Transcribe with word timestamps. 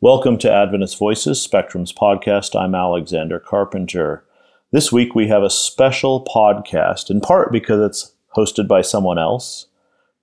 Welcome 0.00 0.38
to 0.38 0.52
Adventist 0.52 0.96
Voices, 0.96 1.42
Spectrum's 1.42 1.92
podcast. 1.92 2.54
I'm 2.54 2.76
Alexander 2.76 3.40
Carpenter. 3.40 4.24
This 4.70 4.92
week 4.92 5.16
we 5.16 5.26
have 5.26 5.42
a 5.42 5.50
special 5.50 6.24
podcast, 6.24 7.10
in 7.10 7.20
part 7.20 7.50
because 7.50 7.80
it's 7.80 8.12
hosted 8.36 8.68
by 8.68 8.80
someone 8.80 9.18
else. 9.18 9.66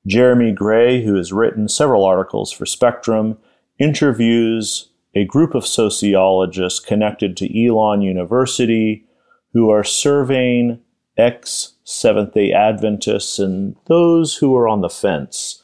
Jeremy 0.08 0.54
Gray, 0.54 1.04
who 1.04 1.16
has 1.16 1.34
written 1.34 1.68
several 1.68 2.06
articles 2.06 2.54
for 2.54 2.66
Spectrum, 2.66 3.38
interviews 3.78 4.88
a 5.14 5.26
group 5.26 5.54
of 5.54 5.68
sociologists 5.68 6.80
connected 6.80 7.36
to 7.36 7.68
Elon 7.68 8.02
University 8.02 9.04
who 9.52 9.70
are 9.70 9.84
surveying 9.84 10.80
ex 11.18 11.74
Seventh 11.84 12.34
day 12.34 12.54
Adventists 12.54 13.40
and 13.40 13.76
those 13.88 14.38
who 14.38 14.56
are 14.56 14.70
on 14.70 14.80
the 14.80 14.90
fence 14.90 15.62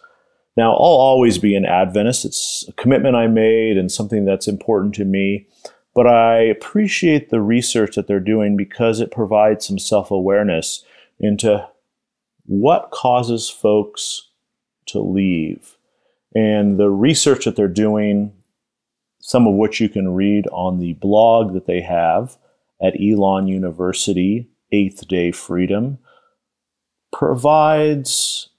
now, 0.58 0.72
I'll 0.72 0.80
always 0.80 1.38
be 1.38 1.56
an 1.56 1.66
Adventist. 1.66 2.26
It's 2.26 2.66
a 2.68 2.74
commitment 2.74 3.16
I 3.16 3.28
made 3.28 3.78
and 3.78 3.92
something 3.92 4.26
that's 4.26 4.48
important 4.48 4.94
to 4.96 5.06
me. 5.06 5.48
But 5.94 6.08
I 6.08 6.40
appreciate 6.40 7.30
the 7.30 7.42
research 7.42 7.96
that 7.96 8.08
they're 8.08 8.20
doing 8.20 8.58
because 8.58 9.00
it 9.00 9.12
provides 9.12 9.66
some 9.66 9.80
self 9.80 10.12
awareness 10.12 10.84
into 11.20 11.68
what 12.46 12.92
causes 12.92 13.50
folks 13.50 14.30
to 14.88 15.00
leave. 15.00 15.78
And 16.36 16.78
the 16.78 16.90
research 16.90 17.46
that 17.46 17.56
they're 17.56 17.68
doing, 17.68 18.34
some 19.20 19.48
of 19.48 19.56
which 19.56 19.80
you 19.80 19.90
can 19.90 20.14
read 20.14 20.48
on 20.52 20.80
the 20.80 20.94
blog 20.94 21.54
that 21.54 21.66
they 21.66 21.82
have 21.82 22.38
at 22.82 23.00
Elon 23.00 23.48
University, 23.48 24.50
Eighth 24.72 25.08
Day 25.08 25.32
Freedom, 25.32 26.00
provides 27.12 28.51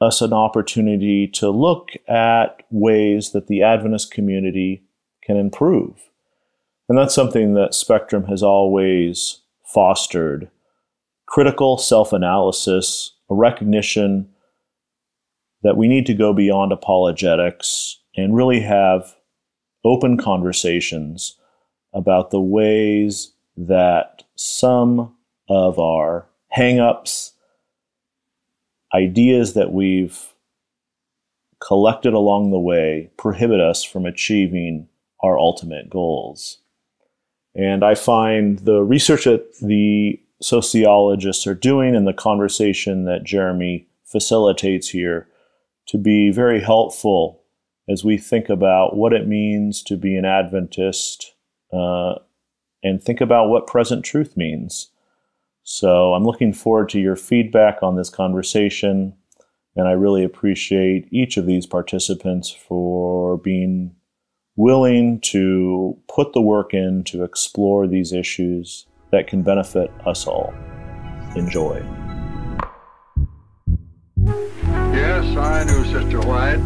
us 0.00 0.22
an 0.22 0.32
opportunity 0.32 1.26
to 1.28 1.50
look 1.50 1.90
at 2.08 2.62
ways 2.70 3.32
that 3.32 3.46
the 3.46 3.62
Adventist 3.62 4.10
community 4.10 4.82
can 5.22 5.36
improve. 5.36 6.10
And 6.88 6.96
that's 6.96 7.14
something 7.14 7.54
that 7.54 7.74
Spectrum 7.74 8.24
has 8.24 8.42
always 8.42 9.40
fostered 9.64 10.50
critical 11.26 11.78
self 11.78 12.12
analysis, 12.12 13.12
a 13.30 13.34
recognition 13.34 14.28
that 15.62 15.76
we 15.76 15.86
need 15.86 16.06
to 16.06 16.14
go 16.14 16.32
beyond 16.32 16.72
apologetics 16.72 17.98
and 18.16 18.34
really 18.34 18.60
have 18.60 19.14
open 19.84 20.16
conversations 20.16 21.36
about 21.92 22.30
the 22.30 22.40
ways 22.40 23.32
that 23.56 24.24
some 24.34 25.14
of 25.48 25.78
our 25.78 26.26
hangups 26.56 27.32
ideas 28.94 29.54
that 29.54 29.72
we've 29.72 30.34
collected 31.60 32.14
along 32.14 32.50
the 32.50 32.58
way 32.58 33.10
prohibit 33.16 33.60
us 33.60 33.84
from 33.84 34.06
achieving 34.06 34.88
our 35.22 35.38
ultimate 35.38 35.90
goals. 35.90 36.58
And 37.54 37.84
I 37.84 37.94
find 37.94 38.60
the 38.60 38.82
research 38.82 39.24
that 39.24 39.58
the 39.60 40.20
sociologists 40.40 41.46
are 41.46 41.54
doing 41.54 41.94
and 41.94 42.06
the 42.06 42.12
conversation 42.12 43.04
that 43.04 43.24
Jeremy 43.24 43.88
facilitates 44.04 44.88
here 44.88 45.28
to 45.86 45.98
be 45.98 46.30
very 46.30 46.60
helpful 46.60 47.42
as 47.88 48.04
we 48.04 48.16
think 48.16 48.48
about 48.48 48.96
what 48.96 49.12
it 49.12 49.26
means 49.26 49.82
to 49.82 49.96
be 49.96 50.16
an 50.16 50.24
Adventist 50.24 51.34
uh, 51.72 52.14
and 52.82 53.02
think 53.02 53.20
about 53.20 53.48
what 53.48 53.66
present 53.66 54.04
truth 54.04 54.36
means. 54.36 54.89
So 55.62 56.14
I'm 56.14 56.24
looking 56.24 56.52
forward 56.52 56.88
to 56.90 57.00
your 57.00 57.16
feedback 57.16 57.82
on 57.82 57.96
this 57.96 58.10
conversation. 58.10 59.14
And 59.76 59.86
I 59.86 59.92
really 59.92 60.24
appreciate 60.24 61.08
each 61.10 61.36
of 61.36 61.46
these 61.46 61.66
participants 61.66 62.50
for 62.50 63.36
being 63.38 63.94
willing 64.56 65.20
to 65.20 65.96
put 66.08 66.32
the 66.32 66.40
work 66.40 66.74
in 66.74 67.04
to 67.04 67.24
explore 67.24 67.86
these 67.86 68.12
issues 68.12 68.86
that 69.12 69.26
can 69.26 69.42
benefit 69.42 69.90
us 70.06 70.26
all. 70.26 70.52
Enjoy. 71.36 71.82
Yes, 74.92 75.36
I 75.36 75.64
do, 75.64 75.84
Sister 75.84 76.20
White. 76.20 76.58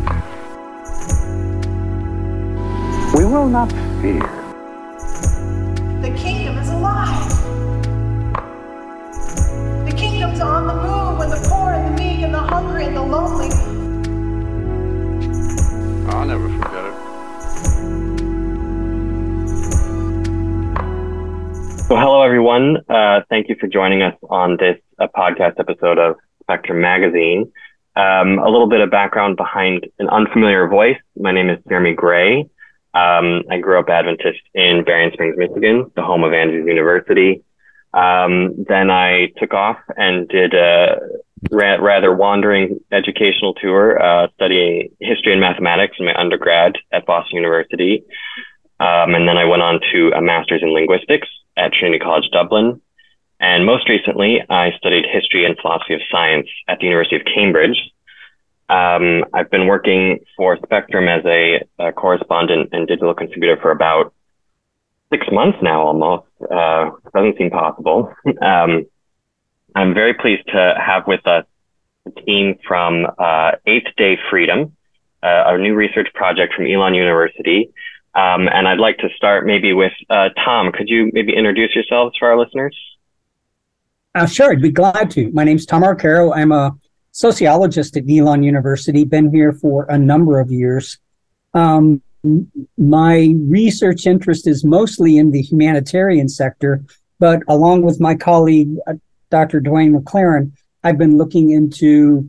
We 3.14 3.24
will 3.24 3.48
not 3.48 3.70
fear. 4.00 4.20
The 6.00 6.12
kingdom 6.18 6.58
is 6.58 6.68
alive 6.70 7.33
kingdom's 10.34 10.40
on 10.40 10.66
the 10.66 10.74
move 10.74 11.18
when 11.18 11.30
the 11.30 11.48
poor 11.48 11.72
and 11.72 11.86
the 11.86 12.02
meek 12.02 12.22
and 12.22 12.34
the 12.34 12.38
hungry 12.38 12.86
and 12.86 12.96
the 12.96 13.02
lonely. 13.02 13.48
I'll 16.08 16.26
never 16.26 16.48
forget 16.48 16.84
it. 16.84 16.94
So, 21.86 21.96
hello 21.96 22.22
everyone. 22.22 22.78
Uh, 22.88 23.20
thank 23.28 23.48
you 23.48 23.56
for 23.60 23.66
joining 23.66 24.02
us 24.02 24.16
on 24.30 24.56
this 24.56 24.78
uh, 24.98 25.06
podcast 25.14 25.60
episode 25.60 25.98
of 25.98 26.16
Spectrum 26.42 26.80
Magazine. 26.80 27.52
Um, 27.96 28.38
a 28.38 28.48
little 28.48 28.68
bit 28.68 28.80
of 28.80 28.90
background 28.90 29.36
behind 29.36 29.86
an 29.98 30.08
unfamiliar 30.08 30.66
voice. 30.66 30.98
My 31.16 31.30
name 31.30 31.48
is 31.50 31.58
Jeremy 31.68 31.94
Gray. 31.94 32.48
Um, 32.94 33.42
I 33.50 33.58
grew 33.60 33.78
up 33.78 33.88
Adventist 33.88 34.40
in 34.54 34.84
Berrien 34.84 35.12
Springs, 35.12 35.36
Michigan, 35.36 35.90
the 35.94 36.02
home 36.02 36.24
of 36.24 36.32
Andrews 36.32 36.66
University. 36.66 37.44
Um, 37.94 38.64
then 38.68 38.90
I 38.90 39.28
took 39.38 39.54
off 39.54 39.78
and 39.96 40.28
did 40.28 40.52
a 40.52 40.98
ra- 41.50 41.76
rather 41.76 42.14
wandering 42.14 42.80
educational 42.90 43.54
tour, 43.54 44.02
uh, 44.02 44.28
studying 44.34 44.90
history 45.00 45.32
and 45.32 45.40
mathematics 45.40 45.96
in 45.98 46.06
my 46.06 46.14
undergrad 46.14 46.76
at 46.92 47.06
Boston 47.06 47.36
University. 47.36 48.04
Um, 48.80 49.14
and 49.14 49.28
then 49.28 49.38
I 49.38 49.44
went 49.44 49.62
on 49.62 49.80
to 49.92 50.10
a 50.16 50.20
master's 50.20 50.62
in 50.62 50.72
linguistics 50.72 51.28
at 51.56 51.72
Trinity 51.72 52.00
College 52.00 52.28
Dublin. 52.32 52.80
And 53.40 53.64
most 53.64 53.88
recently, 53.88 54.42
I 54.48 54.72
studied 54.78 55.04
history 55.10 55.44
and 55.44 55.56
philosophy 55.60 55.94
of 55.94 56.00
science 56.10 56.48
at 56.66 56.78
the 56.78 56.86
University 56.86 57.16
of 57.16 57.22
Cambridge. 57.24 57.78
Um, 58.68 59.24
I've 59.32 59.50
been 59.50 59.66
working 59.66 60.20
for 60.36 60.56
Spectrum 60.64 61.08
as 61.08 61.24
a, 61.26 61.62
a 61.78 61.92
correspondent 61.92 62.70
and 62.72 62.88
digital 62.88 63.14
contributor 63.14 63.58
for 63.60 63.70
about 63.70 64.14
six 65.14 65.26
months 65.32 65.58
now 65.62 65.82
almost. 65.82 66.26
Uh, 66.40 66.90
doesn't 67.14 67.38
seem 67.38 67.50
possible. 67.50 68.12
Um, 68.42 68.86
I'm 69.76 69.92
very 69.92 70.14
pleased 70.14 70.46
to 70.48 70.74
have 70.78 71.06
with 71.06 71.26
us 71.26 71.44
a 72.06 72.10
team 72.22 72.58
from 72.66 73.06
uh, 73.18 73.52
Eighth 73.66 73.88
Day 73.96 74.18
Freedom, 74.30 74.76
uh, 75.22 75.44
a 75.46 75.58
new 75.58 75.74
research 75.74 76.08
project 76.14 76.54
from 76.54 76.66
Elon 76.66 76.94
University. 76.94 77.70
Um, 78.14 78.48
and 78.48 78.68
I'd 78.68 78.78
like 78.78 78.98
to 78.98 79.08
start 79.16 79.46
maybe 79.46 79.72
with 79.72 79.92
uh, 80.10 80.28
Tom. 80.44 80.70
Could 80.70 80.88
you 80.88 81.10
maybe 81.12 81.34
introduce 81.34 81.74
yourselves 81.74 82.16
for 82.18 82.28
our 82.28 82.38
listeners? 82.38 82.76
Uh, 84.14 84.26
sure, 84.26 84.52
I'd 84.52 84.62
be 84.62 84.70
glad 84.70 85.10
to. 85.12 85.32
My 85.32 85.42
name's 85.42 85.66
Tom 85.66 85.82
Arcaro. 85.82 86.32
I'm 86.34 86.52
a 86.52 86.76
sociologist 87.10 87.96
at 87.96 88.04
Elon 88.08 88.44
University. 88.44 89.04
Been 89.04 89.32
here 89.32 89.52
for 89.52 89.86
a 89.86 89.98
number 89.98 90.38
of 90.38 90.52
years. 90.52 90.98
Um, 91.52 92.00
my 92.78 93.34
research 93.46 94.06
interest 94.06 94.46
is 94.46 94.64
mostly 94.64 95.18
in 95.18 95.30
the 95.30 95.42
humanitarian 95.42 96.28
sector, 96.28 96.82
but 97.18 97.42
along 97.48 97.82
with 97.82 98.00
my 98.00 98.14
colleague, 98.14 98.76
uh, 98.86 98.94
Dr. 99.30 99.60
Dwayne 99.60 99.98
McLaren, 99.98 100.52
I've 100.82 100.98
been 100.98 101.16
looking 101.16 101.50
into 101.50 102.28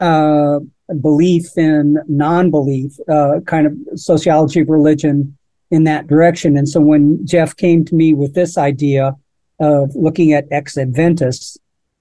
uh, 0.00 0.60
belief 1.00 1.56
and 1.56 1.98
non 2.08 2.50
belief, 2.50 2.92
uh, 3.08 3.40
kind 3.46 3.66
of 3.66 3.74
sociology 3.98 4.60
of 4.60 4.68
religion 4.68 5.36
in 5.70 5.84
that 5.84 6.06
direction. 6.06 6.56
And 6.56 6.68
so 6.68 6.80
when 6.80 7.26
Jeff 7.26 7.56
came 7.56 7.84
to 7.86 7.94
me 7.94 8.14
with 8.14 8.34
this 8.34 8.56
idea 8.56 9.16
of 9.58 9.94
looking 9.94 10.32
at 10.32 10.46
ex 10.50 10.76
Adventists, 10.76 11.58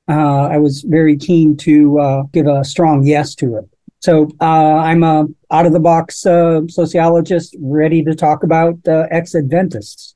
uh, 0.07 0.47
I 0.51 0.57
was 0.57 0.81
very 0.81 1.17
keen 1.17 1.57
to 1.57 2.00
uh, 2.00 2.23
give 2.31 2.47
a 2.47 2.63
strong 2.63 3.05
yes 3.05 3.34
to 3.35 3.57
it. 3.57 3.75
So 4.05 4.29
uh, 4.39 4.75
I'm 4.75 5.01
a 5.01 5.25
out 5.49 5.66
of 5.66 5.73
the 5.73 5.79
box 5.79 6.27
uh, 6.27 6.61
sociologist, 6.67 7.55
ready 7.59 8.03
to 8.03 8.13
talk 8.13 8.43
about 8.43 8.75
uh, 8.88 9.07
ex 9.09 9.33
Adventists. 9.33 10.13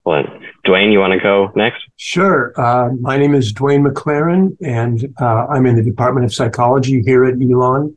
Excellent. 0.00 0.28
Dwayne, 0.66 0.92
you 0.92 0.98
want 0.98 1.14
to 1.14 1.18
go 1.18 1.50
next? 1.56 1.80
Sure. 1.96 2.52
Uh, 2.60 2.90
my 3.00 3.16
name 3.16 3.34
is 3.34 3.54
Dwayne 3.54 3.90
McLaren, 3.90 4.54
and 4.62 5.14
uh, 5.18 5.46
I'm 5.46 5.64
in 5.64 5.76
the 5.76 5.82
Department 5.82 6.26
of 6.26 6.34
Psychology 6.34 7.00
here 7.06 7.24
at 7.24 7.40
Elon. 7.40 7.96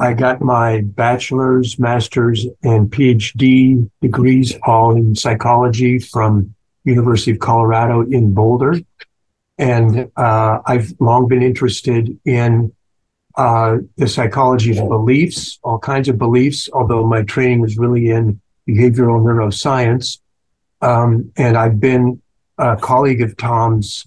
I 0.00 0.14
got 0.14 0.40
my 0.40 0.80
bachelor's, 0.80 1.78
master's, 1.78 2.46
and 2.62 2.90
PhD 2.90 3.90
degrees 4.00 4.54
all 4.62 4.96
in 4.96 5.14
psychology 5.14 5.98
from 5.98 6.54
University 6.84 7.32
of 7.32 7.40
Colorado 7.40 8.00
in 8.00 8.32
Boulder. 8.32 8.80
And 9.58 10.10
uh, 10.16 10.60
I've 10.64 10.94
long 10.98 11.28
been 11.28 11.42
interested 11.42 12.18
in 12.24 12.72
uh, 13.36 13.78
the 13.96 14.08
psychology 14.08 14.76
of 14.76 14.88
beliefs, 14.88 15.58
all 15.62 15.78
kinds 15.78 16.08
of 16.08 16.18
beliefs, 16.18 16.68
although 16.72 17.06
my 17.06 17.22
training 17.22 17.60
was 17.60 17.78
really 17.78 18.10
in 18.10 18.40
behavioral 18.68 19.22
neuroscience. 19.22 20.18
Um, 20.80 21.32
and 21.36 21.56
I've 21.56 21.80
been 21.80 22.20
a 22.58 22.76
colleague 22.76 23.22
of 23.22 23.36
Tom's 23.36 24.06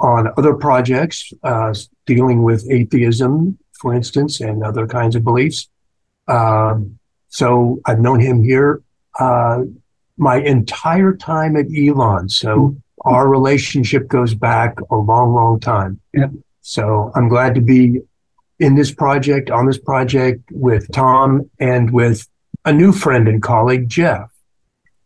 on 0.00 0.28
other 0.36 0.54
projects, 0.54 1.32
uh, 1.42 1.74
dealing 2.06 2.42
with 2.42 2.70
atheism, 2.70 3.58
for 3.72 3.94
instance, 3.94 4.40
and 4.40 4.62
other 4.62 4.86
kinds 4.86 5.16
of 5.16 5.24
beliefs. 5.24 5.68
Um, 6.28 6.98
so 7.28 7.80
I've 7.86 8.00
known 8.00 8.20
him 8.20 8.42
here 8.42 8.82
uh, 9.18 9.62
my 10.16 10.36
entire 10.36 11.14
time 11.14 11.56
at 11.56 11.66
Elon. 11.76 12.28
So 12.28 12.76
our 13.04 13.28
relationship 13.28 14.08
goes 14.08 14.34
back 14.34 14.78
a 14.90 14.96
long, 14.96 15.34
long 15.34 15.60
time. 15.60 16.00
Yep. 16.12 16.30
So 16.60 17.12
I'm 17.14 17.28
glad 17.28 17.54
to 17.56 17.60
be 17.60 18.00
in 18.58 18.74
this 18.74 18.92
project, 18.92 19.50
on 19.50 19.66
this 19.66 19.78
project 19.78 20.42
with 20.52 20.90
Tom 20.92 21.50
and 21.58 21.92
with 21.92 22.26
a 22.64 22.72
new 22.72 22.92
friend 22.92 23.28
and 23.28 23.42
colleague, 23.42 23.88
Jeff. 23.88 24.30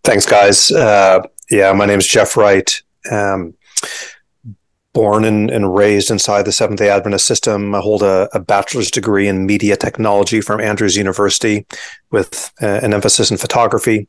Thanks, 0.05 0.27
guys. 0.27 0.71
Uh, 0.71 1.23
yeah, 1.51 1.73
my 1.73 1.87
name 1.87 1.99
is 1.99 2.07
Jeff 2.07 2.37
Wright. 2.37 2.83
Um, 3.11 3.55
born 4.93 5.25
and, 5.25 5.51
and, 5.51 5.75
raised 5.75 6.11
inside 6.11 6.45
the 6.45 6.53
Seventh 6.53 6.79
day 6.79 6.91
Adventist 6.91 7.27
system. 7.27 7.75
I 7.75 7.81
hold 7.81 8.03
a, 8.03 8.29
a, 8.33 8.41
bachelor's 8.41 8.91
degree 8.91 9.29
in 9.29 9.47
media 9.47 9.77
technology 9.77 10.41
from 10.41 10.61
Andrews 10.61 10.97
University 10.97 11.67
with 12.11 12.53
uh, 12.61 12.81
an 12.83 12.93
emphasis 12.93 13.31
in 13.31 13.37
photography. 13.37 14.09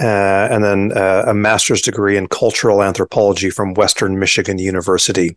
Uh, 0.00 0.48
and 0.50 0.62
then 0.62 0.92
uh, 0.92 1.24
a 1.26 1.34
master's 1.34 1.82
degree 1.82 2.16
in 2.16 2.28
cultural 2.28 2.82
anthropology 2.82 3.50
from 3.50 3.74
Western 3.74 4.18
Michigan 4.18 4.58
University. 4.58 5.36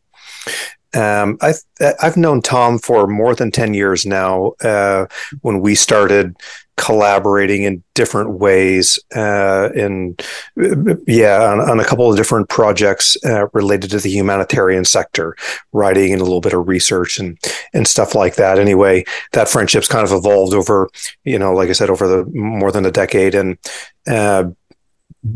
Um, 0.94 1.38
I've 1.42 1.62
I've 2.02 2.18
known 2.18 2.42
Tom 2.42 2.78
for 2.78 3.08
more 3.08 3.34
than 3.34 3.52
ten 3.52 3.74
years 3.74 4.06
now. 4.06 4.54
Uh, 4.62 5.06
when 5.42 5.62
we 5.62 5.74
started 5.74 6.36
collaborating 6.78 7.64
in 7.64 7.84
different 7.94 8.40
ways, 8.40 9.00
uh, 9.16 9.70
in 9.74 10.18
yeah, 11.08 11.44
on, 11.44 11.62
on, 11.62 11.80
a 11.80 11.86
couple 11.86 12.10
of 12.10 12.18
different 12.18 12.50
projects 12.50 13.16
uh, 13.24 13.48
related 13.54 13.92
to 13.92 14.00
the 14.00 14.10
humanitarian 14.10 14.84
sector, 14.84 15.36
writing 15.72 16.12
and 16.12 16.22
a 16.22 16.26
little 16.26 16.42
bit 16.42 16.54
of 16.54 16.68
research 16.68 17.20
and 17.20 17.38
and 17.74 17.88
stuff 17.88 18.14
like 18.14 18.36
that. 18.36 18.60
Anyway, 18.60 19.06
that 19.32 19.48
friendship's 19.48 19.88
kind 19.88 20.06
of 20.06 20.12
evolved 20.12 20.54
over, 20.54 20.90
you 21.24 21.40
know, 21.40 21.54
like 21.54 21.70
I 21.70 21.74
said, 21.74 21.90
over 21.90 22.08
the 22.08 22.26
more 22.34 22.72
than 22.72 22.86
a 22.86 22.92
decade, 22.92 23.34
and 23.34 23.58
uh, 24.08 24.46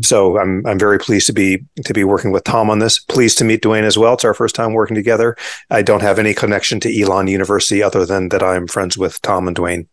so 0.00 0.38
I'm 0.38 0.66
I'm 0.66 0.78
very 0.78 0.98
pleased 0.98 1.26
to 1.28 1.32
be 1.32 1.64
to 1.84 1.92
be 1.92 2.04
working 2.04 2.32
with 2.32 2.44
Tom 2.44 2.70
on 2.70 2.80
this. 2.80 2.98
Pleased 2.98 3.38
to 3.38 3.44
meet 3.44 3.62
Dwayne 3.62 3.84
as 3.84 3.96
well. 3.96 4.14
It's 4.14 4.24
our 4.24 4.34
first 4.34 4.54
time 4.54 4.72
working 4.72 4.96
together. 4.96 5.36
I 5.70 5.82
don't 5.82 6.02
have 6.02 6.18
any 6.18 6.34
connection 6.34 6.80
to 6.80 7.00
Elon 7.00 7.28
University 7.28 7.82
other 7.82 8.04
than 8.04 8.30
that 8.30 8.42
I'm 8.42 8.66
friends 8.66 8.98
with 8.98 9.22
Tom 9.22 9.46
and 9.46 9.56
Dwayne. 9.56 9.86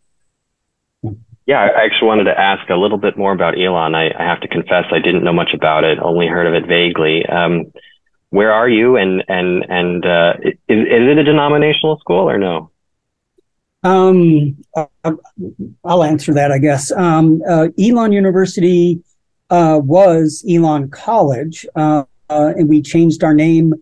Yeah, 1.46 1.60
I 1.60 1.84
actually 1.84 2.08
wanted 2.08 2.24
to 2.24 2.40
ask 2.40 2.68
a 2.70 2.76
little 2.76 2.98
bit 2.98 3.18
more 3.18 3.32
about 3.32 3.58
Elon. 3.58 3.94
I, 3.94 4.10
I 4.18 4.22
have 4.22 4.40
to 4.40 4.48
confess 4.48 4.86
I 4.90 4.98
didn't 4.98 5.24
know 5.24 5.32
much 5.32 5.52
about 5.52 5.84
it, 5.84 5.98
only 5.98 6.26
heard 6.26 6.46
of 6.46 6.54
it 6.54 6.66
vaguely. 6.66 7.24
Um, 7.26 7.70
where 8.30 8.52
are 8.52 8.68
you, 8.68 8.96
and 8.96 9.22
and 9.28 9.64
and 9.68 10.04
uh, 10.04 10.34
is, 10.42 10.54
is 10.68 11.08
it 11.08 11.18
a 11.18 11.24
denominational 11.24 11.98
school 11.98 12.28
or 12.28 12.38
no? 12.38 12.70
Um, 13.84 14.56
I'll 15.84 16.02
answer 16.02 16.32
that, 16.32 16.50
I 16.50 16.58
guess. 16.58 16.90
Um, 16.90 17.42
uh, 17.46 17.68
Elon 17.78 18.12
University 18.12 19.04
uh, 19.54 19.78
was 19.78 20.44
Elon 20.50 20.90
College, 20.90 21.64
uh, 21.76 22.02
uh, 22.28 22.52
and 22.56 22.68
we 22.68 22.82
changed 22.82 23.22
our 23.22 23.34
name 23.34 23.72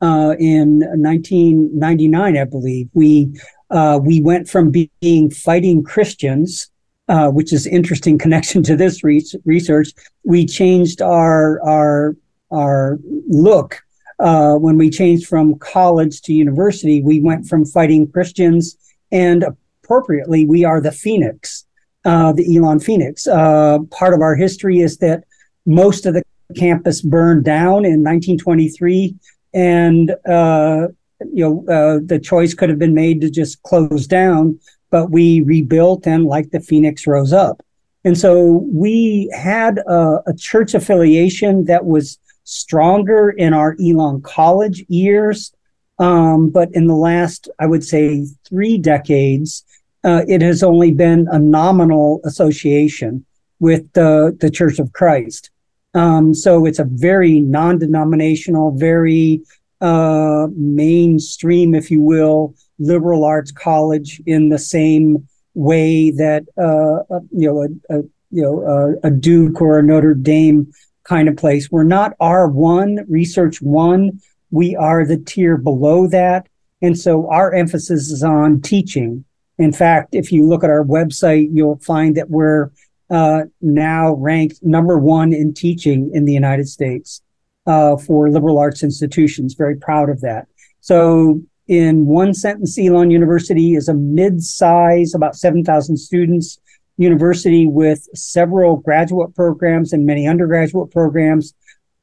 uh, 0.00 0.34
in 0.40 0.80
1999, 0.80 2.36
I 2.36 2.44
believe. 2.44 2.88
We 2.94 3.32
uh, 3.70 4.00
we 4.02 4.20
went 4.20 4.48
from 4.48 4.72
being 4.72 5.30
fighting 5.30 5.84
Christians, 5.84 6.68
which 7.06 7.52
is 7.52 7.68
interesting 7.68 8.18
connection 8.24 8.64
to 8.64 8.74
this 8.74 9.04
re- 9.04 9.24
research. 9.44 9.90
We 10.24 10.46
changed 10.46 11.00
our 11.00 11.62
our 11.62 12.16
our 12.50 12.98
look 13.28 13.80
when 14.18 14.76
we 14.78 14.90
changed 14.90 15.28
from 15.28 15.60
college 15.60 16.22
to 16.22 16.32
university. 16.32 17.02
We 17.02 17.20
went 17.20 17.46
from 17.46 17.64
fighting 17.66 18.10
Christians, 18.10 18.76
and 19.12 19.44
appropriately, 19.44 20.44
we 20.44 20.64
are 20.64 20.80
the 20.80 20.90
Phoenix 20.90 21.66
uh, 22.04 22.32
the 22.32 22.56
Elon 22.56 22.80
Phoenix. 22.80 23.26
Uh, 23.26 23.78
part 23.90 24.14
of 24.14 24.20
our 24.20 24.34
history 24.34 24.80
is 24.80 24.98
that 24.98 25.24
most 25.66 26.06
of 26.06 26.14
the 26.14 26.22
campus 26.56 27.02
burned 27.02 27.44
down 27.44 27.84
in 27.84 28.02
1923, 28.02 29.14
and 29.54 30.10
uh, 30.28 30.88
you 31.32 31.44
know 31.44 31.64
uh, 31.68 32.00
the 32.04 32.18
choice 32.18 32.54
could 32.54 32.68
have 32.68 32.78
been 32.78 32.94
made 32.94 33.20
to 33.20 33.30
just 33.30 33.62
close 33.62 34.06
down, 34.06 34.58
but 34.90 35.10
we 35.10 35.42
rebuilt 35.42 36.06
and 36.06 36.24
like 36.24 36.50
the 36.50 36.60
Phoenix 36.60 37.06
rose 37.06 37.32
up. 37.32 37.62
And 38.04 38.16
so 38.16 38.66
we 38.72 39.30
had 39.34 39.78
a, 39.86 40.22
a 40.26 40.34
church 40.34 40.74
affiliation 40.74 41.64
that 41.66 41.84
was 41.84 42.18
stronger 42.44 43.30
in 43.30 43.52
our 43.52 43.76
Elon 43.82 44.22
College 44.22 44.84
years. 44.88 45.52
Um, 45.98 46.48
but 46.48 46.70
in 46.72 46.86
the 46.86 46.96
last, 46.96 47.48
I 47.58 47.66
would 47.66 47.84
say, 47.84 48.26
three 48.48 48.78
decades, 48.78 49.64
uh, 50.04 50.22
it 50.26 50.42
has 50.42 50.62
only 50.62 50.92
been 50.92 51.28
a 51.30 51.38
nominal 51.38 52.20
association 52.24 53.24
with 53.58 53.92
the, 53.92 54.36
the 54.40 54.50
Church 54.50 54.78
of 54.78 54.92
Christ. 54.92 55.50
Um, 55.94 56.34
so 56.34 56.66
it's 56.66 56.78
a 56.78 56.84
very 56.84 57.40
non 57.40 57.78
denominational, 57.78 58.72
very 58.72 59.42
uh, 59.80 60.46
mainstream, 60.54 61.74
if 61.74 61.90
you 61.90 62.00
will, 62.00 62.54
liberal 62.78 63.24
arts 63.24 63.50
college 63.50 64.20
in 64.26 64.48
the 64.48 64.58
same 64.58 65.26
way 65.54 66.12
that 66.12 66.44
uh, 66.56 67.02
uh 67.12 67.20
you 67.32 67.48
know 67.48 67.62
a, 67.62 67.98
a 67.98 68.02
you 68.30 68.42
know 68.42 68.62
a, 69.02 69.08
a, 69.08 69.10
Duke 69.10 69.60
or 69.60 69.80
a 69.80 69.82
Notre 69.82 70.14
Dame 70.14 70.72
kind 71.04 71.28
of 71.28 71.36
place. 71.36 71.70
We're 71.70 71.82
not 71.82 72.14
R 72.20 72.46
one 72.48 73.04
research 73.08 73.60
one. 73.60 74.20
We 74.50 74.76
are 74.76 75.04
the 75.04 75.16
tier 75.16 75.56
below 75.56 76.06
that, 76.06 76.46
and 76.80 76.96
so 76.96 77.28
our 77.30 77.52
emphasis 77.52 78.10
is 78.10 78.22
on 78.22 78.60
teaching 78.60 79.24
in 79.60 79.72
fact, 79.72 80.14
if 80.14 80.32
you 80.32 80.48
look 80.48 80.64
at 80.64 80.70
our 80.70 80.84
website, 80.84 81.48
you'll 81.52 81.78
find 81.80 82.16
that 82.16 82.30
we're 82.30 82.70
uh, 83.10 83.42
now 83.60 84.14
ranked 84.14 84.62
number 84.62 84.98
one 84.98 85.32
in 85.32 85.52
teaching 85.52 86.10
in 86.14 86.24
the 86.24 86.32
United 86.32 86.66
States 86.66 87.20
uh, 87.66 87.96
for 87.96 88.30
liberal 88.30 88.58
arts 88.58 88.82
institutions. 88.82 89.54
Very 89.54 89.76
proud 89.76 90.08
of 90.08 90.22
that. 90.22 90.46
So, 90.80 91.42
in 91.68 92.06
one 92.06 92.32
sentence, 92.34 92.78
Elon 92.78 93.10
University 93.10 93.74
is 93.74 93.88
a 93.88 93.94
mid-size, 93.94 95.14
about 95.14 95.36
7,000 95.36 95.96
students 95.96 96.58
university 96.96 97.66
with 97.66 98.08
several 98.14 98.76
graduate 98.76 99.34
programs 99.34 99.92
and 99.92 100.04
many 100.04 100.26
undergraduate 100.26 100.90
programs. 100.90 101.54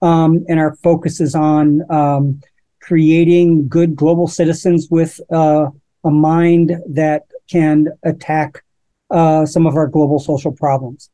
Um, 0.01 0.45
and 0.47 0.59
our 0.59 0.75
focus 0.77 1.19
is 1.21 1.35
on 1.35 1.83
um, 1.91 2.41
creating 2.81 3.67
good 3.67 3.95
global 3.95 4.27
citizens 4.27 4.87
with 4.89 5.19
uh, 5.31 5.67
a 6.07 6.11
mind 6.11 6.71
that 6.89 7.23
can 7.49 7.87
attack 8.03 8.63
uh, 9.11 9.45
some 9.45 9.65
of 9.65 9.75
our 9.75 9.87
global 9.87 10.19
social 10.19 10.51
problems. 10.51 11.09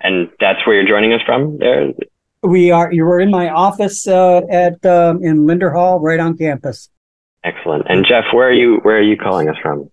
And 0.00 0.28
that's 0.40 0.66
where 0.66 0.76
you're 0.76 0.88
joining 0.88 1.12
us 1.12 1.20
from 1.24 1.58
there? 1.58 1.92
We 2.42 2.70
are, 2.72 2.92
you 2.92 3.04
were 3.04 3.20
in 3.20 3.30
my 3.30 3.48
office 3.48 4.06
uh, 4.06 4.42
at 4.50 4.84
um, 4.84 5.22
in 5.22 5.46
Lindner 5.46 5.70
Hall, 5.70 6.00
right 6.00 6.18
on 6.18 6.36
campus. 6.36 6.88
Excellent. 7.44 7.84
And 7.88 8.04
Jeff, 8.04 8.24
where 8.32 8.48
are 8.48 8.52
you, 8.52 8.78
where 8.82 8.98
are 8.98 9.02
you 9.02 9.16
calling 9.16 9.48
us 9.48 9.56
from? 9.62 9.90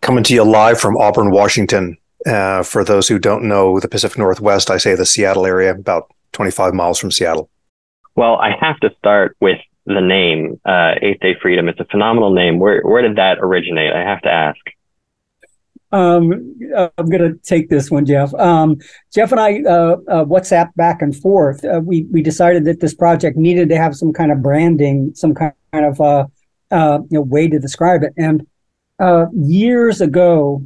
Coming 0.00 0.24
to 0.24 0.34
you 0.34 0.42
live 0.42 0.80
from 0.80 0.96
Auburn, 0.96 1.30
Washington. 1.30 1.98
Uh, 2.26 2.62
for 2.62 2.84
those 2.84 3.08
who 3.08 3.18
don't 3.18 3.44
know 3.44 3.80
the 3.80 3.88
Pacific 3.88 4.18
Northwest, 4.18 4.70
I 4.70 4.78
say 4.78 4.94
the 4.94 5.04
Seattle 5.06 5.44
area, 5.44 5.74
about 5.74 6.12
25 6.32 6.72
miles 6.72 6.98
from 6.98 7.10
Seattle. 7.10 7.50
Well, 8.14 8.36
I 8.36 8.52
have 8.60 8.78
to 8.80 8.90
start 8.98 9.36
with 9.40 9.58
the 9.86 10.00
name, 10.00 10.60
uh, 10.64 10.92
Eighth 11.00 11.20
Day 11.20 11.34
Freedom. 11.40 11.68
It's 11.68 11.80
a 11.80 11.84
phenomenal 11.86 12.32
name. 12.32 12.58
Where, 12.58 12.82
where 12.82 13.02
did 13.02 13.16
that 13.16 13.38
originate? 13.40 13.92
I 13.92 14.00
have 14.00 14.22
to 14.22 14.30
ask. 14.30 14.60
Um, 15.92 16.56
I'm 16.74 17.06
going 17.10 17.20
to 17.20 17.38
take 17.42 17.68
this 17.68 17.90
one, 17.90 18.06
Jeff. 18.06 18.32
Um, 18.34 18.78
Jeff 19.12 19.30
and 19.30 19.40
I 19.40 19.60
uh, 19.60 19.96
uh, 20.08 20.24
WhatsApp 20.24 20.74
back 20.74 21.02
and 21.02 21.14
forth. 21.14 21.62
Uh, 21.64 21.80
we 21.84 22.04
we 22.10 22.22
decided 22.22 22.64
that 22.64 22.80
this 22.80 22.94
project 22.94 23.36
needed 23.36 23.68
to 23.68 23.76
have 23.76 23.94
some 23.94 24.12
kind 24.12 24.32
of 24.32 24.42
branding, 24.42 25.12
some 25.14 25.34
kind 25.34 25.52
of 25.74 26.00
uh, 26.00 26.26
uh, 26.70 27.00
you 27.10 27.18
know, 27.18 27.22
way 27.22 27.46
to 27.46 27.58
describe 27.58 28.02
it. 28.02 28.14
And 28.16 28.46
uh, 28.98 29.26
years 29.34 30.00
ago, 30.00 30.64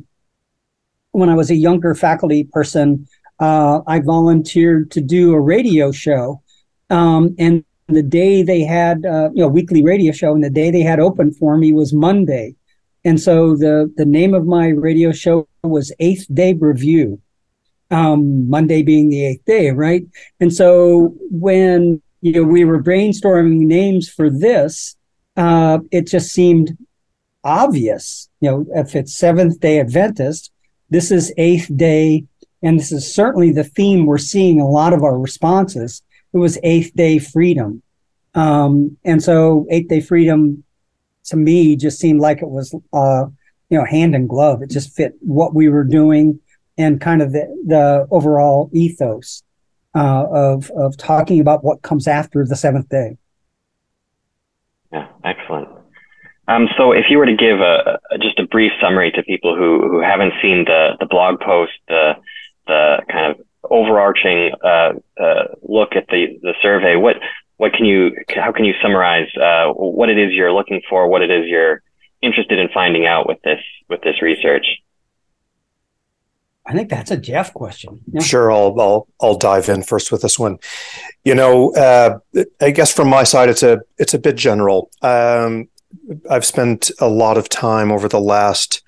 when 1.11 1.28
I 1.28 1.35
was 1.35 1.50
a 1.50 1.56
younger 1.56 1.96
faculty 1.96 2.44
person, 2.44 3.08
I 3.40 4.00
volunteered 4.04 4.92
to 4.92 5.00
do 5.00 5.35
a 5.35 5.40
radio 5.40 5.90
show. 5.90 6.42
Um, 6.88 7.35
and 7.38 7.64
the 7.88 8.02
day 8.02 8.43
they 8.43 8.62
had, 8.62 9.00
you 9.05 9.43
know, 9.43 9.49
weekly 9.49 9.83
radio 9.83 10.12
show, 10.12 10.35
and 10.35 10.43
the 10.43 10.50
day 10.50 10.71
they 10.71 10.83
had 10.83 11.00
open 11.00 11.33
for 11.33 11.57
me 11.57 11.73
was 11.73 11.93
Monday. 11.93 12.57
And 13.05 13.21
so 13.21 13.55
the 13.55 13.93
the 13.97 14.05
name 14.05 14.35
of 14.35 14.47
my 14.47 14.69
radio 14.69 15.12
show 15.12 15.47
was 15.62 15.93
Eighth 16.00 16.26
Day 16.35 16.55
Review, 16.55 17.21
um, 17.93 18.49
Monday 18.50 18.83
being 18.83 19.09
the 19.09 19.25
eighth 19.25 19.45
day, 19.45 19.71
right? 19.71 20.05
And 20.40 20.52
so 20.52 21.14
when 21.31 22.02
you 22.21 22.33
know 22.33 22.43
we 22.43 22.64
were 22.64 22.83
brainstorming 22.83 23.61
names 23.61 24.09
for 24.09 24.28
this, 24.28 24.97
uh, 25.37 25.78
it 25.93 26.09
just 26.09 26.33
seemed 26.33 26.76
obvious. 27.45 28.28
You 28.40 28.50
know, 28.50 28.66
if 28.75 28.97
it's 28.97 29.16
Seventh 29.16 29.61
Day 29.61 29.78
Adventist, 29.78 30.50
this 30.90 31.12
is 31.12 31.33
Eighth 31.37 31.71
Day, 31.76 32.25
and 32.61 32.76
this 32.76 32.90
is 32.90 33.14
certainly 33.14 33.52
the 33.52 33.62
theme 33.62 34.07
we're 34.07 34.19
seeing 34.19 34.61
a 34.61 34.69
lot 34.69 34.93
of 34.93 35.05
our 35.05 35.16
responses. 35.16 36.02
It 36.37 36.40
was 36.40 36.59
Eighth 36.62 36.95
Day 36.95 37.19
Freedom, 37.19 37.83
um, 38.35 38.99
and 39.05 39.23
so 39.23 39.66
Eighth 39.71 39.88
Day 39.88 40.00
Freedom 40.00 40.62
to 41.25 41.37
me 41.37 41.76
just 41.76 41.99
seemed 41.99 42.21
like 42.21 42.43
it 42.43 42.50
was 42.50 42.75
uh, 42.93 43.25
you 43.71 43.78
know 43.78 43.87
hand 43.87 44.14
in 44.14 44.26
glove. 44.26 44.62
It 44.62 44.71
just 44.71 44.95
fit 44.95 45.14
what 45.21 45.55
we 45.55 45.69
were 45.69 45.83
doing 45.83 46.38
and 46.76 47.00
kind 47.00 47.23
of 47.23 47.33
the 47.33 47.47
the 47.66 48.07
overall 48.11 48.69
ethos. 48.73 49.43
uh, 49.97 50.26
of 50.31 50.71
of 50.76 50.97
talking 50.97 51.40
about 51.40 51.64
what 51.64 51.83
comes 51.83 52.07
after 52.07 52.45
the 52.45 52.55
seventh 52.55 52.88
day. 52.90 53.16
Yeah, 54.93 55.09
excellent. 55.25 55.69
Um, 56.49 56.69
so, 56.76 56.93
if 56.93 57.07
you 57.09 57.19
were 57.19 57.26
to 57.26 57.35
give 57.35 57.61
a, 57.61 57.99
a, 58.11 58.19
just 58.19 58.38
a 58.38 58.47
brief 58.47 58.73
summary 58.81 59.11
to 59.12 59.23
people 59.23 59.57
who, 59.57 59.88
who 59.88 60.00
haven't 60.00 60.35
seen 60.43 60.64
the 60.66 60.97
the 61.00 61.07
blog 61.07 61.40
post, 61.40 61.73
the 61.88 62.12
the 62.66 62.99
kind 63.11 63.33
of 63.33 63.47
overarching 63.70 64.52
uh, 64.62 64.92
uh, 65.20 65.44
look 65.62 65.96
at 65.96 66.06
the 66.08 66.38
the 66.42 66.54
survey, 66.62 66.96
what 66.96 67.16
what 67.56 67.73
can 67.73 67.87
you 67.87 68.12
how 68.35 68.52
can 68.52 68.64
you 68.64 68.75
summarize 68.82 69.28
uh, 69.37 69.73
what 69.73 70.08
it 70.08 70.18
is 70.18 70.32
you're 70.32 70.52
looking 70.52 70.82
for, 70.88 71.08
what 71.08 71.23
it 71.23 71.30
is 71.30 71.46
you're 71.46 71.82
interested 72.23 72.58
in 72.58 72.68
finding 72.73 73.06
out 73.06 73.26
with 73.26 73.40
this 73.42 73.61
with 73.88 74.00
this 74.02 74.23
research? 74.23 74.66
I 76.68 76.73
think 76.73 76.90
that's 76.90 77.12
a 77.12 77.16
Jeff 77.16 77.54
question. 77.54 78.00
Yeah. 78.12 78.23
Sure, 78.23 78.50
I'll, 78.50 78.78
I'll 78.80 79.08
I'll 79.20 79.38
dive 79.38 79.68
in 79.68 79.82
first 79.82 80.11
with 80.11 80.23
this 80.23 80.38
one. 80.38 80.58
You 81.25 81.35
know, 81.35 81.73
uh, 81.75 82.18
I 82.61 82.70
guess 82.70 82.92
from 82.92 83.08
my 83.08 83.25
side, 83.25 83.49
it's 83.49 83.62
a 83.62 83.80
it's 83.99 84.14
a 84.14 84.18
bit 84.18 84.37
general. 84.37 84.90
Um, 85.02 85.68
I've 86.28 86.44
spent 86.44 86.90
a 87.00 87.08
lot 87.08 87.38
of 87.38 87.49
time 87.49 87.92
over 87.92 88.08
the 88.08 88.20
last 88.20 88.82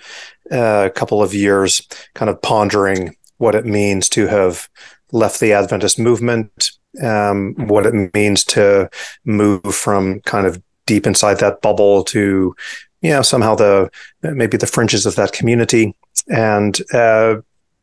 uh, 0.50 0.90
couple 0.94 1.22
of 1.22 1.34
years, 1.34 1.86
kind 2.14 2.28
of 2.28 2.42
pondering 2.42 3.14
what 3.38 3.54
it 3.54 3.64
means 3.64 4.08
to 4.10 4.26
have 4.26 4.68
left 5.12 5.40
the 5.40 5.52
Adventist 5.52 5.98
movement, 5.98 6.72
um, 7.02 7.54
what 7.56 7.86
it 7.86 8.14
means 8.14 8.44
to 8.44 8.90
move 9.24 9.74
from 9.74 10.20
kind 10.20 10.46
of 10.46 10.62
deep 10.86 11.06
inside 11.06 11.38
that 11.38 11.62
bubble 11.62 12.04
to, 12.04 12.54
you 13.02 13.10
know, 13.10 13.22
somehow 13.22 13.54
the 13.54 13.90
maybe 14.22 14.56
the 14.56 14.66
fringes 14.66 15.06
of 15.06 15.16
that 15.16 15.32
community, 15.32 15.94
and 16.28 16.80
uh, 16.92 17.36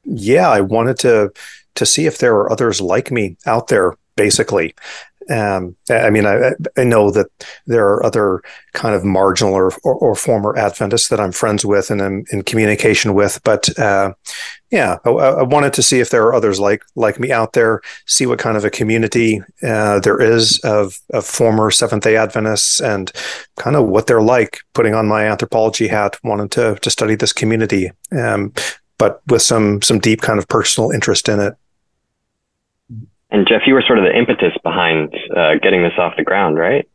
yeah, 0.03 0.49
I 0.49 0.61
wanted 0.61 0.99
to 0.99 1.31
to 1.75 1.85
see 1.85 2.05
if 2.05 2.17
there 2.17 2.35
are 2.35 2.51
others 2.51 2.81
like 2.81 3.11
me 3.11 3.37
out 3.45 3.67
there, 3.67 3.95
basically. 4.15 4.75
Um, 5.29 5.75
I 5.89 6.09
mean, 6.09 6.25
I, 6.25 6.51
I 6.77 6.83
know 6.83 7.09
that 7.11 7.27
there 7.65 7.87
are 7.87 8.05
other 8.05 8.41
kind 8.73 8.93
of 8.93 9.03
marginal 9.03 9.53
or, 9.53 9.71
or, 9.83 9.95
or, 9.95 10.15
former 10.15 10.55
Adventists 10.55 11.07
that 11.07 11.19
I'm 11.19 11.31
friends 11.31 11.65
with 11.65 11.89
and 11.89 12.01
I'm 12.01 12.25
in 12.31 12.43
communication 12.43 13.15
with, 13.15 13.41
but 13.43 13.77
uh, 13.79 14.13
yeah, 14.71 14.97
I, 15.03 15.09
I, 15.09 15.43
wanted 15.43 15.73
to 15.73 15.81
see 15.81 15.99
if 15.99 16.09
there 16.09 16.23
are 16.25 16.33
others 16.33 16.59
like 16.59 16.83
like 16.95 17.19
me 17.19 17.31
out 17.31 17.53
there. 17.53 17.81
See 18.05 18.25
what 18.25 18.39
kind 18.39 18.57
of 18.57 18.65
a 18.65 18.69
community 18.69 19.41
uh, 19.63 19.99
there 19.99 20.21
is 20.21 20.59
of 20.59 20.99
of 21.11 21.25
former 21.25 21.71
Seventh 21.71 22.03
Day 22.03 22.17
Adventists 22.17 22.79
and 22.79 23.11
kind 23.57 23.75
of 23.75 23.87
what 23.87 24.07
they're 24.07 24.21
like. 24.21 24.59
Putting 24.73 24.93
on 24.93 25.07
my 25.07 25.25
anthropology 25.25 25.87
hat, 25.87 26.17
wanted 26.23 26.51
to 26.51 26.75
to 26.75 26.89
study 26.89 27.15
this 27.15 27.33
community. 27.33 27.91
Um, 28.11 28.53
but 28.97 29.21
with 29.27 29.41
some 29.41 29.81
some 29.81 29.99
deep 29.99 30.21
kind 30.21 30.39
of 30.39 30.47
personal 30.47 30.91
interest 30.91 31.29
in 31.29 31.39
it. 31.39 31.55
And 33.31 33.47
Jeff, 33.47 33.63
you 33.65 33.73
were 33.73 33.81
sort 33.81 33.99
of 33.99 34.05
the 34.05 34.15
impetus 34.15 34.53
behind 34.63 35.13
uh, 35.35 35.55
getting 35.61 35.83
this 35.83 35.93
off 35.97 36.13
the 36.15 36.23
ground, 36.23 36.57
right? 36.57 36.87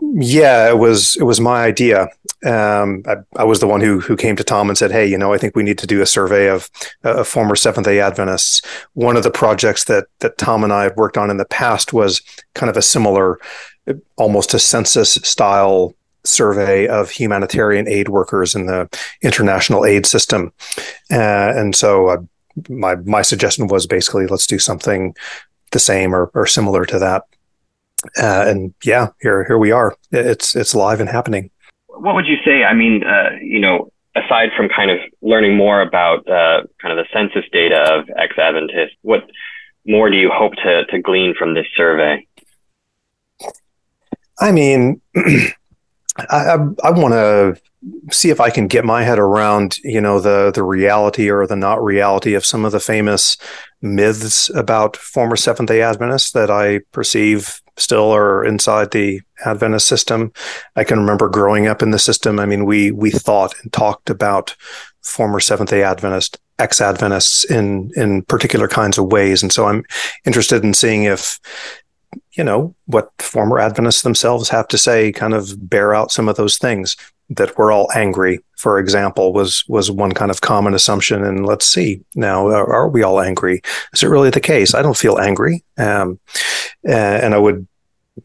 Yeah, 0.00 0.68
it 0.68 0.78
was 0.78 1.16
it 1.16 1.24
was 1.24 1.40
my 1.40 1.64
idea. 1.64 2.08
Um, 2.46 3.02
I, 3.06 3.16
I, 3.36 3.44
was 3.44 3.58
the 3.58 3.66
one 3.66 3.80
who 3.80 3.98
who 3.98 4.16
came 4.16 4.36
to 4.36 4.44
Tom 4.44 4.68
and 4.68 4.78
said, 4.78 4.92
"Hey, 4.92 5.06
you 5.06 5.18
know, 5.18 5.34
I 5.34 5.38
think 5.38 5.56
we 5.56 5.64
need 5.64 5.78
to 5.78 5.88
do 5.88 6.00
a 6.00 6.06
survey 6.06 6.48
of 6.48 6.70
uh, 7.02 7.24
former 7.24 7.56
Seventh 7.56 7.84
Day 7.84 8.00
Adventists." 8.00 8.62
One 8.94 9.16
of 9.16 9.24
the 9.24 9.30
projects 9.30 9.84
that 9.84 10.06
that 10.20 10.38
Tom 10.38 10.62
and 10.62 10.72
I 10.72 10.84
had 10.84 10.96
worked 10.96 11.18
on 11.18 11.30
in 11.30 11.36
the 11.36 11.44
past 11.44 11.92
was 11.92 12.22
kind 12.54 12.70
of 12.70 12.76
a 12.76 12.82
similar, 12.82 13.40
almost 14.16 14.54
a 14.54 14.60
census 14.60 15.14
style 15.14 15.96
survey 16.24 16.86
of 16.86 17.10
humanitarian 17.10 17.88
aid 17.88 18.08
workers 18.08 18.54
in 18.54 18.66
the 18.66 18.88
international 19.22 19.84
aid 19.84 20.06
system. 20.06 20.52
Uh, 21.10 21.52
and 21.56 21.74
so 21.74 22.08
uh, 22.08 22.18
my 22.68 22.96
my 22.96 23.22
suggestion 23.22 23.66
was 23.68 23.86
basically 23.86 24.26
let's 24.26 24.46
do 24.46 24.58
something 24.58 25.14
the 25.70 25.78
same 25.78 26.14
or, 26.14 26.30
or 26.34 26.46
similar 26.46 26.84
to 26.86 26.98
that. 26.98 27.24
Uh, 28.16 28.44
and 28.46 28.74
yeah, 28.84 29.08
here 29.20 29.44
here 29.44 29.58
we 29.58 29.72
are. 29.72 29.96
It's 30.12 30.54
it's 30.54 30.74
live 30.74 31.00
and 31.00 31.08
happening. 31.08 31.50
What 31.88 32.14
would 32.14 32.26
you 32.26 32.36
say? 32.44 32.64
I 32.64 32.74
mean, 32.74 33.02
uh, 33.04 33.30
you 33.42 33.58
know, 33.58 33.90
aside 34.14 34.50
from 34.56 34.68
kind 34.68 34.90
of 34.90 34.98
learning 35.20 35.56
more 35.56 35.80
about 35.80 36.28
uh, 36.28 36.62
kind 36.80 36.96
of 36.96 37.04
the 37.04 37.06
census 37.12 37.48
data 37.52 37.80
of 37.92 38.08
ex-Adventists, 38.16 38.96
what 39.02 39.28
more 39.86 40.10
do 40.10 40.16
you 40.16 40.30
hope 40.32 40.54
to 40.56 40.84
to 40.86 40.98
glean 41.00 41.34
from 41.36 41.54
this 41.54 41.66
survey? 41.76 42.24
I 44.40 44.52
mean, 44.52 45.00
I, 46.18 46.56
I, 46.82 46.90
want 46.90 47.14
to 47.14 47.60
see 48.10 48.30
if 48.30 48.40
I 48.40 48.50
can 48.50 48.66
get 48.66 48.84
my 48.84 49.04
head 49.04 49.18
around, 49.18 49.78
you 49.84 50.00
know, 50.00 50.18
the 50.18 50.50
the 50.52 50.64
reality 50.64 51.30
or 51.30 51.46
the 51.46 51.56
not 51.56 51.82
reality 51.82 52.34
of 52.34 52.44
some 52.44 52.64
of 52.64 52.72
the 52.72 52.80
famous 52.80 53.36
myths 53.80 54.50
about 54.54 54.96
former 54.96 55.36
Seventh 55.36 55.68
Day 55.68 55.80
Adventists 55.82 56.32
that 56.32 56.50
I 56.50 56.80
perceive 56.90 57.60
still 57.76 58.10
are 58.10 58.44
inside 58.44 58.90
the 58.90 59.20
Adventist 59.44 59.86
system. 59.86 60.32
I 60.74 60.84
can 60.84 60.98
remember 60.98 61.28
growing 61.28 61.68
up 61.68 61.82
in 61.82 61.92
the 61.92 61.98
system. 61.98 62.40
I 62.40 62.46
mean, 62.46 62.64
we 62.64 62.90
we 62.90 63.10
thought 63.10 63.54
and 63.62 63.72
talked 63.72 64.10
about 64.10 64.56
former 65.02 65.38
Seventh 65.38 65.70
Day 65.70 65.84
Adventist, 65.84 66.38
ex 66.58 66.80
Adventists 66.80 67.44
in 67.44 67.92
in 67.94 68.22
particular 68.22 68.66
kinds 68.66 68.98
of 68.98 69.12
ways, 69.12 69.42
and 69.42 69.52
so 69.52 69.66
I'm 69.66 69.84
interested 70.24 70.64
in 70.64 70.74
seeing 70.74 71.04
if 71.04 71.38
you 72.38 72.44
know, 72.44 72.74
what 72.86 73.10
former 73.18 73.58
Adventists 73.58 74.02
themselves 74.02 74.48
have 74.48 74.68
to 74.68 74.78
say 74.78 75.10
kind 75.10 75.34
of 75.34 75.68
bear 75.68 75.92
out 75.92 76.12
some 76.12 76.28
of 76.28 76.36
those 76.36 76.56
things 76.56 76.96
that 77.30 77.58
we're 77.58 77.72
all 77.72 77.90
angry, 77.94 78.38
for 78.56 78.78
example, 78.78 79.32
was 79.32 79.64
was 79.68 79.90
one 79.90 80.12
kind 80.12 80.30
of 80.30 80.40
common 80.40 80.72
assumption. 80.72 81.24
And 81.24 81.44
let's 81.44 81.66
see 81.66 82.00
now, 82.14 82.46
are, 82.46 82.72
are 82.72 82.88
we 82.88 83.02
all 83.02 83.20
angry? 83.20 83.60
Is 83.92 84.02
it 84.02 84.08
really 84.08 84.30
the 84.30 84.40
case? 84.40 84.72
I 84.72 84.82
don't 84.82 84.96
feel 84.96 85.18
angry, 85.18 85.64
um, 85.76 86.18
and 86.84 87.34
I 87.34 87.38
would, 87.38 87.66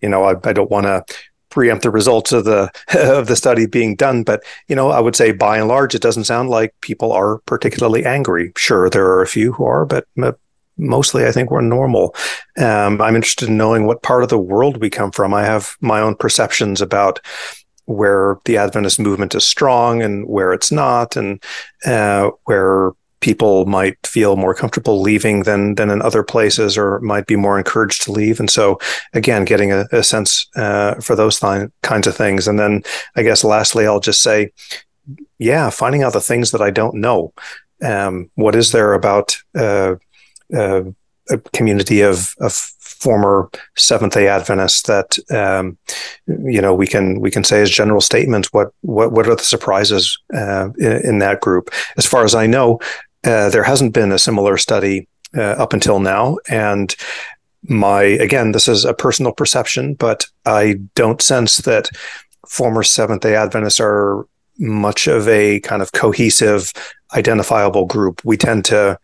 you 0.01 0.10
know, 0.10 0.24
I, 0.24 0.36
I 0.43 0.53
don't 0.53 0.72
want 0.72 0.86
to 0.86 1.03
preempt 1.50 1.84
the 1.84 1.91
results 1.91 2.32
of 2.32 2.46
the 2.46 2.72
of 2.96 3.27
the 3.27 3.36
study 3.36 3.65
being 3.65 3.96
done, 3.96 4.24
but 4.24 4.43
you 4.67 4.75
know, 4.75 4.89
I 4.89 5.00
would 5.00 5.15
say 5.15 5.32
by 5.32 5.58
and 5.58 5.67
large, 5.67 5.96
it 5.96 6.01
doesn't 6.03 6.25
sound 6.25 6.50
like 6.50 6.74
people 6.82 7.12
are 7.12 7.39
particularly 7.39 8.05
angry. 8.05 8.53
Sure, 8.55 8.89
there 8.89 9.08
are 9.08 9.24
a 9.24 9.27
few 9.27 9.53
who 9.53 9.65
are, 9.65 9.86
but 9.86 10.05
mostly 10.77 11.25
I 11.25 11.32
think 11.32 11.51
we're 11.51 11.62
normal. 11.62 12.15
Um, 12.58 13.01
I'm 13.01 13.15
interested 13.15 13.50
in 13.50 13.58
knowing 13.58 13.86
what 13.86 14.03
part 14.03 14.24
of 14.24 14.30
the 14.30 14.39
world 14.39 14.77
we 14.77 14.89
come 14.89 15.12
from. 15.12 15.34
I 15.34 15.46
have 15.46 15.75
my 15.82 16.00
own 16.00 16.15
perceptions 16.15 16.82
about 16.82 17.20
where 17.86 18.38
the 18.46 18.58
Adventist 18.58 19.00
movement 19.00 19.36
is 19.36 19.46
strong 19.46 20.01
and 20.01 20.25
where 20.27 20.53
it's 20.53 20.72
not, 20.72 21.15
and 21.15 21.44
uh, 21.86 22.30
where 22.46 22.92
people 23.20 23.65
might 23.65 23.98
feel 24.06 24.36
more 24.36 24.53
comfortable 24.53 25.01
leaving 25.01 25.44
than 25.44 25.75
than 25.75 25.89
in 25.89 26.01
other 26.01 26.24
places, 26.24 26.77
or 26.77 27.00
might 27.00 27.27
be 27.27 27.36
more 27.36 27.58
encouraged 27.58 28.03
to 28.03 28.12
leave. 28.12 28.39
And 28.39 28.50
so, 28.50 28.80
again, 29.13 29.46
getting 29.46 29.72
a, 29.72 29.86
a 29.92 30.03
sense 30.03 30.48
uh, 30.56 30.96
for 30.96 31.15
those 31.15 31.39
th- 31.39 31.70
kinds 31.82 32.08
of 32.08 32.15
things. 32.15 32.48
And 32.48 32.60
then, 32.60 32.84
I 33.15 33.24
guess, 33.24 33.44
lastly, 33.44 33.86
I'll 33.86 34.00
just 34.00 34.22
say, 34.22 34.51
yeah, 35.39 35.70
finding 35.70 36.03
out 36.03 36.13
the 36.13 36.22
things 36.22 36.51
that 36.51 36.62
I 36.62 36.70
don't 36.70 36.96
know. 36.96 37.34
Um, 37.82 38.30
what 38.36 38.56
is 38.56 38.72
there 38.72 38.94
about 38.94 39.38
uh, 39.56 39.96
uh, 40.56 40.84
a 41.30 41.38
community 41.54 42.02
of, 42.02 42.36
of 42.40 42.54
former 43.04 43.50
Seventh 43.76 44.14
Day 44.14 44.28
Adventists 44.28 44.84
that 44.84 45.18
um, 45.32 45.78
you 46.28 46.62
know 46.62 46.74
we 46.74 46.88
can 46.88 47.20
we 47.20 47.32
can 47.32 47.44
say 47.44 47.62
as 47.62 47.70
general 47.70 48.02
statements. 48.02 48.50
What 48.52 48.72
what 48.82 49.12
what 49.12 49.28
are 49.28 49.36
the 49.36 49.44
surprises 49.44 50.18
uh, 50.34 50.70
in, 50.78 50.92
in, 51.06 51.20
that 51.20 51.42
group? 51.42 51.70
As 51.98 52.06
far 52.06 52.24
as 52.24 52.36
I 52.36 52.48
know, 52.48 52.80
uh, 53.26 53.50
there 53.50 53.64
hasn't 53.64 53.94
been 53.94 54.12
a 54.12 54.20
similar 54.20 54.58
study 54.58 55.08
uh, 55.36 55.56
up 55.64 55.74
until 55.74 56.00
now, 56.00 56.38
and 56.50 56.96
my 57.64 58.04
again 58.04 58.52
this 58.52 58.68
is 58.68 58.86
a 58.86 58.94
personal 58.94 59.32
perception, 59.32 59.94
but 59.96 60.26
I 60.46 60.76
don't 60.96 61.22
sense 61.22 61.58
that 61.58 61.90
former 62.48 62.84
Seventh 62.84 63.22
Day 63.22 63.36
Adventists 63.36 63.80
are 63.80 64.26
much 64.60 65.08
of 65.08 65.28
a 65.28 65.60
kind 65.62 65.82
of 65.82 65.92
cohesive, 65.94 66.72
identifiable 67.16 67.86
group. 67.86 68.22
We 68.24 68.38
tend 68.38 68.66
to 68.66 69.00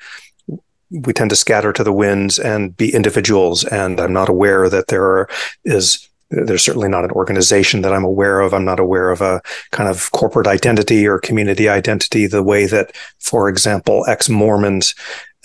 we 0.92 1.14
tend 1.14 1.30
to 1.30 1.36
scatter 1.36 1.72
to 1.74 1.84
the 1.84 1.94
winds 1.94 2.40
and 2.40 2.76
be 2.76 2.94
individuals. 2.94 3.64
And 3.66 4.00
I'm 4.00 4.14
not 4.14 4.30
aware 4.30 4.70
that 4.70 4.88
there 4.88 5.04
are, 5.04 5.30
is 5.64 6.10
there's 6.32 6.64
certainly 6.64 6.90
not 6.90 7.04
an 7.04 7.12
organization 7.12 7.82
that 7.82 7.94
I'm 7.94 8.04
aware 8.04 8.40
of. 8.42 8.54
I'm 8.54 8.66
not 8.66 8.80
aware 8.80 9.10
of 9.10 9.22
a 9.22 9.42
kind 9.72 9.90
of 9.90 10.12
corporate 10.12 10.48
identity 10.48 11.08
or 11.08 11.20
community 11.20 11.68
identity 11.68 12.28
the 12.28 12.44
way 12.44 12.66
that, 12.68 12.96
for 13.20 13.50
example, 13.50 14.06
ex 14.08 14.30
Mormons 14.30 14.94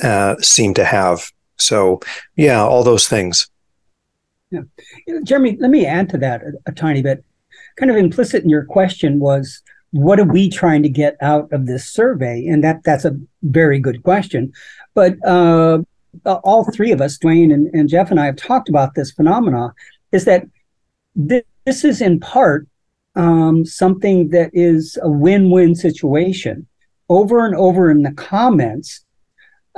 uh, 0.02 0.36
seem 0.40 0.74
to 0.74 0.84
have. 0.84 1.30
So, 1.56 2.00
yeah, 2.36 2.62
all 2.62 2.82
those 2.82 3.08
things. 3.08 3.48
Yeah. 4.50 4.62
Jeremy, 5.24 5.56
let 5.58 5.70
me 5.70 5.86
add 5.86 6.08
to 6.10 6.18
that 6.18 6.42
a, 6.42 6.52
a 6.66 6.72
tiny 6.72 7.02
bit. 7.02 7.24
Kind 7.76 7.90
of 7.90 7.96
implicit 7.96 8.44
in 8.44 8.50
your 8.50 8.64
question 8.64 9.18
was 9.18 9.62
what 9.90 10.18
are 10.18 10.24
we 10.24 10.50
trying 10.50 10.82
to 10.82 10.88
get 10.88 11.16
out 11.20 11.52
of 11.52 11.66
this 11.66 11.88
survey? 11.88 12.44
And 12.46 12.64
that 12.64 12.82
that's 12.84 13.04
a 13.04 13.16
very 13.42 13.78
good 13.78 14.02
question. 14.02 14.52
But 14.94 15.16
uh, 15.26 15.82
all 16.24 16.64
three 16.64 16.92
of 16.92 17.00
us, 17.00 17.18
Dwayne 17.18 17.52
and, 17.52 17.66
and, 17.74 17.88
Jeff 17.88 18.10
and 18.10 18.20
I, 18.20 18.26
have 18.26 18.36
talked 18.36 18.68
about 18.68 18.94
this 18.94 19.10
phenomena. 19.10 19.74
Is 20.12 20.24
that 20.24 20.44
th- 21.28 21.46
this 21.64 21.84
is 21.84 22.00
in 22.00 22.20
part 22.20 22.68
um, 23.16 23.64
something 23.64 24.28
that 24.28 24.50
is 24.52 24.98
a 25.02 25.10
win-win 25.10 25.74
situation. 25.74 26.66
Over 27.08 27.44
and 27.44 27.54
over 27.54 27.90
in 27.90 28.02
the 28.02 28.12
comments, 28.12 29.04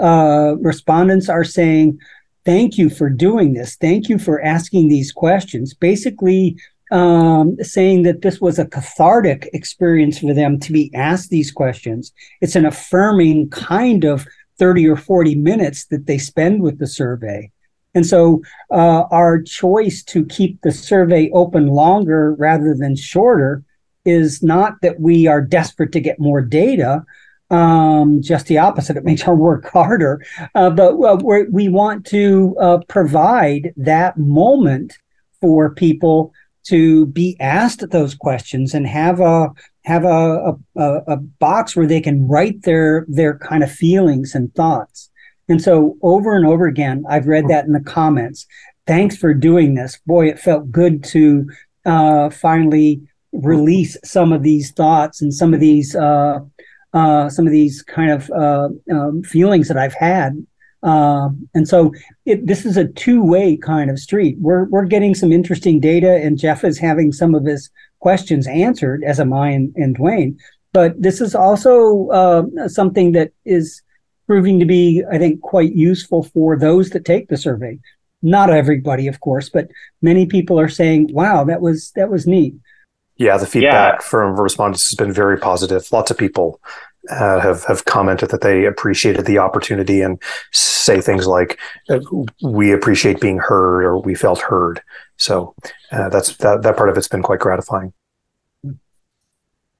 uh, 0.01 0.57
respondents 0.59 1.29
are 1.29 1.45
saying 1.45 1.99
thank 2.45 2.79
you 2.79 2.89
for 2.89 3.11
doing 3.11 3.55
this. 3.55 3.77
Thank 3.77 4.09
you 4.09 4.19
for 4.19 4.43
asking 4.43 4.89
these 4.89 5.11
questions. 5.13 5.75
Basically, 5.75 6.57
um, 6.93 7.57
saying 7.61 8.05
that 8.05 8.23
this 8.23 8.41
was 8.41 8.59
a 8.59 8.67
cathartic 8.67 9.49
experience 9.53 10.19
for 10.21 10.33
them 10.33 10.61
to 10.61 10.73
be 10.73 10.91
asked 10.95 11.31
these 11.31 11.51
questions. 11.51 12.13
It's 12.41 12.55
an 12.55 12.65
affirming 12.65 13.51
kind 13.51 14.05
of 14.05 14.27
30 14.59 14.89
or 14.89 14.97
40 14.97 15.35
minutes 15.35 15.87
that 15.87 16.07
they 16.07 16.19
spend 16.19 16.63
with 16.63 16.79
the 16.79 16.87
survey. 16.87 17.51
And 17.95 18.05
so 18.07 18.43
uh, 18.71 19.05
our 19.11 19.41
choice 19.41 20.03
to 20.05 20.25
keep 20.27 20.61
the 20.61 20.71
survey 20.71 21.31
open 21.33 21.69
longer 21.69 22.35
rather 22.35 22.75
than 22.75 22.95
shorter 22.95 23.65
is 24.05 24.43
not 24.43 24.75
that 24.83 25.01
we 25.01 25.27
are 25.27 25.41
desperate 25.41 25.93
to 25.93 26.01
get 26.01 26.21
more 26.21 26.43
data, 26.43 27.05
um, 27.51 28.21
just 28.23 28.47
the 28.47 28.59
opposite. 28.59 28.97
It 28.97 29.05
makes 29.05 29.27
our 29.27 29.35
work 29.35 29.69
harder. 29.73 30.25
Uh, 30.55 30.71
but 30.71 30.93
uh, 30.95 31.17
we 31.51 31.69
want 31.69 32.07
to 32.07 32.55
uh, 32.61 32.79
provide 32.87 33.73
that 33.77 34.19
moment 34.19 34.99
for 35.41 35.75
people 35.75 36.33
to 36.65 37.07
be 37.07 37.37
asked 37.41 37.89
those 37.91 38.15
questions 38.15 38.75
and 38.75 38.87
have 38.87 39.21
a 39.21 39.49
have 39.87 40.05
a, 40.05 40.57
a, 40.76 41.00
a 41.07 41.16
box 41.16 41.76
where 41.76 41.87
they 41.87 42.00
can 42.00 42.26
write 42.26 42.62
their 42.62 43.07
their 43.09 43.38
kind 43.38 43.62
of 43.62 43.71
feelings 43.71 44.35
and 44.35 44.52
thoughts. 44.55 45.11
And 45.49 45.62
so 45.62 45.97
over 46.02 46.35
and 46.37 46.45
over 46.45 46.66
again, 46.66 47.05
I've 47.09 47.28
read 47.28 47.47
that 47.49 47.66
in 47.66 47.73
the 47.73 47.81
comments. 47.81 48.47
Thanks 48.87 49.16
for 49.16 49.33
doing 49.33 49.75
this. 49.75 49.99
Boy, 50.05 50.28
it 50.28 50.40
felt 50.40 50.73
good 50.73 51.05
to 51.05 51.49
uh, 51.85 52.31
finally 52.31 53.00
release 53.33 53.97
some 54.05 54.33
of 54.33 54.43
these 54.43 54.73
thoughts 54.73 55.23
and 55.23 55.33
some 55.33 55.55
of 55.55 55.61
these 55.61 55.95
uh, 55.95 56.40
uh, 56.93 57.28
some 57.28 57.47
of 57.47 57.52
these 57.52 57.83
kind 57.83 58.11
of 58.11 58.31
uh, 58.31 58.69
um, 58.90 59.23
feelings 59.23 59.69
that 59.69 59.76
I've 59.76 59.95
had. 59.95 60.45
Uh, 60.83 61.31
and 61.55 61.69
so 61.69 61.93
it, 62.25 62.47
this 62.47 62.64
is 62.64 62.76
a 62.76 62.88
two-way 62.88 63.57
kind 63.57 63.90
of 63.90 63.99
street. 63.99 64.37
We're 64.40 64.64
we're 64.64 64.85
getting 64.85 65.14
some 65.14 65.33
interesting 65.33 65.78
data, 65.78 66.16
and 66.16 66.38
Jeff 66.38 66.64
is 66.64 66.78
having 66.78 67.12
some 67.12 67.35
of 67.37 67.45
his 67.45 67.71
questions 68.00 68.47
answered, 68.47 69.03
as 69.05 69.21
am 69.21 69.33
I 69.33 69.50
and, 69.50 69.75
and 69.76 69.97
Dwayne. 69.97 70.37
But 70.73 71.00
this 71.00 71.21
is 71.21 71.35
also 71.35 72.09
uh, 72.09 72.69
something 72.69 73.12
that 73.12 73.33
is 73.45 73.83
proving 74.26 74.59
to 74.59 74.67
be, 74.67 75.03
I 75.11 75.19
think, 75.19 75.41
quite 75.41 75.73
useful 75.73 76.25
for 76.25 76.59
those 76.59 76.91
that 76.91 77.05
take 77.05 77.29
the 77.29 77.37
survey. 77.37 77.79
Not 78.23 78.50
everybody, 78.50 79.07
of 79.07 79.21
course, 79.21 79.49
but 79.49 79.69
many 80.03 80.26
people 80.26 80.59
are 80.59 80.69
saying, 80.69 81.11
"Wow, 81.12 81.45
that 81.45 81.61
was 81.61 81.93
that 81.93 82.11
was 82.11 82.26
neat." 82.26 82.55
Yeah, 83.17 83.37
the 83.37 83.47
feedback 83.47 84.00
yeah. 84.00 84.07
from 84.07 84.38
respondents 84.38 84.91
has 84.91 84.97
been 84.97 85.12
very 85.12 85.38
positive. 85.38 85.91
Lots 85.93 86.11
of 86.11 86.19
people 86.19 86.61
uh, 87.11 87.41
have 87.41 87.65
have 87.65 87.85
commented 87.85 88.31
that 88.31 88.41
they 88.41 88.65
appreciated 88.65 89.26
the 89.26 89.38
opportunity 89.38 90.00
and 90.00 90.21
say 90.53 91.00
things 91.00 91.26
like, 91.26 91.59
uh, 91.88 92.00
"We 92.43 92.73
appreciate 92.73 93.21
being 93.21 93.38
heard" 93.38 93.85
or 93.85 94.00
"We 94.00 94.15
felt 94.15 94.41
heard." 94.41 94.83
So 95.17 95.55
uh, 95.93 96.09
that's 96.09 96.37
that 96.39 96.63
that 96.63 96.77
part 96.77 96.89
of 96.89 96.97
it's 96.97 97.09
been 97.09 97.23
quite 97.23 97.41
gratifying. 97.41 97.93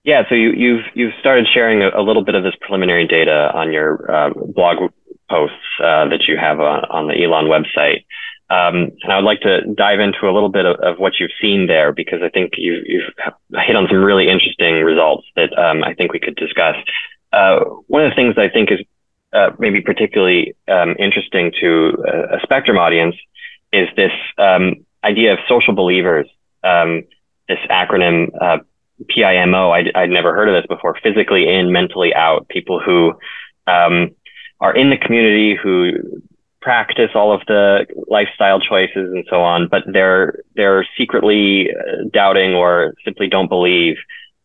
Yeah, 0.05 0.23
so 0.28 0.37
you, 0.37 0.50
have 0.50 0.59
you've, 0.59 0.85
you've 0.95 1.14
started 1.19 1.49
sharing 1.52 1.83
a, 1.83 1.88
a, 1.88 2.00
little 2.00 2.23
bit 2.23 2.37
of 2.37 2.45
this 2.45 2.55
preliminary 2.61 3.09
data 3.09 3.50
on 3.52 3.73
your 3.73 4.09
uh, 4.09 4.31
blog 4.55 4.93
posts 5.28 5.57
uh, 5.83 6.09
that 6.09 6.28
you 6.28 6.37
have 6.37 6.61
on, 6.61 6.85
on 6.85 7.09
the 7.09 7.25
Elon 7.25 7.47
website. 7.47 8.05
Um, 8.49 8.93
and 9.02 9.12
I 9.12 9.16
would 9.16 9.25
like 9.25 9.40
to 9.40 9.62
dive 9.75 9.99
into 9.99 10.28
a 10.28 10.33
little 10.33 10.49
bit 10.49 10.64
of, 10.64 10.78
of, 10.78 10.99
what 11.00 11.14
you've 11.19 11.33
seen 11.40 11.66
there 11.66 11.93
because 11.93 12.21
I 12.23 12.28
think 12.28 12.52
you, 12.57 13.02
have 13.25 13.35
hit 13.66 13.75
on 13.75 13.88
some 13.88 14.05
really 14.05 14.28
interesting 14.28 14.75
results 14.85 15.26
that 15.35 15.52
um, 15.59 15.83
I 15.83 15.95
think 15.95 16.12
we 16.12 16.21
could 16.21 16.37
discuss. 16.37 16.76
Uh, 17.33 17.59
one 17.88 18.05
of 18.05 18.11
the 18.11 18.14
things 18.14 18.37
I 18.38 18.49
think 18.49 18.71
is 18.71 18.78
uh, 19.33 19.50
maybe 19.59 19.81
particularly 19.81 20.55
um, 20.69 20.95
interesting 21.00 21.50
to 21.61 21.97
a, 22.07 22.37
a, 22.37 22.40
spectrum 22.45 22.78
audience 22.78 23.16
is 23.73 23.88
this 23.97 24.12
um, 24.38 24.86
idea 25.06 25.32
of 25.32 25.38
social 25.48 25.75
believers. 25.75 26.26
Um, 26.64 27.04
this 27.48 27.59
acronym 27.70 28.31
uh, 28.40 28.59
PIMO, 29.04 29.70
I'd, 29.70 29.92
I'd, 29.94 30.11
never 30.11 30.35
heard 30.35 30.48
of 30.48 30.54
this 30.54 30.66
before. 30.66 30.98
Physically 31.02 31.48
in, 31.48 31.72
mentally 31.72 32.14
out. 32.14 32.48
People 32.48 32.81
who 32.81 33.12
um, 33.66 34.11
are 34.61 34.74
in 34.74 34.90
the 34.90 34.96
community 34.96 35.54
who 35.54 35.92
practice 36.61 37.11
all 37.14 37.33
of 37.33 37.42
the 37.46 37.87
lifestyle 38.09 38.59
choices 38.59 39.12
and 39.12 39.24
so 39.31 39.42
on, 39.42 39.68
but 39.68 39.85
they're 39.87 40.40
they're 40.57 40.87
secretly 40.98 41.70
uh, 41.70 42.09
doubting 42.12 42.54
or 42.54 42.94
simply 43.04 43.28
don't 43.28 43.48
believe. 43.48 43.96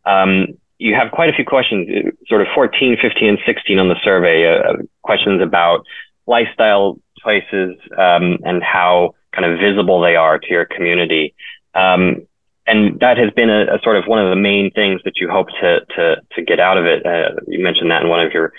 Um, 0.06 0.48
you 0.78 0.96
have 0.96 1.12
quite 1.12 1.30
a 1.30 1.34
few 1.34 1.46
questions, 1.46 1.88
uh, 1.90 2.10
sort 2.28 2.42
of 2.42 2.48
14, 2.54 2.98
15, 3.02 3.28
and 3.28 3.38
16 3.46 3.80
on 3.80 3.88
the 3.88 3.96
survey, 4.04 4.60
uh, 4.60 4.74
questions 5.04 5.42
about 5.42 5.86
lifestyle 6.28 7.00
choices 7.24 7.78
um, 7.98 8.38
and 8.44 8.64
how 8.64 9.14
kind 9.34 9.46
of 9.46 9.60
visible 9.60 10.02
they 10.02 10.16
are 10.16 10.40
to 10.40 10.48
your 10.50 10.66
community. 10.66 11.34
Um, 11.74 12.28
and 12.68 13.00
that 13.00 13.18
has 13.18 13.32
been 13.32 13.50
a, 13.50 13.76
a, 13.76 13.80
sort 13.84 13.98
of 13.98 14.06
one 14.06 14.24
of 14.24 14.30
the 14.30 14.36
main 14.36 14.72
things 14.72 15.02
that 15.04 15.18
you 15.18 15.30
hope 15.30 15.48
to 15.62 15.80
to 15.96 16.22
to 16.34 16.42
get 16.42 16.60
out 16.60 16.78
of 16.78 16.86
it. 16.86 17.06
Uh, 17.06 17.32
you 17.48 17.64
mentioned 17.64 17.90
that 17.92 18.04
in 18.04 18.10
one 18.10 18.26
of 18.26 18.32
your 18.34 18.54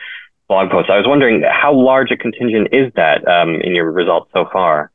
blog 0.48 0.70
posts. 0.70 0.90
I 0.92 0.98
was 0.98 1.06
wondering 1.06 1.42
how 1.42 1.72
large 1.72 2.10
a 2.10 2.16
contingent 2.16 2.68
is 2.72 2.92
that 2.94 3.26
um, 3.26 3.60
in 3.62 3.74
your 3.74 3.90
results 3.90 4.30
so 4.32 4.46
far? 4.52 4.90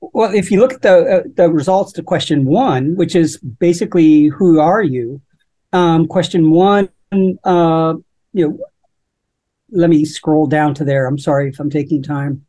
Well, 0.00 0.32
if 0.32 0.50
you 0.50 0.60
look 0.60 0.72
at 0.72 0.82
the 0.82 0.96
uh, 0.98 1.22
the 1.34 1.50
results 1.50 1.92
to 1.92 2.02
question 2.02 2.44
one, 2.44 2.96
which 2.96 3.16
is 3.16 3.38
basically 3.38 4.26
who 4.26 4.60
are 4.60 4.82
you? 4.82 5.20
Um, 5.72 6.06
question 6.06 6.50
one, 6.50 6.88
uh, 7.12 7.94
you 8.32 8.48
know, 8.48 8.58
let 9.70 9.90
me 9.90 10.04
scroll 10.04 10.46
down 10.46 10.74
to 10.74 10.84
there. 10.84 11.06
I'm 11.06 11.18
sorry 11.18 11.48
if 11.48 11.58
I'm 11.58 11.70
taking 11.70 12.02
time, 12.02 12.46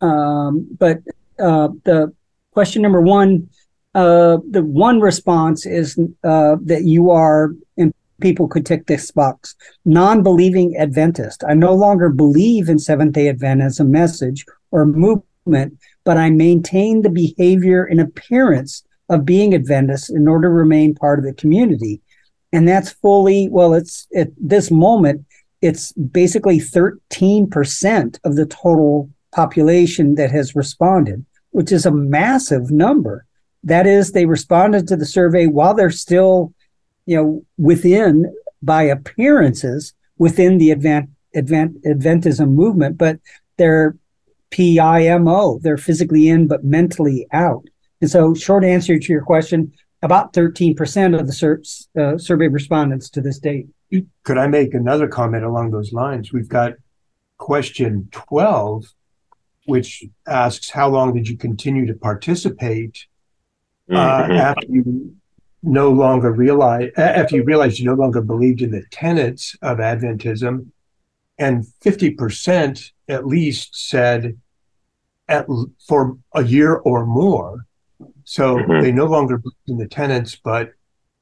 um, 0.00 0.68
but 0.78 0.98
uh, 1.40 1.68
the 1.84 2.12
question 2.52 2.82
number 2.82 3.00
one, 3.00 3.48
uh, 3.94 4.38
the 4.50 4.62
one 4.62 5.00
response 5.00 5.66
is 5.66 5.98
uh, 6.24 6.56
that 6.62 6.84
you 6.84 7.10
are 7.10 7.50
and 7.76 7.92
people 8.20 8.48
could 8.48 8.66
tick 8.66 8.86
this 8.86 9.10
box. 9.10 9.54
Non 9.84 10.22
believing 10.22 10.76
Adventist. 10.76 11.42
I 11.48 11.54
no 11.54 11.74
longer 11.74 12.10
believe 12.10 12.68
in 12.68 12.78
Seventh 12.78 13.14
day 13.14 13.32
Adventism 13.32 13.88
message 13.88 14.44
or 14.70 14.86
movement, 14.86 15.78
but 16.04 16.16
I 16.16 16.30
maintain 16.30 17.02
the 17.02 17.10
behavior 17.10 17.84
and 17.84 18.00
appearance 18.00 18.84
of 19.08 19.24
being 19.24 19.54
Adventist 19.54 20.10
in 20.10 20.28
order 20.28 20.48
to 20.48 20.54
remain 20.54 20.94
part 20.94 21.18
of 21.18 21.24
the 21.24 21.34
community. 21.34 22.00
And 22.52 22.66
that's 22.66 22.92
fully, 22.92 23.48
well, 23.50 23.74
it's 23.74 24.06
at 24.14 24.28
this 24.36 24.70
moment, 24.70 25.24
it's 25.62 25.92
basically 25.92 26.58
13% 26.58 28.18
of 28.24 28.36
the 28.36 28.46
total 28.46 29.10
population 29.32 30.14
that 30.14 30.30
has 30.30 30.56
responded, 30.56 31.24
which 31.50 31.72
is 31.72 31.86
a 31.86 31.90
massive 31.90 32.70
number. 32.70 33.26
That 33.64 33.86
is, 33.86 34.12
they 34.12 34.26
responded 34.26 34.88
to 34.88 34.96
the 34.96 35.06
survey 35.06 35.46
while 35.46 35.74
they're 35.74 35.90
still 35.90 36.54
you 37.06 37.16
know, 37.16 37.44
within 37.58 38.32
by 38.62 38.82
appearances 38.84 39.94
within 40.18 40.58
the 40.58 40.70
Advent, 40.70 41.10
Advent, 41.34 41.82
Adventism 41.82 42.52
movement, 42.52 42.98
but 42.98 43.18
they're 43.56 43.96
PIMO. 44.50 45.60
They're 45.62 45.76
physically 45.76 46.28
in, 46.28 46.46
but 46.46 46.64
mentally 46.64 47.26
out. 47.32 47.64
And 48.00 48.10
so, 48.10 48.34
short 48.34 48.64
answer 48.64 48.98
to 48.98 49.12
your 49.12 49.24
question 49.24 49.72
about 50.02 50.32
13% 50.32 51.18
of 51.18 51.26
the 51.26 51.32
sur- 51.32 51.62
uh, 52.00 52.16
survey 52.16 52.48
respondents 52.48 53.10
to 53.10 53.20
this 53.20 53.38
date. 53.38 53.66
Could 54.22 54.38
I 54.38 54.46
make 54.46 54.72
another 54.72 55.08
comment 55.08 55.44
along 55.44 55.70
those 55.70 55.92
lines? 55.92 56.32
We've 56.32 56.48
got 56.48 56.74
question 57.38 58.08
12, 58.12 58.84
which 59.70 60.04
asks 60.26 60.68
How 60.68 60.88
long 60.88 61.14
did 61.14 61.28
you 61.28 61.36
continue 61.36 61.86
to 61.86 61.94
participate 61.94 63.06
uh, 63.90 63.94
mm-hmm. 63.94 64.32
after 64.32 64.66
you 64.68 65.14
no 65.62 65.90
longer 65.90 66.32
realize 66.32 66.90
after 66.96 67.36
you 67.36 67.44
realized 67.44 67.78
you 67.78 67.86
no 67.86 67.94
longer 67.94 68.20
believed 68.20 68.62
in 68.62 68.72
the 68.72 68.84
tenets 68.90 69.56
of 69.62 69.78
Adventism, 69.78 70.66
and 71.38 71.66
fifty 71.80 72.10
percent 72.10 72.92
at 73.08 73.26
least 73.26 73.88
said 73.88 74.36
at 75.28 75.46
for 75.86 76.18
a 76.34 76.44
year 76.44 76.74
or 76.74 77.06
more. 77.06 77.66
So 78.24 78.56
mm-hmm. 78.56 78.82
they 78.82 78.92
no 78.92 79.06
longer 79.06 79.38
believed 79.38 79.68
in 79.68 79.78
the 79.78 79.88
tenets, 79.88 80.36
but 80.36 80.72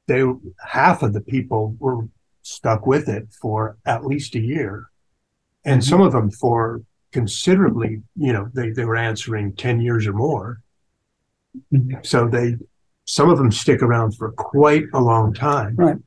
they 0.07 0.23
half 0.65 1.03
of 1.03 1.13
the 1.13 1.21
people 1.21 1.75
were 1.79 2.07
stuck 2.41 2.87
with 2.87 3.07
it 3.07 3.27
for 3.41 3.77
at 3.85 4.05
least 4.05 4.35
a 4.35 4.39
year, 4.39 4.89
and 5.63 5.81
mm-hmm. 5.81 5.89
some 5.89 6.01
of 6.01 6.13
them 6.13 6.31
for 6.31 6.81
considerably. 7.11 8.01
You 8.15 8.33
know, 8.33 8.49
they 8.53 8.71
they 8.71 8.85
were 8.85 8.95
answering 8.97 9.53
ten 9.53 9.81
years 9.81 10.07
or 10.07 10.13
more. 10.13 10.61
Mm-hmm. 11.73 11.97
So 12.03 12.27
they 12.27 12.55
some 13.05 13.29
of 13.29 13.37
them 13.37 13.51
stick 13.51 13.81
around 13.81 14.15
for 14.15 14.31
quite 14.31 14.83
a 14.93 15.01
long 15.01 15.33
time. 15.33 15.75
Right. 15.75 15.97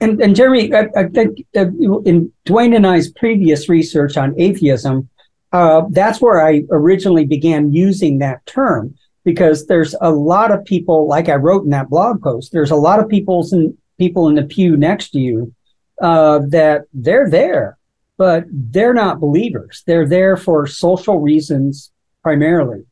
And, 0.00 0.20
and 0.20 0.36
Jeremy, 0.36 0.72
I, 0.74 0.88
I 0.94 1.08
think 1.08 1.44
in 1.54 2.32
Dwayne 2.46 2.76
and 2.76 2.86
I's 2.86 3.10
previous 3.10 3.68
research 3.68 4.16
on 4.16 4.38
atheism, 4.38 5.08
uh, 5.52 5.82
that's 5.90 6.20
where 6.20 6.46
I 6.46 6.62
originally 6.70 7.24
began 7.24 7.72
using 7.72 8.18
that 8.18 8.44
term 8.46 8.94
because 9.24 9.66
there's 9.66 9.94
a 10.00 10.10
lot 10.10 10.52
of 10.52 10.64
people, 10.64 11.08
like 11.08 11.28
I 11.28 11.34
wrote 11.34 11.64
in 11.64 11.70
that 11.70 11.88
blog 11.90 12.22
post, 12.22 12.52
there's 12.52 12.70
a 12.70 12.76
lot 12.76 13.00
of 13.00 13.08
people's 13.08 13.52
in, 13.52 13.76
people 13.98 14.28
in 14.28 14.36
the 14.36 14.44
pew 14.44 14.76
next 14.76 15.10
to 15.10 15.18
you 15.18 15.52
uh, 16.00 16.40
that 16.48 16.82
they're 16.92 17.28
there, 17.28 17.78
but 18.16 18.44
they're 18.50 18.94
not 18.94 19.20
believers. 19.20 19.82
They're 19.86 20.08
there 20.08 20.36
for 20.36 20.66
social 20.66 21.20
reasons 21.20 21.92
primarily. 22.22 22.84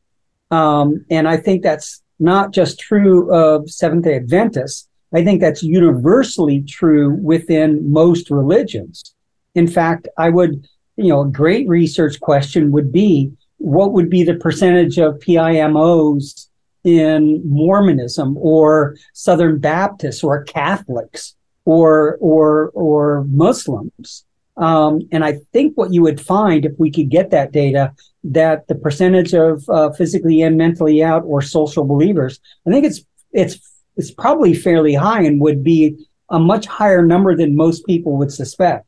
Um, 0.51 1.05
and 1.09 1.27
I 1.27 1.37
think 1.37 1.63
that's 1.63 2.01
not 2.19 2.53
just 2.53 2.79
true 2.79 3.33
of 3.33 3.69
Seventh 3.69 4.05
day 4.05 4.15
Adventists. 4.15 4.87
I 5.13 5.23
think 5.23 5.41
that's 5.41 5.63
universally 5.63 6.61
true 6.61 7.15
within 7.21 7.91
most 7.91 8.29
religions. 8.29 9.15
In 9.53 9.67
fact, 9.67 10.07
I 10.17 10.29
would, 10.29 10.67
you 10.97 11.09
know, 11.09 11.21
a 11.21 11.27
great 11.27 11.67
research 11.67 12.19
question 12.19 12.71
would 12.71 12.91
be 12.91 13.31
what 13.57 13.93
would 13.93 14.09
be 14.09 14.23
the 14.23 14.35
percentage 14.35 14.97
of 14.97 15.19
PIMOs 15.19 16.47
in 16.83 17.41
Mormonism 17.45 18.37
or 18.37 18.95
Southern 19.13 19.59
Baptists 19.59 20.23
or 20.23 20.43
Catholics 20.43 21.35
or 21.65 22.17
or 22.19 22.69
or 22.73 23.25
Muslims. 23.25 24.25
Um, 24.57 25.01
and 25.11 25.25
I 25.25 25.39
think 25.51 25.75
what 25.75 25.93
you 25.93 26.01
would 26.03 26.21
find 26.21 26.65
if 26.65 26.73
we 26.77 26.91
could 26.91 27.09
get 27.09 27.31
that 27.31 27.51
data, 27.51 27.93
that 28.23 28.67
the 28.67 28.75
percentage 28.75 29.33
of 29.33 29.67
uh, 29.69 29.91
physically 29.91 30.41
and 30.41 30.57
mentally 30.57 31.03
out 31.03 31.23
or 31.25 31.41
social 31.41 31.83
believers, 31.83 32.39
I 32.65 32.71
think 32.71 32.85
it's 32.85 33.01
it's 33.33 33.59
it's 33.97 34.11
probably 34.11 34.53
fairly 34.53 34.93
high 34.93 35.23
and 35.23 35.41
would 35.41 35.63
be 35.63 35.97
a 36.29 36.39
much 36.39 36.65
higher 36.65 37.05
number 37.05 37.35
than 37.35 37.55
most 37.55 37.85
people 37.85 38.17
would 38.17 38.31
suspect. 38.31 38.85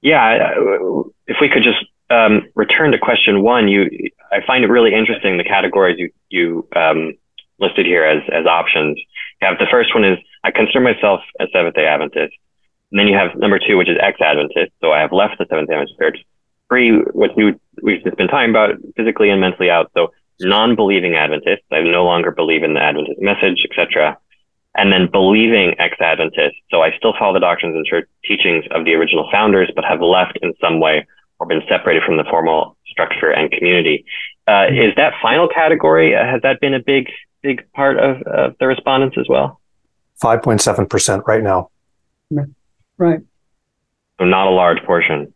Yeah, 0.00 0.54
if 1.26 1.36
we 1.40 1.48
could 1.48 1.62
just 1.62 1.84
um, 2.10 2.48
return 2.54 2.92
to 2.92 2.98
question 2.98 3.42
one, 3.42 3.68
you 3.68 3.88
I 4.30 4.44
find 4.46 4.64
it 4.64 4.68
really 4.68 4.94
interesting 4.94 5.38
the 5.38 5.44
categories 5.44 5.98
you 5.98 6.10
you 6.30 6.68
um, 6.74 7.14
listed 7.58 7.86
here 7.86 8.04
as 8.04 8.22
as 8.32 8.46
options. 8.46 8.98
You 9.40 9.48
have 9.48 9.58
the 9.58 9.66
first 9.70 9.94
one 9.94 10.04
is 10.04 10.18
I 10.44 10.50
consider 10.50 10.80
myself 10.80 11.20
a 11.38 11.46
Seventh 11.52 11.74
Day 11.74 11.86
Adventist. 11.86 12.34
And 12.92 13.00
then 13.00 13.08
you 13.08 13.16
have 13.16 13.34
number 13.36 13.58
two, 13.58 13.78
which 13.78 13.88
is 13.88 13.96
ex-Adventist. 14.00 14.70
So 14.82 14.92
I 14.92 15.00
have 15.00 15.12
left 15.12 15.38
the 15.38 15.46
Seventh 15.48 15.68
Day 15.68 15.74
Adventist 15.74 15.98
Church. 15.98 16.18
Three, 16.68 16.92
which 17.12 17.32
we, 17.36 17.54
we've 17.82 18.04
just 18.04 18.16
been 18.16 18.28
talking 18.28 18.50
about, 18.50 18.76
physically 18.96 19.30
and 19.30 19.40
mentally 19.40 19.70
out. 19.70 19.90
So 19.94 20.12
non-believing 20.40 21.14
Adventists. 21.14 21.64
I 21.72 21.80
no 21.80 22.04
longer 22.04 22.30
believe 22.30 22.62
in 22.62 22.74
the 22.74 22.80
Adventist 22.80 23.20
message, 23.20 23.66
etc. 23.68 24.18
And 24.74 24.92
then 24.92 25.08
believing 25.10 25.74
ex-Adventists. 25.78 26.56
So 26.70 26.82
I 26.82 26.94
still 26.96 27.14
follow 27.18 27.32
the 27.32 27.40
doctrines 27.40 27.76
and 27.76 27.86
church 27.86 28.08
teachings 28.26 28.64
of 28.70 28.84
the 28.84 28.94
original 28.94 29.28
founders, 29.32 29.70
but 29.74 29.84
have 29.84 30.00
left 30.00 30.38
in 30.42 30.52
some 30.60 30.78
way 30.78 31.06
or 31.38 31.46
been 31.46 31.62
separated 31.68 32.02
from 32.04 32.18
the 32.18 32.24
formal 32.24 32.76
structure 32.86 33.30
and 33.30 33.50
community. 33.50 34.04
Uh, 34.46 34.66
is 34.70 34.94
that 34.96 35.14
final 35.22 35.48
category, 35.48 36.14
uh, 36.14 36.24
has 36.24 36.42
that 36.42 36.60
been 36.60 36.74
a 36.74 36.80
big, 36.80 37.08
big 37.42 37.64
part 37.72 37.98
of, 37.98 38.20
of 38.22 38.54
the 38.60 38.66
respondents 38.66 39.16
as 39.18 39.26
well? 39.28 39.60
5.7% 40.22 41.26
right 41.26 41.42
now. 41.42 41.70
Right. 43.02 43.18
So 44.20 44.26
not 44.26 44.46
a 44.46 44.50
large 44.50 44.80
portion. 44.84 45.34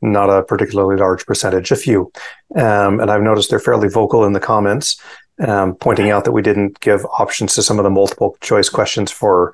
Not 0.00 0.30
a 0.30 0.42
particularly 0.42 0.96
large 0.96 1.26
percentage, 1.26 1.70
a 1.70 1.76
few. 1.76 2.10
Um, 2.56 2.98
and 2.98 3.10
I've 3.10 3.20
noticed 3.20 3.50
they're 3.50 3.58
fairly 3.58 3.88
vocal 3.90 4.24
in 4.24 4.32
the 4.32 4.40
comments, 4.40 4.98
um, 5.46 5.74
pointing 5.74 6.10
out 6.10 6.24
that 6.24 6.32
we 6.32 6.40
didn't 6.40 6.80
give 6.80 7.04
options 7.18 7.54
to 7.56 7.62
some 7.62 7.78
of 7.78 7.84
the 7.84 7.90
multiple 7.90 8.38
choice 8.40 8.70
questions 8.70 9.10
for 9.10 9.52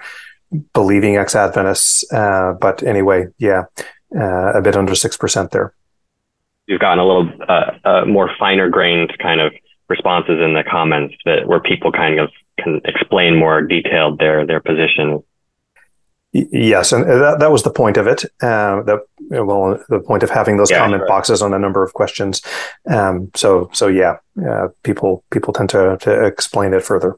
believing 0.75 1.17
ex 1.17 1.35
Adventists. 1.35 2.05
Uh, 2.13 2.53
but 2.61 2.85
anyway, 2.85 3.27
yeah, 3.39 3.65
uh, 4.17 4.53
a 4.53 4.63
bit 4.63 4.77
under 4.77 4.93
6% 4.93 5.51
there. 5.51 5.75
You've 6.69 6.81
gotten 6.81 7.01
a 7.01 7.05
little 7.05 7.33
uh, 7.49 7.71
uh, 7.85 8.05
more 8.05 8.31
finer 8.39 8.71
grained 8.71 9.13
kind 9.19 9.41
of 9.41 9.53
responses 9.89 10.39
in 10.41 10.55
the 10.55 10.63
comments 10.63 11.17
that 11.25 11.49
where 11.49 11.59
people 11.59 11.91
kind 11.91 12.21
of 12.21 12.31
can 12.61 12.81
explain 12.85 13.37
more 13.37 13.61
detailed 13.61 14.21
their 14.21 14.47
their 14.47 14.61
position 14.61 15.23
Yes, 16.37 16.93
and 16.93 17.05
that, 17.05 17.37
that 17.39 17.53
was 17.53 17.63
the 17.63 17.71
point 17.71 17.97
of 17.97 18.09
it. 18.09 18.25
Uh, 18.43 18.83
the 18.83 19.01
well, 19.31 19.81
the 19.89 20.01
point 20.01 20.25
of 20.25 20.31
having 20.31 20.57
those 20.57 20.69
yeah, 20.69 20.81
comment 20.81 21.03
sure. 21.03 21.07
boxes 21.07 21.41
on 21.41 21.55
a 21.55 21.61
number 21.61 21.85
of 21.85 21.95
questions. 21.95 22.43
Um, 22.91 23.31
so, 23.37 23.71
so 23.73 23.87
yeah, 23.87 24.17
uh, 24.45 24.67
people 24.83 25.23
people 25.31 25.53
tend 25.53 25.71
to 25.71 25.97
to 26.01 26.25
explain 26.25 26.75
it 26.75 26.83
further. 26.83 27.17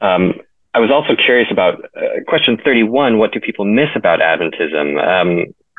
Um, 0.00 0.34
I 0.74 0.80
was 0.80 0.90
also 0.90 1.14
curious 1.14 1.46
about 1.52 1.84
uh, 1.96 2.24
question 2.26 2.58
thirty 2.64 2.82
one. 2.82 3.18
What 3.18 3.32
do 3.32 3.38
people 3.38 3.64
miss 3.64 3.90
about 3.94 4.18
Adventism? 4.18 4.98
Um, 5.00 5.54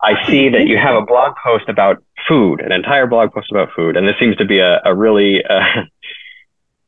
I 0.00 0.26
see 0.26 0.48
that 0.48 0.66
you 0.66 0.78
have 0.78 0.96
a 0.96 1.04
blog 1.04 1.34
post 1.44 1.68
about 1.68 2.02
food, 2.26 2.62
an 2.62 2.72
entire 2.72 3.06
blog 3.06 3.32
post 3.32 3.50
about 3.50 3.68
food, 3.76 3.98
and 3.98 4.08
this 4.08 4.16
seems 4.18 4.36
to 4.36 4.46
be 4.46 4.60
a, 4.60 4.80
a 4.86 4.94
really 4.94 5.44
uh, 5.44 5.60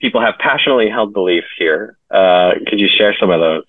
people 0.00 0.20
have 0.20 0.35
passionately 0.38 0.88
held 0.88 1.12
beliefs 1.12 1.46
here. 1.59 1.98
Uh, 2.11 2.52
could 2.66 2.80
you 2.80 2.88
share 2.88 3.14
some 3.18 3.30
of 3.30 3.40
those? 3.40 3.64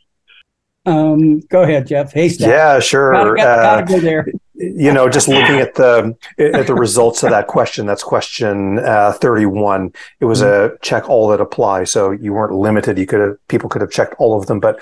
Um, 0.85 1.41
go 1.41 1.63
ahead, 1.63 1.85
Jeff. 1.85 2.13
Haystack. 2.13 2.47
Yeah, 2.47 2.79
sure. 2.79 3.11
Gotta, 3.11 3.35
gotta, 3.35 3.61
gotta 3.61 3.85
go 3.85 3.99
there. 3.99 4.27
you 4.53 4.91
know, 4.93 5.09
just 5.09 5.27
looking 5.27 5.59
at 5.59 5.75
the 5.75 6.15
at 6.39 6.65
the 6.65 6.73
results 6.73 7.23
of 7.23 7.29
that 7.29 7.47
question. 7.47 7.85
That's 7.85 8.03
question 8.03 8.79
uh, 8.79 9.11
thirty-one. 9.11 9.93
It 10.21 10.25
was 10.25 10.41
mm-hmm. 10.41 10.75
a 10.75 10.79
check 10.79 11.09
all 11.09 11.27
that 11.29 11.41
apply, 11.41 11.83
so 11.83 12.11
you 12.11 12.33
weren't 12.33 12.53
limited. 12.53 12.97
You 12.97 13.05
could 13.05 13.19
have 13.19 13.47
people 13.49 13.69
could 13.69 13.81
have 13.81 13.91
checked 13.91 14.15
all 14.17 14.39
of 14.39 14.47
them, 14.47 14.61
but 14.61 14.79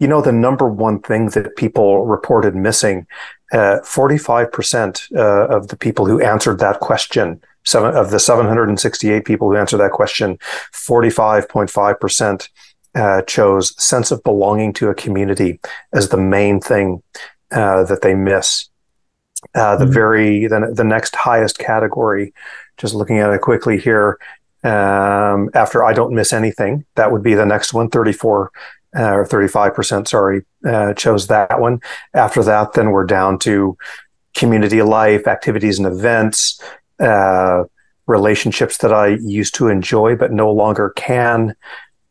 you 0.00 0.08
know, 0.08 0.20
the 0.20 0.32
number 0.32 0.68
one 0.68 1.00
thing 1.00 1.28
that 1.30 1.54
people 1.54 2.04
reported 2.04 2.56
missing, 2.56 3.06
uh, 3.52 3.80
forty-five 3.82 4.50
percent 4.50 5.06
uh, 5.14 5.46
of 5.46 5.68
the 5.68 5.76
people 5.76 6.06
who 6.06 6.20
answered 6.20 6.58
that 6.58 6.80
question 6.80 7.40
seven 7.64 7.96
of 7.96 8.10
the 8.10 8.18
768 8.18 9.24
people 9.24 9.50
who 9.50 9.56
answered 9.56 9.78
that 9.78 9.92
question, 9.92 10.38
45.5% 10.72 12.48
uh, 12.94 13.22
chose 13.22 13.82
sense 13.82 14.10
of 14.10 14.22
belonging 14.22 14.72
to 14.74 14.88
a 14.88 14.94
community 14.94 15.60
as 15.92 16.08
the 16.08 16.16
main 16.16 16.60
thing 16.60 17.02
uh, 17.50 17.84
that 17.84 18.02
they 18.02 18.14
miss. 18.14 18.68
Uh, 19.54 19.76
the 19.76 19.84
mm-hmm. 19.84 19.92
very 19.92 20.46
the, 20.46 20.72
the 20.74 20.84
next 20.84 21.14
highest 21.14 21.58
category, 21.58 22.32
just 22.78 22.94
looking 22.94 23.18
at 23.18 23.30
it 23.30 23.40
quickly 23.42 23.78
here, 23.78 24.18
um, 24.64 25.50
after 25.52 25.84
I 25.84 25.92
don't 25.92 26.14
miss 26.14 26.32
anything, 26.32 26.86
that 26.94 27.12
would 27.12 27.22
be 27.22 27.34
the 27.34 27.44
next 27.44 27.74
one, 27.74 27.90
34 27.90 28.50
uh, 28.96 29.12
or 29.12 29.26
35%, 29.26 30.08
sorry, 30.08 30.42
uh, 30.64 30.94
chose 30.94 31.26
that 31.26 31.60
one. 31.60 31.80
After 32.14 32.42
that, 32.44 32.72
then 32.72 32.90
we're 32.90 33.04
down 33.04 33.38
to 33.40 33.76
community 34.34 34.82
life, 34.82 35.26
activities 35.26 35.78
and 35.78 35.86
events, 35.86 36.60
uh, 37.00 37.64
relationships 38.06 38.78
that 38.78 38.92
I 38.92 39.18
used 39.20 39.54
to 39.56 39.68
enjoy 39.68 40.16
but 40.16 40.32
no 40.32 40.52
longer 40.52 40.90
can. 40.90 41.54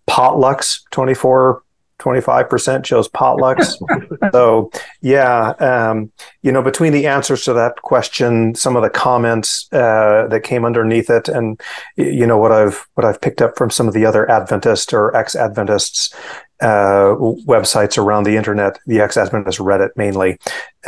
Potlucks, 0.08 0.82
24, 0.92 1.63
25% 2.04 2.84
chose 2.84 3.08
potlucks. 3.08 3.76
so, 4.32 4.70
yeah, 5.02 5.50
um, 5.60 6.12
you 6.42 6.52
know, 6.52 6.62
between 6.62 6.92
the 6.92 7.08
answers 7.08 7.44
to 7.46 7.54
that 7.54 7.82
question, 7.82 8.56
some 8.56 8.76
of 8.76 8.84
the 8.84 8.90
comments 8.90 9.68
uh, 9.72 10.28
that 10.28 10.44
came 10.44 10.66
underneath 10.66 11.10
it, 11.10 11.30
and 11.30 11.60
you 11.96 12.28
know 12.28 12.38
what 12.38 12.52
I've 12.52 12.86
what 12.96 13.06
I've 13.06 13.22
picked 13.22 13.42
up 13.42 13.58
from 13.58 13.70
some 13.70 13.88
of 13.88 13.94
the 13.94 14.06
other 14.06 14.30
Adventist 14.30 14.94
or 14.94 15.16
ex-Adventists 15.16 16.14
uh, 16.62 17.16
websites 17.48 17.98
around 17.98 18.24
the 18.24 18.38
internet, 18.38 18.80
the 18.86 19.00
ex-Adventist 19.00 19.60
Reddit 19.60 19.90
mainly. 19.96 20.38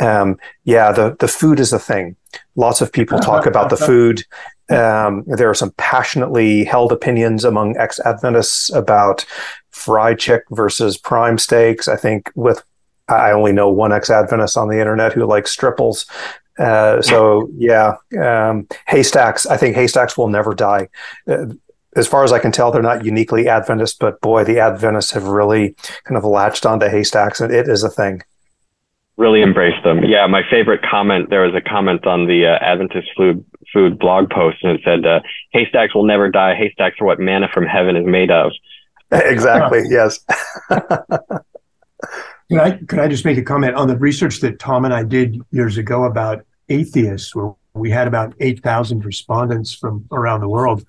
Um, 0.00 0.38
yeah, 0.64 0.92
the 0.92 1.16
the 1.18 1.28
food 1.28 1.60
is 1.60 1.72
a 1.72 1.78
thing. 1.78 2.16
Lots 2.54 2.80
of 2.80 2.92
people 2.92 3.18
talk 3.18 3.46
about 3.46 3.70
the 3.70 3.76
food. 3.88 4.22
Um, 4.68 5.24
there 5.26 5.48
are 5.48 5.54
some 5.54 5.72
passionately 5.76 6.64
held 6.64 6.92
opinions 6.92 7.44
among 7.44 7.76
ex-Adventists 7.76 8.70
about 8.72 9.24
FriChik 9.72 10.40
versus 10.50 10.98
Prime 10.98 11.38
Stakes. 11.38 11.88
I 11.88 11.96
think 11.96 12.30
with 12.34 12.62
I 13.08 13.30
only 13.30 13.52
know 13.52 13.68
one 13.68 13.92
ex-Adventist 13.92 14.56
on 14.56 14.68
the 14.68 14.80
internet 14.80 15.12
who 15.12 15.24
likes 15.24 15.52
stripples. 15.52 16.06
Uh, 16.58 17.00
so 17.00 17.48
yeah, 17.56 17.96
um, 18.20 18.66
haystacks. 18.86 19.46
I 19.46 19.56
think 19.56 19.76
haystacks 19.76 20.16
will 20.16 20.28
never 20.28 20.54
die. 20.54 20.88
Uh, 21.28 21.46
as 21.94 22.06
far 22.06 22.24
as 22.24 22.32
I 22.32 22.38
can 22.38 22.52
tell, 22.52 22.70
they're 22.70 22.82
not 22.82 23.04
uniquely 23.04 23.48
Adventist, 23.48 23.98
but 23.98 24.20
boy, 24.20 24.44
the 24.44 24.60
Adventists 24.60 25.12
have 25.12 25.24
really 25.24 25.74
kind 26.04 26.16
of 26.16 26.24
latched 26.24 26.66
onto 26.66 26.88
haystacks, 26.88 27.40
and 27.40 27.52
it 27.52 27.68
is 27.68 27.82
a 27.82 27.90
thing. 27.90 28.22
Really 29.16 29.40
embrace 29.40 29.82
them. 29.82 30.04
Yeah, 30.04 30.26
my 30.26 30.42
favorite 30.50 30.82
comment. 30.82 31.30
There 31.30 31.42
was 31.42 31.54
a 31.54 31.60
comment 31.60 32.06
on 32.06 32.26
the 32.26 32.46
uh, 32.46 32.58
Adventist 32.62 33.08
food 33.16 33.44
food 33.72 33.98
blog 33.98 34.28
post, 34.30 34.58
and 34.62 34.72
it 34.72 34.82
said, 34.84 35.06
uh, 35.06 35.20
"Haystacks 35.52 35.94
will 35.94 36.04
never 36.04 36.30
die. 36.30 36.54
Haystacks 36.54 36.96
are 37.00 37.06
what 37.06 37.18
manna 37.18 37.48
from 37.52 37.64
heaven 37.64 37.96
is 37.96 38.06
made 38.06 38.30
of." 38.30 38.52
Exactly. 39.12 39.82
yes. 39.88 40.18
Can 42.48 42.60
I 42.60 42.70
can 42.88 43.00
I 43.00 43.08
just 43.08 43.24
make 43.24 43.38
a 43.38 43.42
comment 43.42 43.74
on 43.74 43.88
the 43.88 43.96
research 43.96 44.40
that 44.40 44.58
Tom 44.60 44.84
and 44.84 44.94
I 44.94 45.02
did 45.02 45.40
years 45.50 45.78
ago 45.78 46.04
about 46.04 46.44
atheists, 46.68 47.34
where 47.34 47.52
we 47.74 47.90
had 47.90 48.06
about 48.06 48.34
eight 48.40 48.62
thousand 48.62 49.04
respondents 49.04 49.74
from 49.74 50.04
around 50.12 50.40
the 50.40 50.48
world. 50.48 50.84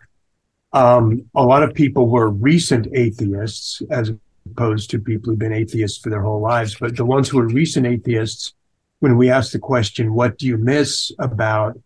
Um, 0.74 1.26
a 1.36 1.44
lot 1.44 1.63
of 1.63 1.74
people 1.74 2.10
were 2.10 2.30
recent 2.30 2.88
atheists, 2.94 3.82
as 3.90 4.12
opposed 4.52 4.90
to 4.90 5.00
people 5.00 5.32
who've 5.32 5.40
been 5.40 5.54
atheists 5.54 5.98
for 5.98 6.10
their 6.10 6.22
whole 6.22 6.42
lives. 6.42 6.76
But 6.80 6.96
the 6.96 7.06
ones 7.06 7.30
who 7.30 7.40
are 7.40 7.48
recent 7.48 7.86
atheists, 7.86 8.54
when 9.00 9.18
we 9.18 9.30
asked 9.30 9.54
the 9.54 9.60
question, 9.60 10.14
"What 10.14 10.38
do 10.38 10.48
you 10.48 10.58
miss 10.58 11.12
about 11.20 11.80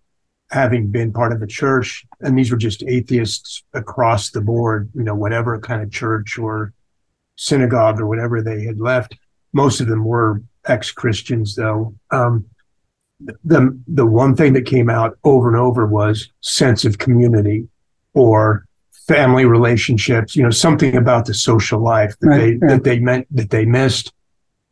having 0.51 0.91
been 0.91 1.13
part 1.13 1.31
of 1.31 1.39
the 1.39 1.47
church?" 1.47 2.05
and 2.21 2.37
these 2.37 2.51
were 2.51 2.57
just 2.57 2.83
atheists 2.83 3.63
across 3.73 4.31
the 4.31 4.41
board, 4.41 4.89
you 4.93 5.03
know, 5.03 5.15
whatever 5.15 5.59
kind 5.59 5.81
of 5.81 5.91
church 5.91 6.37
or 6.37 6.73
synagogue 7.35 7.99
or 7.99 8.07
whatever 8.07 8.41
they 8.41 8.63
had 8.63 8.79
left. 8.79 9.15
Most 9.53 9.81
of 9.81 9.87
them 9.87 10.05
were 10.05 10.41
ex 10.65 10.91
Christians, 10.91 11.55
though. 11.55 11.95
Um, 12.11 12.45
the 13.43 13.79
the 13.87 14.05
one 14.05 14.35
thing 14.35 14.53
that 14.53 14.65
came 14.65 14.89
out 14.89 15.17
over 15.23 15.47
and 15.47 15.57
over 15.57 15.85
was 15.85 16.31
sense 16.41 16.85
of 16.85 16.97
community 16.97 17.67
or 18.13 18.65
family 19.07 19.45
relationships. 19.45 20.35
You 20.35 20.43
know, 20.43 20.49
something 20.49 20.95
about 20.95 21.25
the 21.25 21.33
social 21.33 21.79
life 21.79 22.15
that 22.19 22.27
Right, 22.27 22.37
they 22.37 22.55
right. 22.55 22.69
that 22.69 22.83
they 22.83 22.99
meant 22.99 23.27
that 23.31 23.49
they 23.49 23.65
missed 23.65 24.13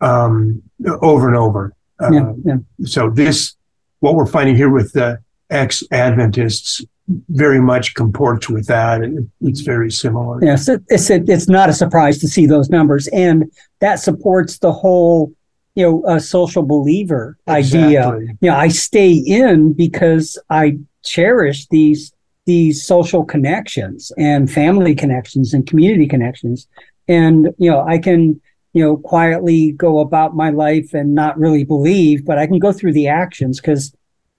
um, 0.02 0.62
over 1.02 1.28
and 1.28 1.38
over. 1.38 1.74
Uh, 2.02 2.12
Yeah, 2.12 2.34
yeah. 2.46 2.56
So 2.86 3.10
this, 3.10 3.56
what 4.00 4.16
we're 4.16 4.26
finding 4.26 4.56
here 4.56 4.70
with 4.70 4.94
the 4.94 5.20
ex 5.50 5.84
Adventists, 5.92 6.86
very 7.30 7.60
much 7.60 7.96
comports 7.96 8.50
with 8.50 8.68
that. 8.68 9.02
It, 9.02 9.12
it's 9.42 9.62
very 9.62 9.92
similar. 9.92 10.44
Yes, 10.44 10.70
it, 10.70 10.82
it's 10.88 11.10
it, 11.10 11.28
it's 11.28 11.50
not 11.50 11.70
a 11.70 11.74
surprise 11.74 12.20
to 12.20 12.28
see 12.28 12.46
those 12.46 12.70
numbers, 12.70 13.08
and 13.08 13.52
that 13.80 14.00
supports 14.00 14.60
the 14.60 14.72
whole, 14.72 15.34
you 15.76 15.84
know, 15.84 16.04
uh, 16.04 16.20
social 16.20 16.64
believer 16.64 17.38
idea. 17.48 18.10
Exactly. 18.10 18.26
You 18.42 18.52
know, 18.52 18.56
I 18.56 18.68
stay 18.68 19.12
in 19.14 19.74
because 19.74 20.38
I 20.50 20.78
cherish 21.04 21.68
these 21.68 22.14
these 22.50 22.84
social 22.84 23.24
connections 23.24 24.12
and 24.18 24.52
family 24.52 24.96
connections 24.96 25.54
and 25.54 25.68
community 25.68 26.08
connections, 26.08 26.68
and 27.08 27.50
you 27.60 27.70
know, 27.70 27.82
I 27.86 28.00
can 28.00 28.42
you 28.74 28.84
know 28.84 28.98
quietly 28.98 29.74
go 29.74 30.00
about 30.00 30.36
my 30.36 30.50
life 30.50 30.96
and 30.96 31.14
not 31.14 31.38
really 31.38 31.64
believe, 31.64 32.26
but 32.26 32.40
I 32.40 32.48
can 32.48 32.58
go 32.58 32.72
through 32.72 32.94
the 32.94 33.08
actions 33.08 33.62
because, 33.62 33.94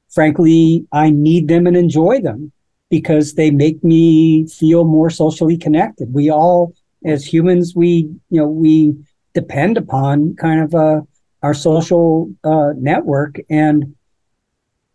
frankly, 0.09 0.89
I 0.91 1.11
need 1.11 1.47
them 1.47 1.69
and 1.69 1.77
enjoy 1.77 2.21
them 2.21 2.51
because 2.89 3.35
they 3.35 3.53
make 3.53 3.85
me 3.85 4.49
feel 4.49 4.83
more 4.85 5.11
socially 5.11 5.57
connected. 5.57 6.13
We 6.13 6.31
all, 6.31 6.75
as 7.05 7.25
humans, 7.25 7.77
we 7.77 7.91
you 8.35 8.41
know 8.41 8.49
we 8.49 8.97
depend 9.35 9.79
upon 9.79 10.35
kind 10.35 10.61
of 10.65 10.75
uh, 10.75 11.01
our 11.45 11.55
social 11.55 12.35
uh, 12.43 12.73
network, 12.77 13.37
and 13.49 13.95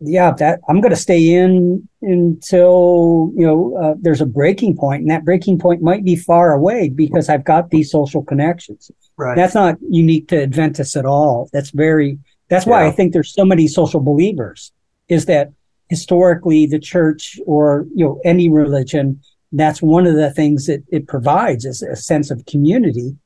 yeah, 0.00 0.32
that 0.32 0.60
I'm 0.68 0.80
going 0.82 0.96
to 0.98 1.04
stay 1.08 1.34
in 1.34 1.88
until 2.06 3.32
you 3.34 3.46
know 3.46 3.76
uh, 3.76 3.94
there's 4.00 4.20
a 4.20 4.26
breaking 4.26 4.76
point, 4.76 5.02
and 5.02 5.10
that 5.10 5.24
breaking 5.24 5.58
point 5.58 5.82
might 5.82 6.04
be 6.04 6.16
far 6.16 6.52
away 6.52 6.88
because 6.88 7.28
I've 7.28 7.44
got 7.44 7.70
these 7.70 7.90
social 7.90 8.22
connections. 8.22 8.90
Right. 9.16 9.36
That's 9.36 9.54
not 9.54 9.76
unique 9.90 10.28
to 10.28 10.42
Adventists 10.42 10.96
at 10.96 11.04
all. 11.04 11.50
That's 11.52 11.70
very. 11.70 12.18
That's 12.48 12.66
why 12.66 12.82
Yeah. 12.82 12.88
I 12.88 12.92
think 12.92 13.12
there's 13.12 13.34
so 13.34 13.44
many 13.44 13.66
social 13.66 14.00
believers. 14.00 14.72
Is 15.08 15.26
that 15.26 15.50
historically 15.88 16.66
the 16.66 16.78
church 16.78 17.38
or 17.46 17.86
you 17.94 18.04
know 18.04 18.20
any 18.24 18.48
religion 18.48 19.20
that's 19.52 19.80
one 19.80 20.06
of 20.06 20.16
the 20.16 20.30
things 20.32 20.66
that 20.66 20.82
it 20.90 21.06
provides 21.06 21.64
is 21.64 21.80
a 21.82 21.94
sense 21.94 22.30
of 22.30 22.44
community 22.46 23.16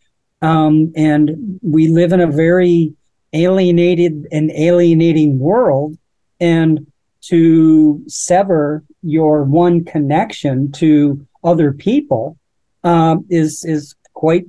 um, 0.43 0.93
and 0.95 1.59
we 1.63 1.89
live 1.89 2.13
in 2.13 2.21
a 2.21 2.27
very 2.27 2.93
alienated 3.33 4.27
and 4.31 4.51
alienating 4.51 5.39
world 5.39 5.97
and 6.39 6.87
to 7.23 8.03
sever 8.07 8.85
your 9.03 9.45
one 9.45 9.85
connection 9.85 10.71
to 10.73 11.27
other 11.45 11.73
people 11.73 12.39
um, 12.85 13.25
is 13.29 13.65
is 13.65 13.95
quite 14.15 14.45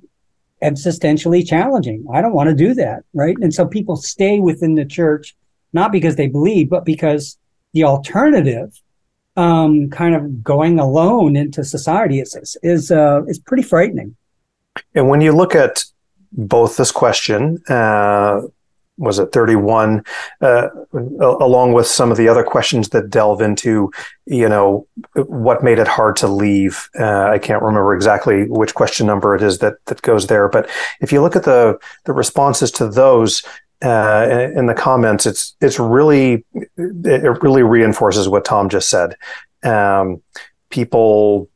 existentially 0.64 1.48
challenging 1.48 2.06
i 2.14 2.22
don't 2.22 2.34
want 2.34 2.50
to 2.50 2.56
do 2.56 2.74
that 2.74 3.04
right 3.14 3.36
and 3.42 3.54
so 3.54 3.66
people 3.66 3.96
stay 3.96 4.40
within 4.40 4.76
the 4.76 4.86
church 4.86 5.36
not 5.74 5.92
because 5.92 6.16
they 6.16 6.28
believe 6.28 6.70
but 6.70 6.86
because 6.86 7.38
the 7.74 7.84
alternative 7.84 8.80
um, 9.38 9.90
kind 9.90 10.16
of 10.16 10.44
going 10.44 10.80
alone 10.80 11.36
into 11.36 11.64
society 11.64 12.20
is 12.20 12.36
is 12.36 12.58
is, 12.64 12.92
uh, 12.92 13.24
is 13.28 13.40
pretty 13.40 13.64
frightening. 13.64 14.16
And 14.96 15.10
when 15.10 15.22
you 15.22 15.32
look 15.32 15.56
at 15.56 15.84
both 16.32 16.78
this 16.78 16.92
question, 16.92 17.62
uh, 17.68 18.42
was 18.98 19.20
it 19.20 19.32
31, 19.32 20.04
uh, 20.42 20.68
along 20.94 21.74
with 21.74 21.88
some 21.88 22.12
of 22.12 22.18
the 22.18 22.28
other 22.28 22.44
questions 22.44 22.90
that 22.90 23.10
delve 23.10 23.42
into, 23.42 23.92
you 24.26 24.48
know, 24.48 24.88
what 25.16 25.64
made 25.64 25.80
it 25.80 25.88
hard 25.88 26.16
to 26.18 26.28
leave? 26.28 26.90
Uh, 27.00 27.24
I 27.24 27.40
can't 27.40 27.64
remember 27.64 27.96
exactly 27.96 28.48
which 28.48 28.76
question 28.76 29.08
number 29.08 29.36
it 29.36 29.42
is 29.42 29.60
that 29.60 29.76
that 29.86 30.02
goes 30.02 30.28
there, 30.28 30.50
but 30.50 30.70
if 31.00 31.12
you 31.12 31.22
look 31.22 31.36
at 31.36 31.44
the 31.44 31.78
the 32.06 32.14
responses 32.14 32.72
to 32.72 32.88
those. 32.88 33.44
Uh, 33.84 34.52
in 34.56 34.68
the 34.68 34.76
comments, 34.76 35.26
it's 35.26 35.56
it's 35.60 35.80
really 35.80 36.46
it 36.78 37.42
really 37.42 37.64
reinforces 37.64 38.30
what 38.30 38.46
Tom 38.46 38.70
just 38.70 38.92
said. 38.92 39.16
Um, 39.64 40.22
people 40.70 41.50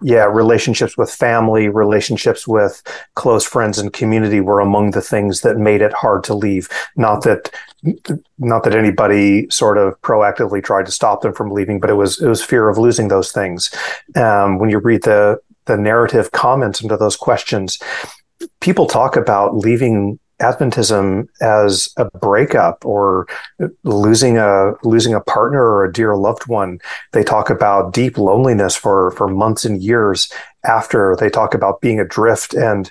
yeah, 0.00 0.24
relationships 0.24 0.96
with 0.96 1.10
family, 1.10 1.68
relationships 1.68 2.46
with 2.46 2.82
close 3.14 3.44
friends 3.44 3.78
and 3.78 3.92
community 3.92 4.40
were 4.40 4.60
among 4.60 4.90
the 4.90 5.00
things 5.00 5.40
that 5.42 5.56
made 5.56 5.82
it 5.82 5.92
hard 5.92 6.24
to 6.24 6.34
leave. 6.34 6.68
Not 6.96 7.24
that, 7.24 7.50
not 8.38 8.64
that 8.64 8.74
anybody 8.74 9.48
sort 9.50 9.78
of 9.78 10.00
proactively 10.02 10.62
tried 10.62 10.86
to 10.86 10.92
stop 10.92 11.22
them 11.22 11.32
from 11.32 11.50
leaving, 11.50 11.80
but 11.80 11.90
it 11.90 11.94
was 11.94 12.20
it 12.20 12.28
was 12.28 12.44
fear 12.44 12.68
of 12.68 12.78
losing 12.78 13.08
those 13.08 13.32
things. 13.32 13.74
Um, 14.14 14.58
when 14.58 14.70
you 14.70 14.78
read 14.78 15.02
the 15.02 15.38
the 15.66 15.76
narrative 15.76 16.32
comments 16.32 16.80
into 16.80 16.96
those 16.96 17.16
questions, 17.16 17.78
people 18.60 18.86
talk 18.86 19.16
about 19.16 19.56
leaving 19.56 20.18
Adventism 20.42 21.28
as 21.40 21.88
a 21.96 22.04
breakup 22.18 22.84
or 22.84 23.26
losing 23.84 24.38
a 24.38 24.72
losing 24.82 25.14
a 25.14 25.20
partner 25.20 25.62
or 25.62 25.84
a 25.84 25.92
dear 25.92 26.16
loved 26.16 26.46
one. 26.48 26.80
They 27.12 27.22
talk 27.22 27.48
about 27.48 27.94
deep 27.94 28.18
loneliness 28.18 28.74
for 28.74 29.12
for 29.12 29.28
months 29.28 29.64
and 29.64 29.82
years 29.82 30.30
after. 30.64 31.16
They 31.18 31.30
talk 31.30 31.54
about 31.54 31.80
being 31.80 32.00
adrift 32.00 32.54
and 32.54 32.90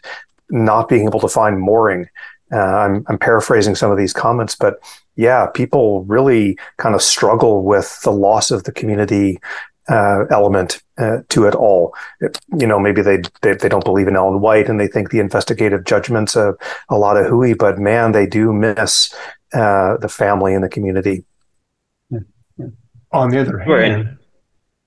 not 0.49 0.89
being 0.89 1.05
able 1.05 1.19
to 1.19 1.27
find 1.27 1.59
mooring. 1.59 2.07
Uh, 2.51 2.57
I'm 2.57 3.05
I'm 3.07 3.17
paraphrasing 3.17 3.75
some 3.75 3.91
of 3.91 3.97
these 3.97 4.13
comments, 4.13 4.55
but 4.55 4.79
yeah, 5.15 5.47
people 5.47 6.03
really 6.05 6.57
kind 6.77 6.95
of 6.95 7.01
struggle 7.01 7.63
with 7.63 8.01
the 8.03 8.11
loss 8.11 8.49
of 8.49 8.63
the 8.63 8.71
community 8.71 9.39
uh, 9.89 10.25
element 10.29 10.81
uh, 10.97 11.17
to 11.29 11.45
it 11.45 11.55
all. 11.55 11.93
It- 12.19 12.39
you 12.59 12.67
know, 12.67 12.79
maybe 12.79 13.01
they, 13.01 13.21
they 13.41 13.53
they 13.55 13.69
don't 13.69 13.83
believe 13.85 14.07
in 14.07 14.15
Ellen 14.15 14.41
White 14.41 14.69
and 14.69 14.79
they 14.79 14.87
think 14.87 15.09
the 15.09 15.19
investigative 15.19 15.83
judgment's 15.85 16.35
a, 16.35 16.53
a 16.89 16.97
lot 16.97 17.17
of 17.17 17.25
hooey, 17.27 17.53
but 17.53 17.79
man, 17.79 18.11
they 18.11 18.25
do 18.27 18.53
miss 18.53 19.13
uh, 19.53 19.97
the 19.97 20.09
family 20.09 20.53
and 20.53 20.63
the 20.63 20.69
community. 20.69 21.23
On 23.13 23.29
the 23.29 23.39
other 23.41 23.57
Right. 23.57 23.91
hand, 23.91 24.17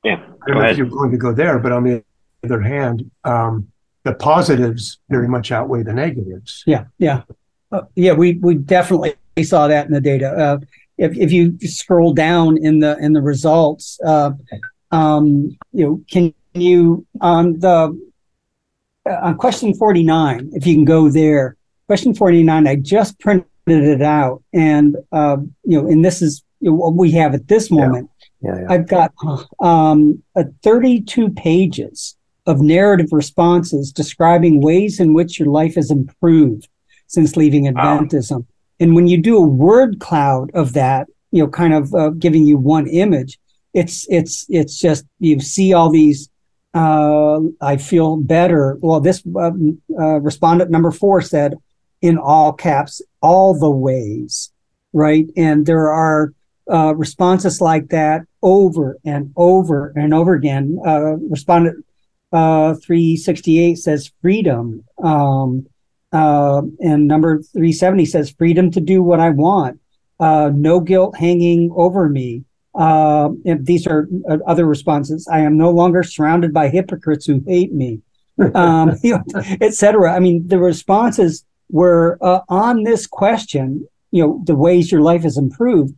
Yeah. 0.03 0.15
I 0.15 0.47
Go 0.47 0.55
don't 0.55 0.63
know 0.63 0.69
if 0.71 0.79
you're 0.79 0.87
going 0.87 1.11
to 1.11 1.17
go 1.19 1.33
there, 1.33 1.59
but 1.59 1.73
on 1.73 1.85
the 1.85 2.03
other 2.45 2.61
hand, 2.61 3.11
um, 3.25 3.69
the 4.05 4.15
positives 4.15 4.99
very 5.11 5.29
much 5.29 5.51
outweigh 5.53 5.83
the 5.83 5.93
negatives. 5.95 6.63
Yeah, 6.67 6.85
yeah, 6.99 7.23
uh, 7.73 7.83
yeah. 7.97 8.13
We 8.13 8.35
we 8.35 8.55
definitely 8.55 9.15
saw 9.43 9.67
that 9.69 9.87
in 9.87 9.93
the 9.93 10.01
data. 10.01 10.29
Uh, 10.31 10.59
if 10.99 11.17
if 11.17 11.33
you 11.33 11.59
scroll 11.61 12.13
down 12.13 12.59
in 12.59 12.81
the 12.81 12.97
in 12.99 13.15
the 13.15 13.23
results, 13.23 13.99
uh, 14.05 14.33
um, 14.95 15.57
you 15.73 15.85
know, 15.85 16.03
can 16.11 16.35
you 16.55 17.05
on 17.21 17.59
the 17.59 18.01
uh, 19.07 19.19
on 19.23 19.37
question 19.37 19.75
forty 19.75 20.05
nine, 20.05 20.51
if 20.53 20.67
you 20.67 20.75
can 20.75 20.85
go 20.85 21.09
there, 21.09 21.57
question 21.87 22.15
forty 22.15 22.43
nine. 22.43 22.67
I 22.67 22.77
just 22.77 23.19
printed 23.19 23.49
it 23.67 24.03
out, 24.03 24.43
and 24.53 24.97
uh, 25.11 25.39
you 25.65 25.83
know, 25.83 25.89
and 25.89 26.05
this 26.05 26.23
is 26.23 26.43
you 26.61 26.71
know, 26.71 26.77
what 26.77 26.95
we 26.95 27.11
have 27.13 27.35
at 27.35 27.49
this 27.49 27.71
moment. 27.71 28.09
Yeah, 28.41 28.61
yeah. 28.61 28.67
I've 28.69 28.89
got 28.89 29.13
um, 29.61 30.23
uh, 30.37 30.45
32 30.63 31.31
pages 31.31 32.15
of 32.47 32.61
narrative 32.61 33.09
responses 33.11 33.91
describing 33.91 34.61
ways 34.61 35.01
in 35.01 35.15
which 35.15 35.39
your 35.39 35.49
life 35.49 35.77
has 35.77 35.91
improved 35.91 36.69
since 37.07 37.37
leaving 37.37 37.65
Wow. 37.65 37.99
Adventism. 37.99 38.45
And 38.81 38.95
when 38.95 39.07
you 39.07 39.17
do 39.17 39.39
a 39.39 39.47
word 39.47 39.99
cloud 39.99 40.51
of 40.53 40.75
that, 40.75 41.09
you 41.31 41.43
know, 41.43 41.49
kind 41.49 41.73
of 41.73 41.95
uh, 41.95 42.11
giving 42.11 42.45
you 42.45 42.59
one 42.59 42.87
image, 42.87 43.39
it's 43.75 44.07
it's 44.09 44.47
it's 44.49 44.79
just 44.79 45.05
you 45.19 45.41
see 45.41 45.73
all 45.73 45.91
these. 45.91 46.31
Uh, 46.73 47.39
I 47.61 47.77
feel 47.77 48.17
better. 48.17 48.79
Well, 48.81 48.99
this 48.99 49.23
um, 49.37 49.81
uh, 49.97 50.21
respondent 50.21 50.73
number 50.73 50.91
four 50.91 51.23
said, 51.23 51.55
in 52.03 52.19
all 52.19 52.53
caps, 52.53 53.01
all 53.23 53.57
the 53.57 53.71
ways, 53.71 54.51
right? 54.93 55.27
And 55.37 55.67
there 55.67 55.93
are 55.93 56.33
uh, 56.69 56.95
responses 56.97 57.61
like 57.61 57.91
that 57.91 58.23
over 58.43 58.99
and 59.05 59.33
over 59.37 59.93
and 59.95 60.13
over 60.13 60.35
again. 60.35 60.81
Uh, 60.85 61.17
respondent 61.17 61.85
uh, 62.33 62.75
368 62.75 63.77
says 63.77 64.11
freedom. 64.21 64.85
Um, 65.03 65.67
uh, 66.13 66.63
and 66.81 67.07
number 67.07 67.41
370 67.43 68.07
says 68.07 68.31
freedom 68.37 68.71
to 68.73 68.81
do 68.81 69.03
what 69.03 69.21
I 69.21 69.31
want. 69.31 69.81
Uh, 70.19 70.51
no 70.53 70.81
guilt 70.81 71.17
hanging 71.17 71.71
over 71.75 72.09
me. 72.09 72.45
Uh, 72.75 73.31
and 73.45 73.65
these 73.67 73.87
are 73.87 74.09
uh, 74.29 74.39
other 74.47 74.67
responses. 74.67 75.29
I 75.31 75.41
am 75.41 75.57
no 75.57 75.71
longer 75.71 76.03
surrounded 76.03 76.53
by 76.53 76.69
hypocrites 76.69 77.27
who 77.27 77.43
hate 77.47 77.73
me, 77.73 78.01
um, 78.55 78.93
you 79.03 79.15
know, 79.35 79.43
et 79.61 79.75
cetera. 79.75 80.13
I 80.13 80.21
mean, 80.21 80.47
the 80.49 80.59
responses 80.59 81.45
were 81.71 82.19
uh, 82.21 82.41
on 82.49 82.83
this 82.83 83.07
question, 83.07 83.87
you 84.11 84.23
know, 84.23 84.43
the 84.45 84.55
ways 84.55 84.93
your 84.93 85.01
life 85.01 85.23
has 85.23 85.37
improved 85.39 85.95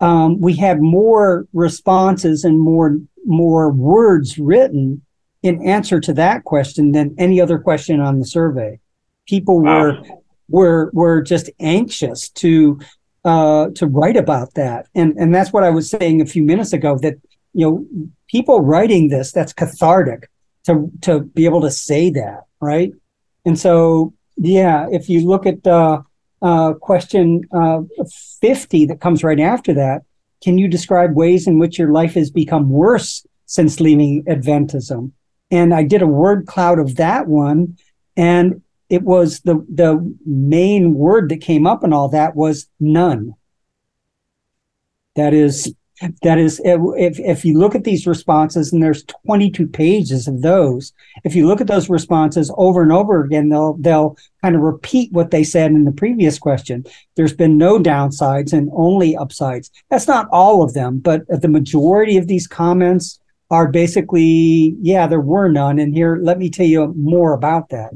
um, 0.00 0.40
we 0.40 0.56
had 0.56 0.80
more 0.80 1.46
responses 1.52 2.44
and 2.44 2.58
more 2.58 2.98
more 3.26 3.70
words 3.70 4.38
written 4.38 5.02
in 5.42 5.62
answer 5.62 6.00
to 6.00 6.12
that 6.14 6.44
question 6.44 6.92
than 6.92 7.14
any 7.18 7.40
other 7.40 7.58
question 7.58 8.00
on 8.00 8.18
the 8.18 8.24
survey. 8.24 8.80
People 9.28 9.60
were 9.60 10.00
Wow. 10.00 10.22
were 10.48 10.90
were 10.94 11.20
just 11.20 11.50
anxious 11.60 12.30
to 12.30 12.80
uh, 13.24 13.68
to 13.74 13.86
write 13.86 14.16
about 14.16 14.54
that, 14.54 14.86
and 14.94 15.16
and 15.18 15.34
that's 15.34 15.52
what 15.52 15.64
I 15.64 15.70
was 15.70 15.90
saying 15.90 16.20
a 16.20 16.26
few 16.26 16.42
minutes 16.42 16.72
ago. 16.72 16.98
That 16.98 17.14
you 17.52 17.66
know, 17.66 18.10
people 18.28 18.60
writing 18.60 19.08
this, 19.08 19.32
that's 19.32 19.52
cathartic 19.52 20.28
to 20.64 20.90
to 21.02 21.20
be 21.20 21.44
able 21.44 21.60
to 21.62 21.70
say 21.70 22.10
that, 22.10 22.44
right? 22.60 22.92
And 23.44 23.58
so, 23.58 24.14
yeah, 24.36 24.86
if 24.90 25.08
you 25.08 25.26
look 25.26 25.46
at 25.46 25.66
uh, 25.66 26.02
uh, 26.42 26.74
question 26.74 27.42
uh, 27.54 27.80
50 28.40 28.86
that 28.86 29.00
comes 29.00 29.24
right 29.24 29.40
after 29.40 29.72
that, 29.74 30.02
can 30.42 30.58
you 30.58 30.68
describe 30.68 31.14
ways 31.14 31.46
in 31.46 31.58
which 31.58 31.78
your 31.78 31.92
life 31.92 32.14
has 32.14 32.30
become 32.30 32.70
worse 32.70 33.26
since 33.46 33.80
leaving 33.80 34.24
Adventism? 34.24 35.12
And 35.50 35.74
I 35.74 35.82
did 35.82 36.02
a 36.02 36.06
word 36.06 36.46
cloud 36.46 36.78
of 36.78 36.96
that 36.96 37.26
one, 37.26 37.76
and 38.16 38.62
it 38.90 39.02
was 39.02 39.40
the 39.40 39.64
the 39.72 40.14
main 40.26 40.94
word 40.94 41.30
that 41.30 41.40
came 41.40 41.66
up 41.66 41.84
and 41.84 41.94
all 41.94 42.08
that 42.08 42.34
was 42.34 42.68
none. 42.80 43.34
That 45.14 45.32
is 45.32 45.72
that 46.22 46.38
is 46.38 46.60
if 46.64 47.20
if 47.20 47.44
you 47.44 47.56
look 47.58 47.74
at 47.74 47.84
these 47.84 48.06
responses 48.06 48.72
and 48.72 48.82
there's 48.82 49.04
22 49.26 49.66
pages 49.66 50.26
of 50.26 50.40
those 50.40 50.94
if 51.24 51.34
you 51.34 51.46
look 51.46 51.60
at 51.60 51.66
those 51.66 51.90
responses 51.90 52.50
over 52.56 52.82
and 52.82 52.90
over 52.90 53.22
again 53.22 53.50
they'll 53.50 53.74
they'll 53.74 54.16
kind 54.42 54.56
of 54.56 54.62
repeat 54.62 55.12
what 55.12 55.30
they 55.30 55.44
said 55.44 55.70
in 55.70 55.84
the 55.84 55.92
previous 55.92 56.38
question. 56.38 56.84
There's 57.16 57.34
been 57.34 57.58
no 57.58 57.78
downsides 57.78 58.52
and 58.52 58.70
only 58.72 59.14
upsides. 59.14 59.70
That's 59.90 60.08
not 60.08 60.28
all 60.32 60.62
of 60.62 60.74
them 60.74 60.98
but 60.98 61.22
the 61.28 61.48
majority 61.48 62.16
of 62.16 62.26
these 62.26 62.46
comments 62.48 63.20
are 63.50 63.70
basically 63.70 64.74
yeah 64.80 65.06
there 65.06 65.20
were 65.20 65.48
none. 65.48 65.78
And 65.78 65.94
here 65.94 66.18
let 66.20 66.38
me 66.38 66.50
tell 66.50 66.66
you 66.66 66.94
more 66.96 67.34
about 67.34 67.68
that 67.68 67.92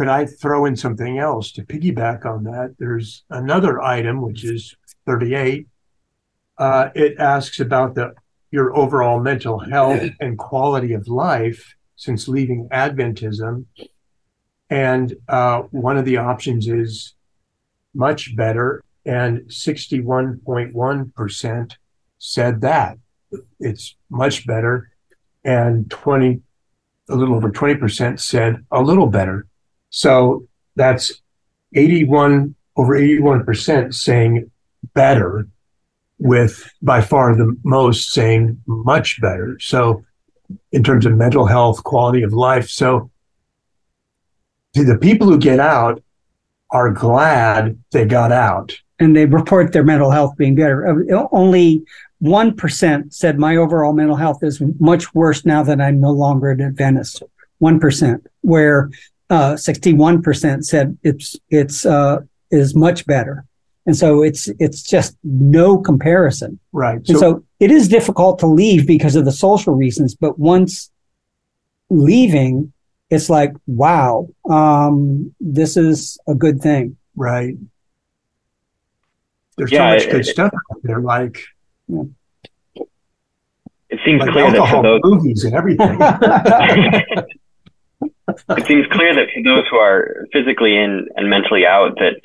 could 0.00 0.08
i 0.08 0.24
throw 0.24 0.64
in 0.64 0.74
something 0.74 1.18
else 1.18 1.52
to 1.52 1.62
piggyback 1.62 2.24
on 2.24 2.44
that 2.44 2.74
there's 2.78 3.24
another 3.30 3.82
item 3.82 4.22
which 4.22 4.44
is 4.44 4.74
38 5.06 5.66
uh, 6.58 6.88
it 6.94 7.18
asks 7.18 7.60
about 7.60 7.94
the 7.94 8.14
your 8.50 8.76
overall 8.76 9.20
mental 9.20 9.58
health 9.58 10.02
and 10.20 10.38
quality 10.38 10.92
of 10.92 11.08
life 11.08 11.74
since 11.96 12.28
leaving 12.28 12.68
Adventism. 12.70 13.64
And 14.68 15.16
uh, 15.28 15.62
one 15.70 15.96
of 15.96 16.04
the 16.04 16.16
options 16.16 16.66
is 16.68 17.14
much 17.94 18.36
better, 18.36 18.82
and 19.04 19.40
61.1% 19.48 21.76
said 22.18 22.60
that 22.60 22.98
it's 23.58 23.96
much 24.08 24.46
better, 24.46 24.92
and 25.44 25.90
20, 25.90 26.40
a 27.08 27.16
little 27.16 27.34
over 27.34 27.50
20% 27.50 28.20
said 28.20 28.64
a 28.70 28.82
little 28.82 29.06
better. 29.06 29.46
So 29.90 30.46
that's 30.76 31.12
81 31.74 32.54
over 32.76 32.98
81% 32.98 33.94
saying 33.94 34.50
better 34.94 35.46
with 36.18 36.70
by 36.82 37.00
far 37.00 37.34
the 37.34 37.56
most 37.64 38.12
saying 38.12 38.60
much 38.66 39.20
better. 39.20 39.58
So, 39.60 40.04
in 40.72 40.82
terms 40.82 41.06
of 41.06 41.16
mental 41.16 41.46
health, 41.46 41.82
quality 41.84 42.22
of 42.22 42.32
life. 42.32 42.68
So, 42.68 43.10
the 44.74 44.98
people 45.00 45.28
who 45.28 45.38
get 45.38 45.60
out 45.60 46.02
are 46.70 46.90
glad 46.90 47.78
they 47.90 48.04
got 48.04 48.32
out. 48.32 48.76
And 48.98 49.16
they 49.16 49.26
report 49.26 49.72
their 49.72 49.84
mental 49.84 50.10
health 50.10 50.36
being 50.36 50.54
better. 50.54 50.86
Uh, 50.86 51.26
only 51.32 51.84
1% 52.22 53.14
said 53.14 53.38
my 53.38 53.56
overall 53.56 53.92
mental 53.92 54.16
health 54.16 54.42
is 54.42 54.62
much 54.78 55.14
worse 55.14 55.44
now 55.46 55.62
that 55.62 55.80
I'm 55.80 56.00
no 56.00 56.10
longer 56.10 56.50
an 56.50 56.60
Adventist. 56.60 57.22
1%, 57.62 58.26
where 58.42 58.90
uh, 59.30 59.54
61% 59.54 60.64
said 60.64 60.98
it's, 61.02 61.36
it's, 61.48 61.86
uh, 61.86 62.18
is 62.50 62.74
much 62.74 63.06
better. 63.06 63.46
And 63.86 63.96
so 63.96 64.22
it's 64.22 64.48
it's 64.58 64.82
just 64.82 65.16
no 65.24 65.78
comparison. 65.78 66.60
Right. 66.72 66.96
And 66.96 67.06
so, 67.06 67.18
so 67.18 67.44
it 67.58 67.70
is 67.70 67.88
difficult 67.88 68.38
to 68.40 68.46
leave 68.46 68.86
because 68.86 69.16
of 69.16 69.24
the 69.24 69.32
social 69.32 69.74
reasons, 69.74 70.14
but 70.14 70.38
once 70.38 70.90
leaving, 71.88 72.72
it's 73.08 73.30
like, 73.30 73.52
wow, 73.66 74.28
um, 74.48 75.34
this 75.40 75.76
is 75.76 76.18
a 76.28 76.34
good 76.34 76.60
thing. 76.60 76.96
Right. 77.16 77.56
There's 79.56 79.72
yeah, 79.72 79.78
so 79.78 79.94
much 79.94 80.02
it, 80.04 80.10
good 80.12 80.20
it, 80.20 80.24
stuff 80.30 80.52
out 80.72 80.80
there, 80.82 81.00
like 81.00 81.42
yeah. 81.88 82.02
it 83.88 83.98
seems 84.04 84.20
like 84.20 84.30
clear 84.30 84.52
that 84.52 84.70
for 84.70 84.82
those 84.82 85.00
movies 85.02 85.44
and 85.44 85.54
everything. 85.54 85.98
it 88.50 88.66
seems 88.66 88.86
clear 88.88 89.14
that 89.14 89.28
for 89.34 89.42
those 89.42 89.64
who 89.70 89.76
are 89.76 90.26
physically 90.32 90.76
in 90.76 91.08
and 91.16 91.28
mentally 91.28 91.66
out, 91.66 91.96
that 91.96 92.20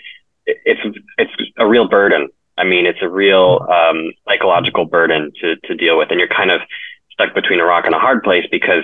it's 0.46 0.82
it's 1.18 1.32
a 1.58 1.68
real 1.68 1.88
burden. 1.88 2.30
I 2.58 2.64
mean, 2.64 2.86
it's 2.86 3.02
a 3.02 3.10
real 3.10 3.66
um, 3.70 4.14
psychological 4.28 4.86
burden 4.86 5.32
to 5.42 5.56
to 5.56 5.76
deal 5.76 5.98
with, 5.98 6.12
and 6.12 6.20
you're 6.20 6.30
kind 6.30 6.52
of 6.52 6.62
stuck 7.12 7.34
between 7.34 7.60
a 7.60 7.66
rock 7.66 7.86
and 7.86 7.96
a 7.96 8.00
hard 8.00 8.24
place 8.24 8.46
because 8.52 8.84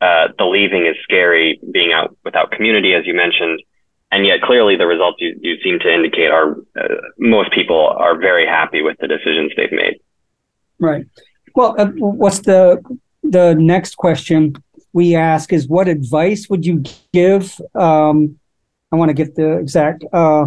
uh, 0.00 0.28
the 0.38 0.44
leaving 0.44 0.86
is 0.86 0.96
scary, 1.02 1.60
being 1.72 1.92
out 1.92 2.16
without 2.24 2.50
community, 2.50 2.94
as 2.94 3.06
you 3.06 3.14
mentioned, 3.14 3.60
and 4.10 4.26
yet 4.26 4.40
clearly 4.42 4.76
the 4.76 4.86
results 4.86 5.18
you, 5.20 5.38
you 5.40 5.56
seem 5.62 5.78
to 5.80 5.92
indicate 5.92 6.30
are 6.30 6.52
uh, 6.80 6.94
most 7.18 7.52
people 7.52 7.94
are 7.98 8.16
very 8.16 8.46
happy 8.46 8.82
with 8.82 8.96
the 9.00 9.08
decisions 9.08 9.52
they've 9.56 9.72
made. 9.72 9.98
Right. 10.78 11.06
Well, 11.54 11.74
uh, 11.78 11.86
what's 11.96 12.40
the 12.40 12.82
the 13.22 13.54
next 13.54 13.96
question 13.96 14.54
we 14.92 15.14
ask 15.14 15.52
is 15.52 15.68
what 15.68 15.88
advice 15.88 16.48
would 16.48 16.64
you 16.64 16.82
give? 17.12 17.60
Um, 17.74 18.38
I 18.90 18.96
want 18.96 19.10
to 19.10 19.14
get 19.14 19.34
the 19.34 19.58
exact. 19.58 20.04
Uh, 20.12 20.46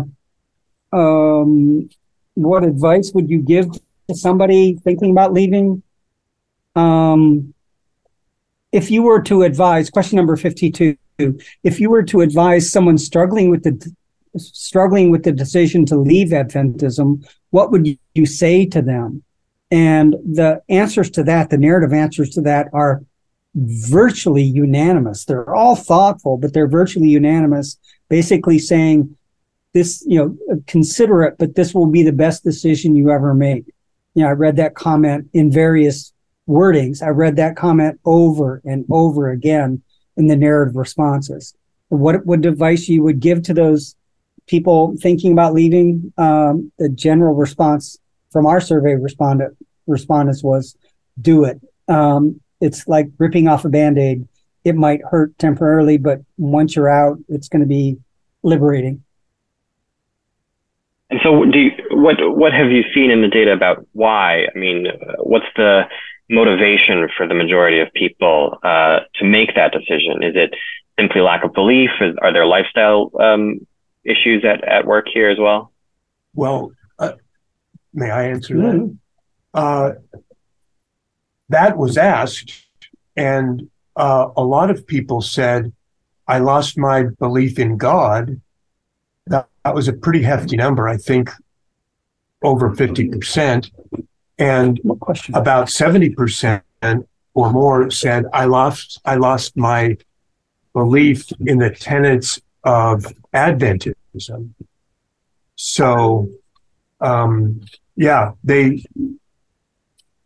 um, 0.91 1.89
what 2.33 2.63
advice 2.63 3.11
would 3.13 3.29
you 3.29 3.39
give 3.39 3.69
to 4.07 4.15
somebody 4.15 4.75
thinking 4.83 5.11
about 5.11 5.33
leaving? 5.33 5.83
Um, 6.75 7.53
if 8.71 8.89
you 8.89 9.03
were 9.03 9.21
to 9.23 9.43
advise, 9.43 9.89
question 9.89 10.15
number 10.15 10.35
52, 10.35 10.97
if 11.63 11.79
you 11.79 11.89
were 11.89 12.03
to 12.03 12.21
advise 12.21 12.71
someone 12.71 12.97
struggling 12.97 13.49
with 13.49 13.63
the 13.63 13.93
struggling 14.37 15.11
with 15.11 15.23
the 15.23 15.31
decision 15.31 15.85
to 15.85 15.97
leave 15.97 16.29
Adventism, 16.29 17.27
what 17.49 17.69
would 17.69 17.97
you 18.15 18.25
say 18.25 18.65
to 18.65 18.81
them? 18.81 19.23
And 19.69 20.13
the 20.13 20.61
answers 20.69 21.09
to 21.11 21.23
that, 21.23 21.49
the 21.49 21.57
narrative 21.57 21.93
answers 21.93 22.29
to 22.31 22.41
that 22.41 22.67
are 22.73 23.03
virtually 23.55 24.43
unanimous. 24.43 25.25
They're 25.25 25.53
all 25.53 25.75
thoughtful, 25.75 26.37
but 26.37 26.53
they're 26.53 26.67
virtually 26.67 27.09
unanimous, 27.09 27.77
basically 28.09 28.59
saying 28.59 29.17
this, 29.73 30.03
you 30.07 30.17
know, 30.17 30.61
consider 30.67 31.23
it, 31.23 31.35
but 31.37 31.55
this 31.55 31.73
will 31.73 31.87
be 31.87 32.03
the 32.03 32.11
best 32.11 32.43
decision 32.43 32.95
you 32.95 33.09
ever 33.11 33.33
make. 33.33 33.65
You 34.15 34.23
know, 34.23 34.29
I 34.29 34.33
read 34.33 34.57
that 34.57 34.75
comment 34.75 35.29
in 35.33 35.51
various 35.51 36.13
wordings. 36.47 37.01
I 37.01 37.09
read 37.09 37.37
that 37.37 37.55
comment 37.55 37.99
over 38.05 38.61
and 38.65 38.85
over 38.89 39.29
again 39.29 39.81
in 40.17 40.27
the 40.27 40.35
narrative 40.35 40.75
responses. 40.75 41.55
What 41.87 42.25
what 42.25 42.45
advice 42.45 42.87
you 42.87 43.03
would 43.03 43.19
give 43.19 43.43
to 43.43 43.53
those 43.53 43.95
people 44.47 44.95
thinking 45.01 45.31
about 45.31 45.53
leaving? 45.53 46.11
Um, 46.17 46.71
the 46.77 46.89
general 46.89 47.35
response 47.35 47.97
from 48.31 48.45
our 48.45 48.61
survey 48.61 48.95
respondent 48.95 49.57
respondents 49.87 50.43
was, 50.43 50.75
"Do 51.21 51.45
it." 51.45 51.61
Um, 51.87 52.40
it's 52.61 52.87
like 52.87 53.07
ripping 53.17 53.47
off 53.47 53.65
a 53.65 53.69
band 53.69 53.97
aid. 53.97 54.27
It 54.63 54.75
might 54.75 55.01
hurt 55.09 55.37
temporarily, 55.39 55.97
but 55.97 56.21
once 56.37 56.75
you're 56.75 56.89
out, 56.89 57.17
it's 57.27 57.49
going 57.49 57.61
to 57.61 57.67
be 57.67 57.97
liberating. 58.43 59.03
And 61.09 61.19
so, 61.23 61.43
do 61.43 61.59
you, 61.59 61.71
what 61.91 62.15
what 62.19 62.53
have 62.53 62.71
you 62.71 62.83
seen 62.93 63.11
in 63.11 63.21
the 63.21 63.27
data 63.27 63.51
about 63.51 63.85
why? 63.91 64.45
I 64.53 64.57
mean, 64.57 64.87
what's 65.17 65.47
the 65.57 65.83
motivation 66.29 67.09
for 67.17 67.27
the 67.27 67.33
majority 67.33 67.79
of 67.79 67.91
people 67.93 68.57
uh, 68.63 68.99
to 69.15 69.25
make 69.25 69.55
that 69.55 69.73
decision? 69.73 70.23
Is 70.23 70.35
it 70.35 70.53
simply 70.97 71.19
lack 71.21 71.43
of 71.43 71.53
belief? 71.53 71.89
Is, 71.99 72.15
are 72.21 72.31
there 72.31 72.45
lifestyle 72.45 73.11
um, 73.19 73.59
issues 74.05 74.45
at, 74.45 74.63
at 74.63 74.85
work 74.85 75.07
here 75.13 75.29
as 75.29 75.37
well? 75.37 75.73
Well, 76.33 76.71
uh, 76.97 77.13
may 77.93 78.09
I 78.09 78.29
answer 78.29 78.55
that? 78.55 78.63
Mm-hmm. 78.63 78.93
Uh, 79.53 79.91
that 81.51 81.77
was 81.77 81.97
asked, 81.97 82.65
and 83.15 83.69
uh, 83.95 84.29
a 84.35 84.43
lot 84.43 84.69
of 84.69 84.85
people 84.87 85.21
said, 85.21 85.71
"I 86.27 86.39
lost 86.39 86.77
my 86.77 87.03
belief 87.19 87.59
in 87.59 87.77
God." 87.77 88.41
That, 89.27 89.47
that 89.63 89.75
was 89.75 89.87
a 89.87 89.93
pretty 89.93 90.23
hefty 90.23 90.57
number, 90.57 90.87
I 90.87 90.97
think 90.97 91.29
over 92.41 92.71
50%. 92.71 93.71
And 94.37 94.79
about 95.33 95.67
70% 95.67 96.61
or 97.33 97.51
more 97.51 97.91
said, 97.91 98.25
I 98.33 98.45
lost, 98.45 98.99
I 99.05 99.15
lost 99.15 99.55
my 99.55 99.97
belief 100.73 101.31
in 101.41 101.59
the 101.59 101.69
tenets 101.69 102.41
of 102.63 103.05
Adventism. 103.33 104.53
So, 105.55 106.29
um, 106.99 107.61
yeah, 107.95 108.31
they, 108.43 108.83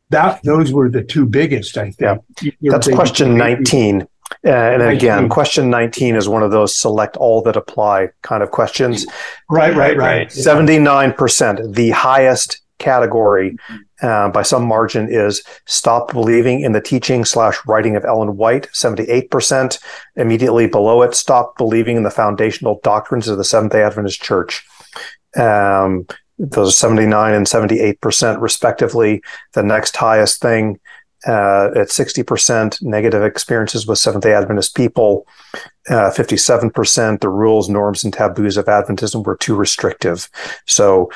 that, 0.10 0.42
those 0.44 0.72
were 0.72 0.90
the 0.90 1.04
two 1.04 1.26
biggest, 1.26 1.78
I 1.78 1.92
think. 1.92 2.22
Yeah. 2.62 2.72
That's 2.72 2.88
question 2.88 3.38
19. 3.38 4.08
Uh, 4.46 4.50
and 4.50 4.82
again, 4.82 5.30
question 5.30 5.70
19 5.70 6.16
is 6.16 6.28
one 6.28 6.44
of 6.44 6.52
those 6.52 6.78
select 6.78 7.16
all 7.18 7.42
that 7.44 7.56
apply 7.56 8.10
kind 8.22 8.44
of 8.44 8.52
questions. 8.52 9.06
Right, 9.50 9.76
right, 9.76 9.98
right. 9.98 10.28
79%, 10.28 11.74
the 11.74 11.90
highest 11.92 12.62
category 12.78 13.56
uh, 14.02 14.30
by 14.30 14.42
some 14.42 14.66
margin 14.66 15.08
is 15.10 15.44
stop 15.66 16.12
believing 16.12 16.62
in 16.62 16.74
the 16.74 16.82
teaching 16.82 17.24
slash 17.24 17.58
writing 17.66 17.96
of 17.96 18.04
Ellen 18.04 18.36
White, 18.36 18.68
78%. 18.74 19.80
Immediately 20.16 20.68
below 20.68 21.02
it, 21.02 21.16
stop 21.16 21.58
believing 21.58 21.98
in 21.98 22.04
the 22.04 22.12
foundational 22.12 22.80
doctrines 22.84 23.28
of 23.28 23.38
the 23.38 23.44
Seventh 23.44 23.72
day 23.72 23.84
Adventist 23.84 24.22
Church. 24.22 24.66
Um, 25.38 26.08
those 26.38 26.70
are 26.70 26.72
79 26.72 27.34
and 27.34 27.46
78% 27.46 28.42
respectively. 28.42 29.22
The 29.54 29.64
next 29.64 29.96
highest 29.96 30.42
thing 30.42 30.80
uh, 31.26 31.72
at 31.76 31.88
60% 31.88 32.82
negative 32.84 33.24
experiences 33.24 33.88
with 33.88 34.00
Seventh 34.00 34.24
day 34.24 34.34
Adventist 34.34 34.76
people, 34.76 35.26
uh, 35.90 36.12
57% 36.12 37.22
the 37.22 37.30
rules, 37.30 37.70
norms, 37.70 38.04
and 38.04 38.14
taboos 38.14 38.58
of 38.58 38.66
Adventism 38.66 39.26
were 39.26 39.38
too 39.38 39.56
restrictive. 39.56 40.30
So 40.68 41.10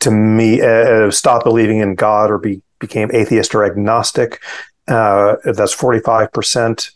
to 0.00 0.10
me, 0.10 0.60
uh, 0.60 1.10
stop 1.10 1.44
believing 1.44 1.78
in 1.78 1.94
God 1.94 2.30
or 2.30 2.38
be, 2.38 2.62
became 2.78 3.10
atheist 3.12 3.54
or 3.54 3.64
agnostic. 3.64 4.42
Uh, 4.88 5.36
that's 5.44 5.74
45%. 5.74 6.90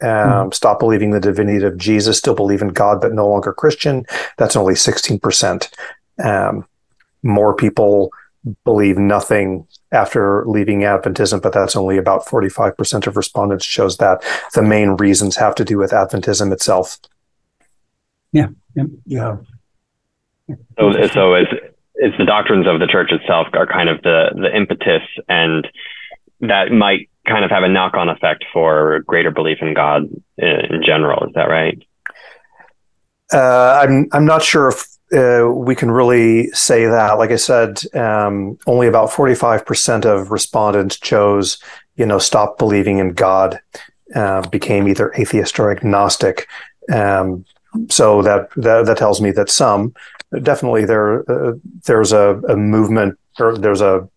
Um, 0.00 0.08
mm-hmm. 0.08 0.52
Stop 0.52 0.78
believing 0.78 1.10
the 1.10 1.20
divinity 1.20 1.64
of 1.64 1.78
Jesus, 1.78 2.18
still 2.18 2.34
believe 2.34 2.62
in 2.62 2.68
God, 2.68 3.00
but 3.00 3.12
no 3.12 3.28
longer 3.28 3.52
Christian. 3.52 4.04
That's 4.38 4.56
only 4.56 4.74
16%. 4.74 5.70
Um, 6.22 6.66
more 7.24 7.54
people 7.54 8.12
believe 8.64 8.98
nothing 8.98 9.66
after 9.90 10.44
leaving 10.46 10.80
Adventism, 10.80 11.40
but 11.40 11.52
that's 11.52 11.74
only 11.74 11.96
about 11.96 12.26
45% 12.26 13.06
of 13.06 13.16
respondents 13.16 13.64
shows 13.64 13.96
that 13.96 14.22
the 14.54 14.62
main 14.62 14.90
reasons 14.90 15.36
have 15.36 15.54
to 15.56 15.64
do 15.64 15.78
with 15.78 15.92
Adventism 15.92 16.52
itself. 16.52 16.98
Yeah. 18.32 18.48
Yeah. 18.76 18.84
Yeah. 19.06 19.36
So, 20.78 20.92
so 21.12 21.34
it's, 21.34 21.52
it's 21.94 22.16
the 22.18 22.26
doctrines 22.26 22.66
of 22.66 22.80
the 22.80 22.86
church 22.86 23.12
itself 23.12 23.46
are 23.54 23.66
kind 23.66 23.88
of 23.88 24.02
the, 24.02 24.30
the 24.34 24.54
impetus 24.54 25.02
and 25.28 25.66
that 26.40 26.70
might 26.70 27.08
kind 27.26 27.44
of 27.44 27.50
have 27.50 27.62
a 27.62 27.68
knock 27.68 27.94
on 27.94 28.08
effect 28.08 28.44
for 28.52 29.00
greater 29.06 29.30
belief 29.30 29.58
in 29.62 29.72
God 29.72 30.02
in, 30.36 30.48
in 30.48 30.82
general. 30.84 31.26
Is 31.26 31.32
that 31.34 31.48
right? 31.48 31.82
Uh, 33.32 33.80
I'm, 33.82 34.08
I'm 34.12 34.26
not 34.26 34.42
sure 34.42 34.68
if 34.68 34.86
uh, 35.14 35.48
we 35.50 35.74
can 35.74 35.90
really 35.90 36.50
say 36.50 36.86
that. 36.86 37.14
Like 37.14 37.30
I 37.30 37.36
said, 37.36 37.80
um, 37.94 38.58
only 38.66 38.86
about 38.86 39.10
45% 39.10 40.04
of 40.04 40.30
respondents 40.30 40.98
chose, 40.98 41.58
you 41.96 42.06
know, 42.06 42.18
stop 42.18 42.58
believing 42.58 42.98
in 42.98 43.12
God, 43.14 43.60
uh, 44.14 44.46
became 44.48 44.88
either 44.88 45.12
atheist 45.14 45.58
or 45.58 45.70
agnostic. 45.70 46.48
Um, 46.92 47.44
so 47.88 48.22
that, 48.22 48.50
that, 48.56 48.86
that 48.86 48.98
tells 48.98 49.20
me 49.20 49.30
that 49.32 49.50
some 49.50 49.94
definitely 50.42 50.84
there 50.84 51.30
uh, 51.30 51.54
there's 51.84 52.12
a, 52.12 52.40
a 52.48 52.56
movement 52.56 53.18
or 53.38 53.56
there's 53.56 53.80
a 53.80 54.08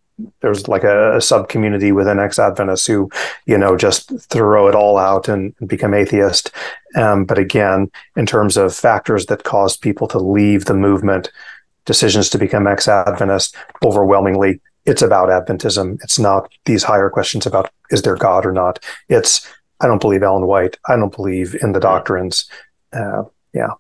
there's 0.42 0.68
like 0.68 0.84
a, 0.84 1.18
a 1.18 1.22
sub 1.22 1.50
community 1.50 1.92
within 1.92 2.20
ex 2.20 2.40
Adventists 2.40 2.88
who, 2.88 3.10
you 3.46 3.58
know, 3.58 3.76
just 3.76 4.12
throw 4.30 4.68
it 4.68 4.76
all 4.76 4.98
out 4.98 5.28
and, 5.28 5.54
and 5.60 5.70
become 5.70 5.94
atheist. 5.94 6.52
Um, 6.96 7.26
but 7.26 7.38
again, 7.38 7.92
in 8.16 8.26
terms 8.26 8.58
of 8.58 8.76
factors 8.76 9.28
that 9.28 9.44
caused 9.44 9.82
people 9.82 10.08
to 10.10 10.20
leave 10.20 10.66
the 10.66 10.74
movement, 10.74 11.32
decisions 11.86 12.30
to 12.30 12.38
become 12.38 12.68
ex 12.68 12.88
Adventist, 12.88 13.56
overwhelmingly, 13.84 14.60
it's 14.86 15.02
about 15.02 15.30
Adventism. 15.30 16.00
It's 16.04 16.18
not 16.18 16.52
these 16.66 16.84
higher 16.84 17.10
questions 17.10 17.46
about 17.46 17.70
is 17.92 18.02
there 18.02 18.16
God 18.16 18.46
or 18.46 18.52
not. 18.52 18.84
It's 19.10 19.48
I 19.80 19.88
don't 19.88 20.02
believe 20.02 20.24
Ellen 20.24 20.48
White. 20.48 20.78
I 20.88 20.96
don't 20.96 21.16
believe 21.16 21.56
in 21.62 21.74
the 21.74 21.80
doctrines. 21.80 22.50
Uh, 22.92 23.24
yeah. 23.54 23.72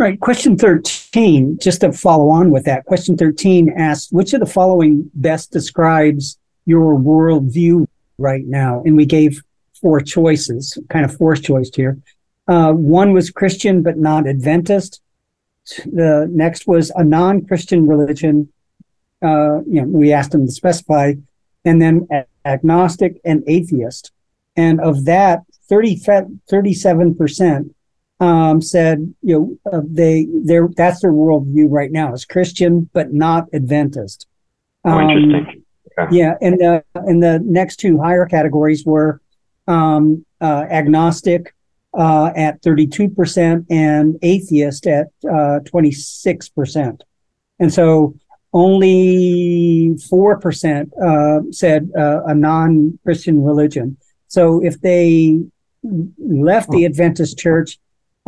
Right. 0.00 0.18
Question 0.18 0.56
13, 0.56 1.58
just 1.58 1.82
to 1.82 1.92
follow 1.92 2.30
on 2.30 2.50
with 2.50 2.64
that, 2.64 2.86
question 2.86 3.18
13 3.18 3.74
asks, 3.76 4.10
which 4.10 4.32
of 4.32 4.40
the 4.40 4.46
following 4.46 5.10
best 5.12 5.50
describes 5.50 6.38
your 6.64 6.98
worldview 6.98 7.86
right 8.16 8.46
now? 8.46 8.82
And 8.86 8.96
we 8.96 9.04
gave 9.04 9.42
four 9.78 10.00
choices, 10.00 10.78
kind 10.88 11.04
of 11.04 11.14
forced 11.14 11.44
choice 11.44 11.70
here. 11.76 11.98
Uh, 12.48 12.72
one 12.72 13.12
was 13.12 13.28
Christian, 13.28 13.82
but 13.82 13.98
not 13.98 14.26
Adventist. 14.26 15.02
The 15.84 16.26
next 16.32 16.66
was 16.66 16.90
a 16.96 17.04
non-Christian 17.04 17.86
religion. 17.86 18.50
Uh, 19.22 19.60
you 19.66 19.82
know, 19.82 19.84
we 19.84 20.14
asked 20.14 20.30
them 20.30 20.46
to 20.46 20.50
specify, 20.52 21.12
and 21.66 21.82
then 21.82 22.08
agnostic 22.46 23.20
and 23.22 23.44
atheist. 23.46 24.12
And 24.56 24.80
of 24.80 25.04
that, 25.04 25.42
30, 25.68 25.96
37% 25.98 27.74
um, 28.20 28.60
said, 28.60 29.14
you 29.22 29.58
know, 29.64 29.72
uh, 29.72 29.82
they 29.84 30.26
they 30.32 30.58
that's 30.76 31.00
their 31.00 31.12
worldview 31.12 31.66
right 31.70 31.90
now 31.90 32.12
is 32.12 32.24
Christian 32.24 32.88
but 32.92 33.12
not 33.12 33.48
Adventist. 33.52 34.26
Oh, 34.84 34.90
um, 34.92 35.10
interesting. 35.10 35.64
Okay. 35.98 36.16
Yeah, 36.16 36.34
and 36.40 36.58
the 36.58 36.84
and 36.94 37.22
the 37.22 37.40
next 37.44 37.76
two 37.76 37.98
higher 37.98 38.26
categories 38.26 38.84
were 38.84 39.20
um, 39.66 40.24
uh, 40.40 40.66
agnostic 40.70 41.54
uh, 41.98 42.30
at 42.36 42.62
thirty 42.62 42.86
two 42.86 43.08
percent 43.08 43.66
and 43.70 44.18
atheist 44.22 44.86
at 44.86 45.08
uh, 45.30 45.60
twenty 45.60 45.90
six 45.90 46.48
percent, 46.48 47.02
and 47.58 47.72
so 47.72 48.14
only 48.52 49.96
four 50.10 50.38
percent 50.38 50.92
uh, 51.02 51.40
said 51.50 51.90
uh, 51.98 52.22
a 52.26 52.34
non 52.34 52.98
Christian 53.02 53.42
religion. 53.42 53.96
So 54.28 54.62
if 54.62 54.80
they 54.80 55.40
left 55.82 56.70
the 56.70 56.84
Adventist 56.84 57.38
church 57.38 57.78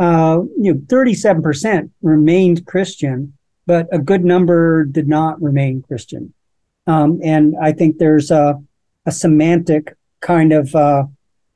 uh, 0.02 0.42
you 0.58 0.74
know, 0.74 0.80
37% 0.80 1.88
remained 2.02 2.66
Christian, 2.66 3.34
but 3.66 3.86
a 3.92 4.00
good 4.00 4.24
number 4.24 4.84
did 4.84 5.06
not 5.06 5.40
remain 5.40 5.80
Christian. 5.80 6.34
Um, 6.88 7.20
and 7.22 7.54
I 7.62 7.70
think 7.70 7.98
there's 7.98 8.32
a, 8.32 8.60
a 9.06 9.12
semantic 9.12 9.94
kind 10.20 10.52
of 10.52 10.74
uh, 10.74 11.04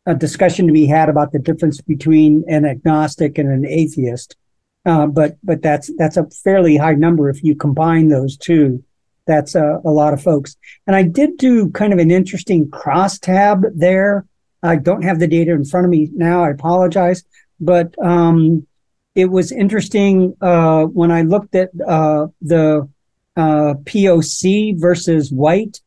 a 0.07 0.14
discussion 0.14 0.68
to 0.68 0.72
be 0.72 0.86
had 0.86 1.09
about 1.09 1.32
the 1.32 1.40
difference 1.40 1.80
between 1.80 2.44
an 2.47 2.64
agnostic 2.64 3.36
and 3.36 3.49
an 3.49 3.66
atheist. 3.66 4.36
Uh, 4.84 5.09
but 5.09 5.36
but 5.42 5.61
that's 5.61 5.90
that's 5.99 6.16
a 6.16 6.30
fairly 6.44 6.76
high 6.76 6.94
number 6.94 7.28
if 7.28 7.42
you 7.42 7.57
combine 7.57 8.07
those 8.07 8.36
two. 8.36 8.84
That's 9.26 9.57
a, 9.57 9.80
a 9.84 9.90
lot 9.90 10.14
of 10.14 10.22
folks. 10.22 10.57
And 10.86 10.94
I 10.94 11.03
did 11.03 11.36
do 11.36 11.70
kind 11.70 11.92
of 11.92 11.99
an 11.99 12.12
interesting 12.12 12.66
crosstab 12.66 13.64
there. 13.74 14.24
I 14.62 14.76
don't 14.76 15.03
have 15.03 15.18
the 15.18 15.26
data 15.26 15.51
in 15.51 15.64
front 15.64 15.84
of 15.84 15.90
me 15.90 16.11
now. 16.14 16.44
I 16.44 16.51
apologize 16.51 17.24
but 17.61 17.94
um, 18.04 18.66
it 19.14 19.26
was 19.30 19.50
interesting 19.50 20.36
uh, 20.40 20.84
when 20.84 21.11
I 21.11 21.22
looked 21.22 21.54
at 21.54 21.70
uh, 21.86 22.26
the 22.42 22.88
uh, 23.36 23.74
POC 23.84 24.78
versus 24.78 25.32
white, 25.32 25.80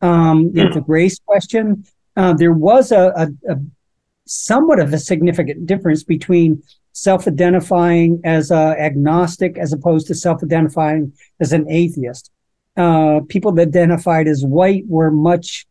um, 0.00 0.50
mm. 0.50 0.72
the 0.74 0.82
race 0.86 1.18
question. 1.24 1.84
Uh, 2.16 2.34
there 2.34 2.52
was 2.52 2.92
a, 2.92 3.12
a, 3.16 3.52
a, 3.52 3.56
somewhat 4.26 4.78
of 4.78 4.92
a 4.92 4.98
significant 4.98 5.66
difference 5.66 6.04
between 6.04 6.62
self-identifying 6.92 8.20
as 8.24 8.50
a 8.50 8.76
agnostic 8.78 9.58
as 9.58 9.72
opposed 9.72 10.06
to 10.06 10.14
self-identifying 10.14 11.12
as 11.40 11.52
an 11.52 11.68
atheist. 11.70 12.30
Uh, 12.76 13.20
people 13.28 13.52
that 13.52 13.68
identified 13.68 14.26
as 14.26 14.44
white 14.44 14.84
were 14.86 15.10
much 15.10 15.66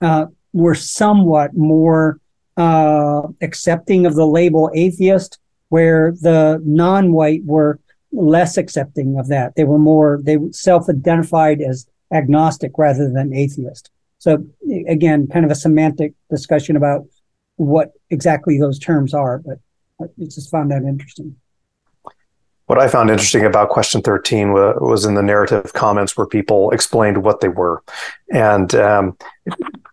uh, 0.00 0.26
were 0.52 0.74
somewhat 0.74 1.56
more 1.56 2.18
uh, 2.56 3.22
accepting 3.42 4.06
of 4.06 4.14
the 4.14 4.26
label 4.26 4.70
atheist, 4.74 5.38
where 5.68 6.12
the 6.20 6.60
non-white 6.64 7.44
were 7.44 7.80
less 8.12 8.56
accepting 8.56 9.18
of 9.18 9.28
that. 9.28 9.54
They 9.56 9.64
were 9.64 9.78
more 9.78 10.20
they 10.22 10.38
self-identified 10.52 11.60
as 11.60 11.86
agnostic 12.12 12.72
rather 12.78 13.10
than 13.10 13.34
atheist. 13.34 13.90
So 14.18 14.44
again, 14.88 15.26
kind 15.26 15.44
of 15.44 15.50
a 15.50 15.56
semantic 15.56 16.14
discussion 16.30 16.76
about 16.76 17.06
what 17.56 17.92
exactly 18.10 18.58
those 18.58 18.78
terms 18.78 19.12
are, 19.12 19.38
but 19.38 19.58
I 20.00 20.06
just 20.18 20.50
found 20.50 20.70
that 20.70 20.82
interesting. 20.82 21.36
What 22.66 22.80
I 22.80 22.88
found 22.88 23.10
interesting 23.10 23.44
about 23.44 23.68
question 23.68 24.02
13 24.02 24.52
was 24.52 25.04
in 25.04 25.14
the 25.14 25.22
narrative 25.22 25.72
comments 25.72 26.16
where 26.16 26.26
people 26.26 26.72
explained 26.72 27.22
what 27.22 27.40
they 27.40 27.48
were. 27.48 27.82
And 28.32 28.74
um, 28.74 29.16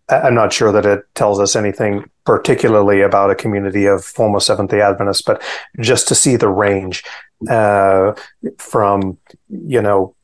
I'm 0.10 0.34
not 0.34 0.52
sure 0.52 0.72
that 0.72 0.86
it 0.86 1.06
tells 1.14 1.40
us 1.40 1.56
anything 1.56 2.10
particularly 2.26 3.02
about 3.02 3.30
a 3.30 3.36
community 3.36 3.86
of 3.86 4.04
former 4.04 4.40
Seventh 4.40 4.72
day 4.72 4.82
Adventists, 4.82 5.22
but 5.22 5.42
just 5.80 6.08
to 6.08 6.16
see 6.16 6.36
the 6.36 6.50
range 6.50 7.04
uh, 7.50 8.14
from, 8.58 9.18
you 9.50 9.82
know, 9.82 10.16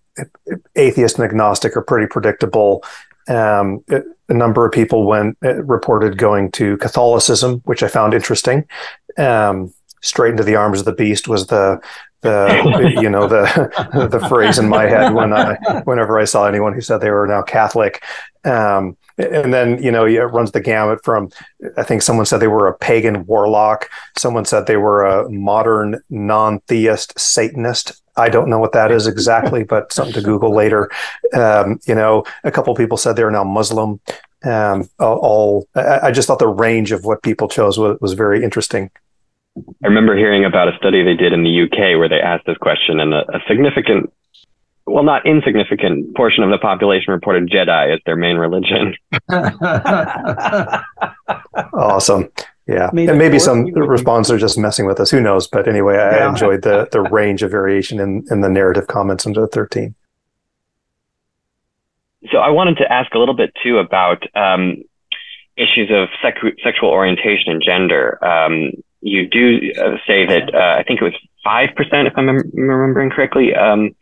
atheist 0.75 1.17
and 1.17 1.25
agnostic 1.25 1.75
are 1.75 1.81
pretty 1.81 2.07
predictable. 2.07 2.83
Um, 3.27 3.83
a 3.89 4.33
number 4.33 4.65
of 4.65 4.71
people 4.71 5.05
went 5.05 5.37
uh, 5.43 5.63
reported 5.63 6.17
going 6.17 6.51
to 6.51 6.77
Catholicism, 6.77 7.61
which 7.65 7.83
I 7.83 7.87
found 7.87 8.13
interesting. 8.13 8.65
Um, 9.17 9.73
straight 10.01 10.31
into 10.31 10.43
the 10.43 10.55
arms 10.55 10.79
of 10.79 10.85
the 10.85 10.93
beast 10.93 11.27
was 11.27 11.47
the 11.47 11.81
the 12.21 12.97
you 13.01 13.09
know 13.09 13.27
the 13.27 14.07
the 14.11 14.27
phrase 14.27 14.57
in 14.57 14.67
my 14.67 14.83
head 14.83 15.13
when 15.13 15.33
I 15.33 15.55
whenever 15.85 16.19
I 16.19 16.25
saw 16.25 16.45
anyone 16.45 16.73
who 16.73 16.81
said 16.81 16.99
they 16.99 17.11
were 17.11 17.27
now 17.27 17.41
Catholic. 17.41 18.03
Um, 18.45 18.97
and 19.17 19.53
then 19.53 19.81
you 19.83 19.91
know 19.91 20.05
it 20.05 20.19
runs 20.19 20.51
the 20.51 20.61
gamut 20.61 21.03
from 21.03 21.29
I 21.77 21.83
think 21.83 22.01
someone 22.01 22.25
said 22.25 22.39
they 22.39 22.47
were 22.47 22.67
a 22.67 22.77
pagan 22.77 23.25
warlock. 23.25 23.89
Someone 24.17 24.45
said 24.45 24.65
they 24.65 24.77
were 24.77 25.05
a 25.05 25.29
modern 25.29 26.01
non-theist 26.09 27.19
Satanist. 27.19 28.01
I 28.15 28.29
don't 28.29 28.49
know 28.49 28.59
what 28.59 28.73
that 28.73 28.91
is 28.91 29.07
exactly, 29.07 29.63
but 29.63 29.93
something 29.93 30.13
to 30.13 30.21
Google 30.21 30.53
later. 30.53 30.89
Um, 31.33 31.79
you 31.87 31.95
know, 31.95 32.25
a 32.43 32.51
couple 32.51 32.73
people 32.75 32.97
said 32.97 33.15
they're 33.15 33.31
now 33.31 33.43
Muslim. 33.45 34.01
Um, 34.43 34.89
all 34.99 35.67
I, 35.75 35.99
I 36.07 36.11
just 36.11 36.27
thought 36.27 36.39
the 36.39 36.47
range 36.47 36.91
of 36.91 37.03
what 37.03 37.23
people 37.23 37.49
chose 37.49 37.77
was, 37.77 37.97
was 37.99 38.13
very 38.13 38.43
interesting. 38.43 38.89
I 39.57 39.87
remember 39.87 40.15
hearing 40.15 40.45
about 40.45 40.67
a 40.73 40.77
study 40.77 41.03
they 41.03 41.15
did 41.15 41.33
in 41.33 41.43
the 41.43 41.63
UK 41.63 41.97
where 41.97 42.07
they 42.09 42.21
asked 42.21 42.45
this 42.45 42.57
question, 42.57 42.99
and 42.99 43.13
a, 43.13 43.19
a 43.35 43.39
significant, 43.47 44.11
well, 44.85 45.03
not 45.03 45.25
insignificant 45.25 46.15
portion 46.15 46.43
of 46.43 46.49
the 46.49 46.57
population 46.57 47.11
reported 47.11 47.49
Jedi 47.49 47.93
as 47.93 47.99
their 48.05 48.15
main 48.15 48.37
religion. 48.37 48.95
awesome. 51.73 52.29
Yeah, 52.67 52.89
Maybe 52.93 53.09
and 53.09 53.17
maybe 53.17 53.39
some 53.39 53.65
people- 53.65 53.81
responses 53.87 54.31
are 54.31 54.37
just 54.37 54.57
messing 54.57 54.85
with 54.85 54.99
us. 54.99 55.09
Who 55.09 55.19
knows? 55.21 55.47
But 55.47 55.67
anyway, 55.67 55.97
I 55.97 56.17
Yeah. 56.17 56.29
enjoyed 56.29 56.61
the 56.61 56.87
the 56.91 57.01
range 57.01 57.41
of 57.41 57.49
variation 57.49 57.99
in 57.99 58.23
in 58.29 58.41
the 58.41 58.49
narrative 58.49 58.85
comments 58.87 59.25
under 59.25 59.47
thirteen. 59.47 59.95
So 62.31 62.37
I 62.37 62.49
wanted 62.51 62.77
to 62.77 62.91
ask 62.91 63.13
a 63.15 63.17
little 63.17 63.33
bit 63.33 63.51
too 63.63 63.79
about 63.79 64.23
um, 64.35 64.83
issues 65.57 65.89
of 65.89 66.09
sec- 66.21 66.57
sexual 66.63 66.89
orientation 66.89 67.51
and 67.51 67.63
gender. 67.63 68.23
Um, 68.23 68.71
you 69.01 69.27
do 69.27 69.71
uh, 69.77 69.97
say 70.05 70.25
that 70.25 70.53
uh, 70.53 70.79
I 70.79 70.83
think 70.83 71.01
it 71.01 71.03
was 71.03 71.13
five 71.43 71.69
percent, 71.75 72.07
if 72.07 72.13
I'm 72.17 72.27
remembering 72.27 73.09
correctly, 73.09 73.55
um, 73.55 73.95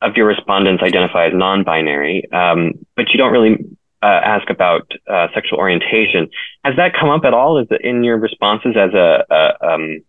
of 0.00 0.16
your 0.16 0.26
respondents 0.26 0.82
identify 0.82 1.26
as 1.26 1.32
non-binary, 1.34 2.30
um, 2.32 2.72
but 2.96 3.10
you 3.10 3.18
don't 3.18 3.32
really 3.32 3.56
uh, 4.02 4.06
ask 4.06 4.48
about 4.48 4.90
uh, 5.08 5.28
sexual 5.34 5.58
orientation. 5.58 6.28
Has 6.64 6.76
that 6.76 6.94
come 6.94 7.08
up 7.08 7.24
at 7.24 7.34
all? 7.34 7.58
Is 7.58 7.66
it 7.70 7.80
in 7.82 8.04
your 8.04 8.16
responses 8.16 8.76
as 8.76 8.94
a, 8.94 9.24
a 9.30 9.72
um, 9.72 10.00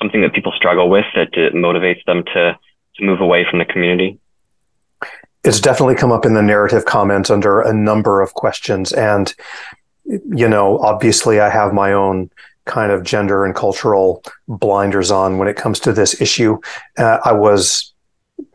something 0.00 0.20
that 0.22 0.32
people 0.32 0.52
struggle 0.52 0.88
with 0.88 1.06
that 1.14 1.28
uh, 1.34 1.50
motivates 1.54 2.04
them 2.04 2.24
to 2.34 2.58
to 2.96 3.04
move 3.04 3.20
away 3.20 3.46
from 3.48 3.58
the 3.58 3.64
community? 3.64 4.18
it's 5.44 5.60
definitely 5.60 5.94
come 5.94 6.12
up 6.12 6.24
in 6.24 6.34
the 6.34 6.42
narrative 6.42 6.84
comments 6.84 7.30
under 7.30 7.60
a 7.60 7.72
number 7.72 8.20
of 8.20 8.34
questions 8.34 8.92
and 8.92 9.34
you 10.04 10.48
know 10.48 10.78
obviously 10.78 11.40
i 11.40 11.48
have 11.48 11.72
my 11.72 11.92
own 11.92 12.30
kind 12.64 12.92
of 12.92 13.02
gender 13.02 13.44
and 13.44 13.54
cultural 13.54 14.22
blinders 14.48 15.10
on 15.10 15.38
when 15.38 15.48
it 15.48 15.56
comes 15.56 15.80
to 15.80 15.92
this 15.92 16.20
issue. 16.20 16.58
Uh, 16.98 17.18
i 17.24 17.32
was 17.32 17.92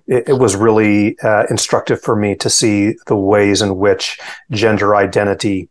it, 0.08 0.30
it 0.30 0.40
was 0.40 0.56
really 0.56 1.20
uh, 1.20 1.46
instructive 1.50 2.02
for 2.02 2.16
me 2.16 2.36
to 2.36 2.50
see 2.50 2.96
the 3.08 3.16
ways 3.16 3.62
in 3.62 3.78
which 3.78 4.20
gender 4.52 4.96
identity 4.96 5.70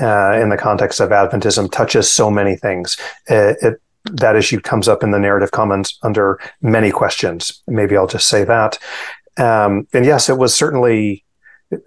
uh, 0.00 0.38
in 0.40 0.50
the 0.50 0.56
context 0.56 1.00
of 1.00 1.10
adventism 1.10 1.70
touches 1.70 2.12
so 2.12 2.30
many 2.30 2.54
things. 2.56 2.96
Uh, 3.30 3.54
it, 3.62 3.80
that 4.04 4.36
issue 4.36 4.60
comes 4.60 4.88
up 4.88 5.02
in 5.02 5.10
the 5.10 5.18
narrative 5.18 5.50
comments 5.50 5.98
under 6.02 6.38
many 6.62 6.90
questions. 6.90 7.62
Maybe 7.66 7.96
i'll 7.96 8.06
just 8.06 8.28
say 8.28 8.44
that. 8.44 8.78
Um, 9.36 9.86
and 9.92 10.04
yes, 10.04 10.28
it 10.28 10.36
was 10.36 10.54
certainly, 10.54 11.24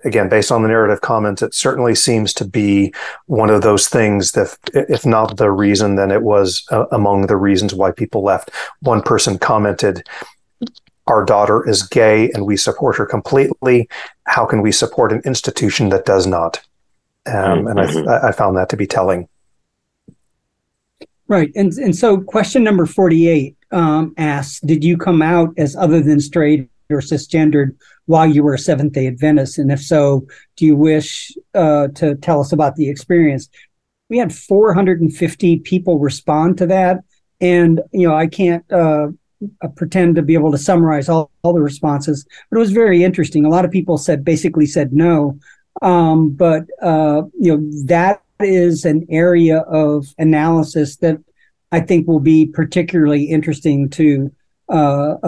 again, 0.03 0.29
based 0.29 0.51
on 0.51 0.61
the 0.61 0.67
narrative 0.67 1.01
comments, 1.01 1.41
it 1.41 1.53
certainly 1.53 1.95
seems 1.95 2.33
to 2.35 2.45
be 2.45 2.93
one 3.25 3.49
of 3.49 3.61
those 3.61 3.87
things 3.87 4.33
that, 4.33 4.57
if 4.73 5.05
not 5.05 5.37
the 5.37 5.51
reason, 5.51 5.95
then 5.95 6.11
it 6.11 6.21
was 6.21 6.65
uh, 6.71 6.85
among 6.91 7.27
the 7.27 7.37
reasons 7.37 7.73
why 7.73 7.91
people 7.91 8.23
left. 8.23 8.51
One 8.81 9.01
person 9.01 9.37
commented, 9.37 10.07
Our 11.07 11.25
daughter 11.25 11.67
is 11.67 11.83
gay 11.83 12.29
and 12.31 12.45
we 12.45 12.57
support 12.57 12.97
her 12.97 13.05
completely. 13.05 13.89
How 14.25 14.45
can 14.45 14.61
we 14.61 14.71
support 14.71 15.11
an 15.11 15.21
institution 15.25 15.89
that 15.89 16.05
does 16.05 16.27
not? 16.27 16.61
Um, 17.25 17.67
and 17.67 17.79
I, 17.79 18.29
I 18.29 18.31
found 18.31 18.57
that 18.57 18.69
to 18.69 18.77
be 18.77 18.87
telling. 18.87 19.27
Right. 21.27 21.51
And 21.55 21.71
and 21.73 21.95
so 21.95 22.19
question 22.19 22.61
number 22.61 22.85
48 22.85 23.55
um, 23.71 24.13
asks, 24.17 24.59
did 24.59 24.83
you 24.83 24.97
come 24.97 25.21
out 25.21 25.53
as 25.57 25.77
other 25.77 26.01
than 26.01 26.19
straight 26.19 26.69
or 26.91 26.99
cisgendered 26.99 27.75
while 28.05 28.27
you 28.27 28.43
were 28.43 28.53
a 28.53 28.59
Seventh 28.59 28.93
day 28.93 29.07
Adventist? 29.07 29.57
And 29.57 29.71
if 29.71 29.81
so, 29.81 30.27
do 30.55 30.65
you 30.65 30.75
wish 30.75 31.31
uh, 31.53 31.89
to 31.95 32.15
tell 32.15 32.39
us 32.39 32.51
about 32.51 32.75
the 32.75 32.89
experience? 32.89 33.49
We 34.09 34.17
had 34.17 34.33
450 34.33 35.59
people 35.59 35.99
respond 35.99 36.57
to 36.57 36.67
that. 36.67 36.99
And, 37.39 37.81
you 37.91 38.07
know, 38.07 38.15
I 38.15 38.27
can't 38.27 38.69
uh, 38.71 39.07
pretend 39.75 40.15
to 40.15 40.21
be 40.21 40.33
able 40.33 40.51
to 40.51 40.57
summarize 40.57 41.09
all, 41.09 41.31
all 41.43 41.53
the 41.53 41.61
responses, 41.61 42.25
but 42.49 42.57
it 42.57 42.59
was 42.59 42.71
very 42.71 43.03
interesting. 43.03 43.45
A 43.45 43.49
lot 43.49 43.65
of 43.65 43.71
people 43.71 43.97
said, 43.97 44.23
basically 44.23 44.65
said 44.65 44.93
no. 44.93 45.39
Um, 45.81 46.31
but, 46.31 46.63
uh, 46.81 47.23
you 47.39 47.55
know, 47.55 47.69
that 47.85 48.21
is 48.39 48.85
an 48.85 49.05
area 49.09 49.59
of 49.59 50.07
analysis 50.17 50.97
that 50.97 51.17
I 51.71 51.79
think 51.79 52.07
will 52.07 52.19
be 52.19 52.45
particularly 52.47 53.23
interesting 53.23 53.89
to 53.91 54.31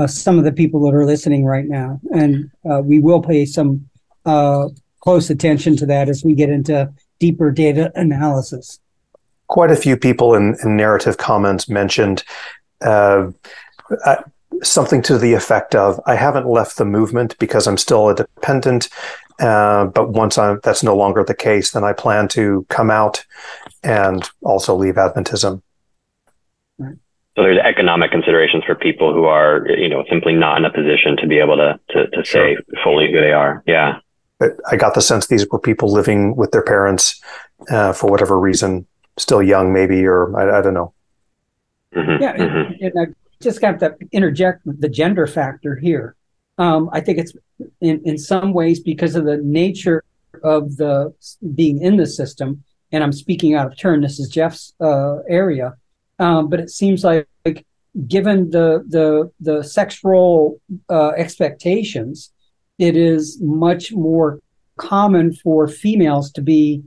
some 0.07 0.37
of 0.37 0.45
the 0.45 0.51
people 0.51 0.79
that 0.85 0.93
are 0.93 1.05
listening 1.05 1.45
right 1.45 1.65
now. 1.65 1.99
And 2.13 2.49
uh, 2.69 2.81
we 2.83 2.99
will 2.99 3.21
pay 3.21 3.45
some 3.45 3.89
uh, 4.25 4.69
close 5.01 5.29
attention 5.29 5.75
to 5.77 5.85
that 5.85 6.09
as 6.09 6.23
we 6.23 6.33
get 6.33 6.49
into 6.49 6.91
deeper 7.19 7.51
data 7.51 7.91
analysis. 7.95 8.79
Quite 9.47 9.71
a 9.71 9.75
few 9.75 9.97
people 9.97 10.33
in, 10.33 10.55
in 10.63 10.77
narrative 10.77 11.17
comments 11.17 11.67
mentioned 11.67 12.23
uh, 12.81 13.31
uh, 14.05 14.15
something 14.61 15.01
to 15.01 15.17
the 15.17 15.33
effect 15.33 15.75
of, 15.75 15.99
I 16.05 16.15
haven't 16.15 16.47
left 16.47 16.77
the 16.77 16.85
movement 16.85 17.37
because 17.37 17.67
I'm 17.67 17.77
still 17.77 18.09
a 18.09 18.15
dependent. 18.15 18.89
Uh, 19.39 19.85
but 19.85 20.11
once 20.11 20.37
I'm, 20.37 20.59
that's 20.63 20.83
no 20.83 20.95
longer 20.95 21.23
the 21.23 21.33
case, 21.35 21.71
then 21.71 21.83
I 21.83 21.93
plan 21.93 22.27
to 22.29 22.65
come 22.69 22.91
out 22.91 23.25
and 23.83 24.29
also 24.41 24.75
leave 24.75 24.95
Adventism. 24.95 25.61
So 27.35 27.41
there's 27.41 27.57
economic 27.57 28.11
considerations 28.11 28.63
for 28.63 28.75
people 28.75 29.11
who 29.11 29.25
are, 29.25 29.67
you 29.67 29.89
know, 29.89 30.03
simply 30.09 30.33
not 30.33 30.57
in 30.59 30.65
a 30.65 30.71
position 30.71 31.17
to 31.17 31.27
be 31.27 31.39
able 31.39 31.57
to 31.57 31.79
to, 31.89 32.07
to 32.09 32.25
say 32.25 32.57
fully 32.83 33.11
who 33.11 33.19
they 33.19 33.31
are. 33.31 33.63
Yeah. 33.65 33.99
I 34.69 34.75
got 34.75 34.93
the 34.93 35.01
sense 35.01 35.27
these 35.27 35.47
were 35.49 35.59
people 35.59 35.91
living 35.91 36.35
with 36.35 36.51
their 36.51 36.63
parents 36.63 37.21
uh, 37.71 37.93
for 37.93 38.11
whatever 38.11 38.37
reason, 38.39 38.85
still 39.17 39.41
young 39.41 39.71
maybe, 39.71 40.05
or 40.05 40.37
I, 40.37 40.59
I 40.59 40.61
don't 40.61 40.73
know. 40.73 40.93
Mhm, 41.95 42.19
Yeah, 42.19 42.35
mhm. 42.35 42.81
and, 42.81 42.81
and 42.81 42.93
I 42.99 43.13
just 43.41 43.61
got 43.61 43.79
to 43.79 43.95
interject 44.11 44.61
the 44.65 44.89
gender 44.89 45.27
factor 45.27 45.75
here. 45.75 46.15
Um, 46.57 46.89
I 46.91 46.99
think 46.99 47.19
it's 47.19 47.33
in, 47.81 48.01
in 48.03 48.17
some 48.17 48.53
ways 48.53 48.79
because 48.79 49.15
of 49.15 49.25
the 49.25 49.37
nature 49.37 50.03
of 50.43 50.75
the 50.75 51.13
being 51.55 51.81
in 51.81 51.97
the 51.97 52.05
system, 52.05 52.63
and 52.91 53.03
I'm 53.03 53.13
speaking 53.13 53.55
out 53.55 53.67
of 53.67 53.77
turn. 53.77 54.01
This 54.01 54.19
is 54.19 54.27
Jeff's 54.27 54.73
uh, 54.81 55.19
area, 55.29 55.73
um, 56.19 56.49
but 56.49 56.59
it 56.59 56.69
seems 56.69 57.03
like, 57.03 57.27
given 58.07 58.49
the 58.49 58.83
the 58.87 59.31
the 59.39 59.63
sex 59.63 60.03
role 60.03 60.59
uh, 60.89 61.09
expectations, 61.09 62.31
it 62.77 62.95
is 62.95 63.39
much 63.41 63.91
more 63.91 64.39
common 64.77 65.33
for 65.33 65.67
females 65.67 66.31
to 66.31 66.41
be 66.41 66.83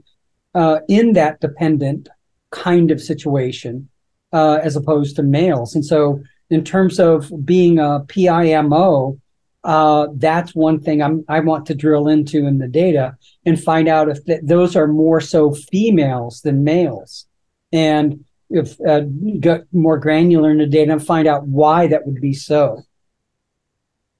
uh, 0.55 0.79
in 0.89 1.13
that 1.13 1.39
dependent 1.39 2.09
kind 2.51 2.91
of 2.91 3.01
situation 3.01 3.89
uh, 4.33 4.59
as 4.63 4.75
opposed 4.75 5.15
to 5.15 5.23
males. 5.23 5.75
And 5.75 5.85
so, 5.85 6.21
in 6.49 6.63
terms 6.63 6.99
of 6.99 7.31
being 7.45 7.79
a 7.79 8.01
PIMO, 8.07 9.19
uh, 9.63 10.07
that's 10.15 10.55
one 10.55 10.79
thing 10.79 11.01
I'm, 11.01 11.25
I 11.27 11.39
want 11.41 11.65
to 11.67 11.75
drill 11.75 12.07
into 12.07 12.47
in 12.47 12.57
the 12.57 12.67
data 12.67 13.17
and 13.45 13.61
find 13.61 13.87
out 13.87 14.09
if 14.09 14.23
th- 14.25 14.41
those 14.43 14.75
are 14.75 14.87
more 14.87 15.19
so 15.19 15.53
females 15.53 16.41
than 16.41 16.63
males. 16.63 17.25
And 17.73 18.23
if 18.49 18.79
uh, 18.87 19.01
get 19.39 19.65
more 19.73 19.97
granular 19.97 20.51
in 20.51 20.57
the 20.57 20.65
data 20.65 20.91
and 20.91 21.05
find 21.05 21.27
out 21.27 21.47
why 21.47 21.87
that 21.87 22.05
would 22.05 22.21
be 22.21 22.33
so. 22.33 22.81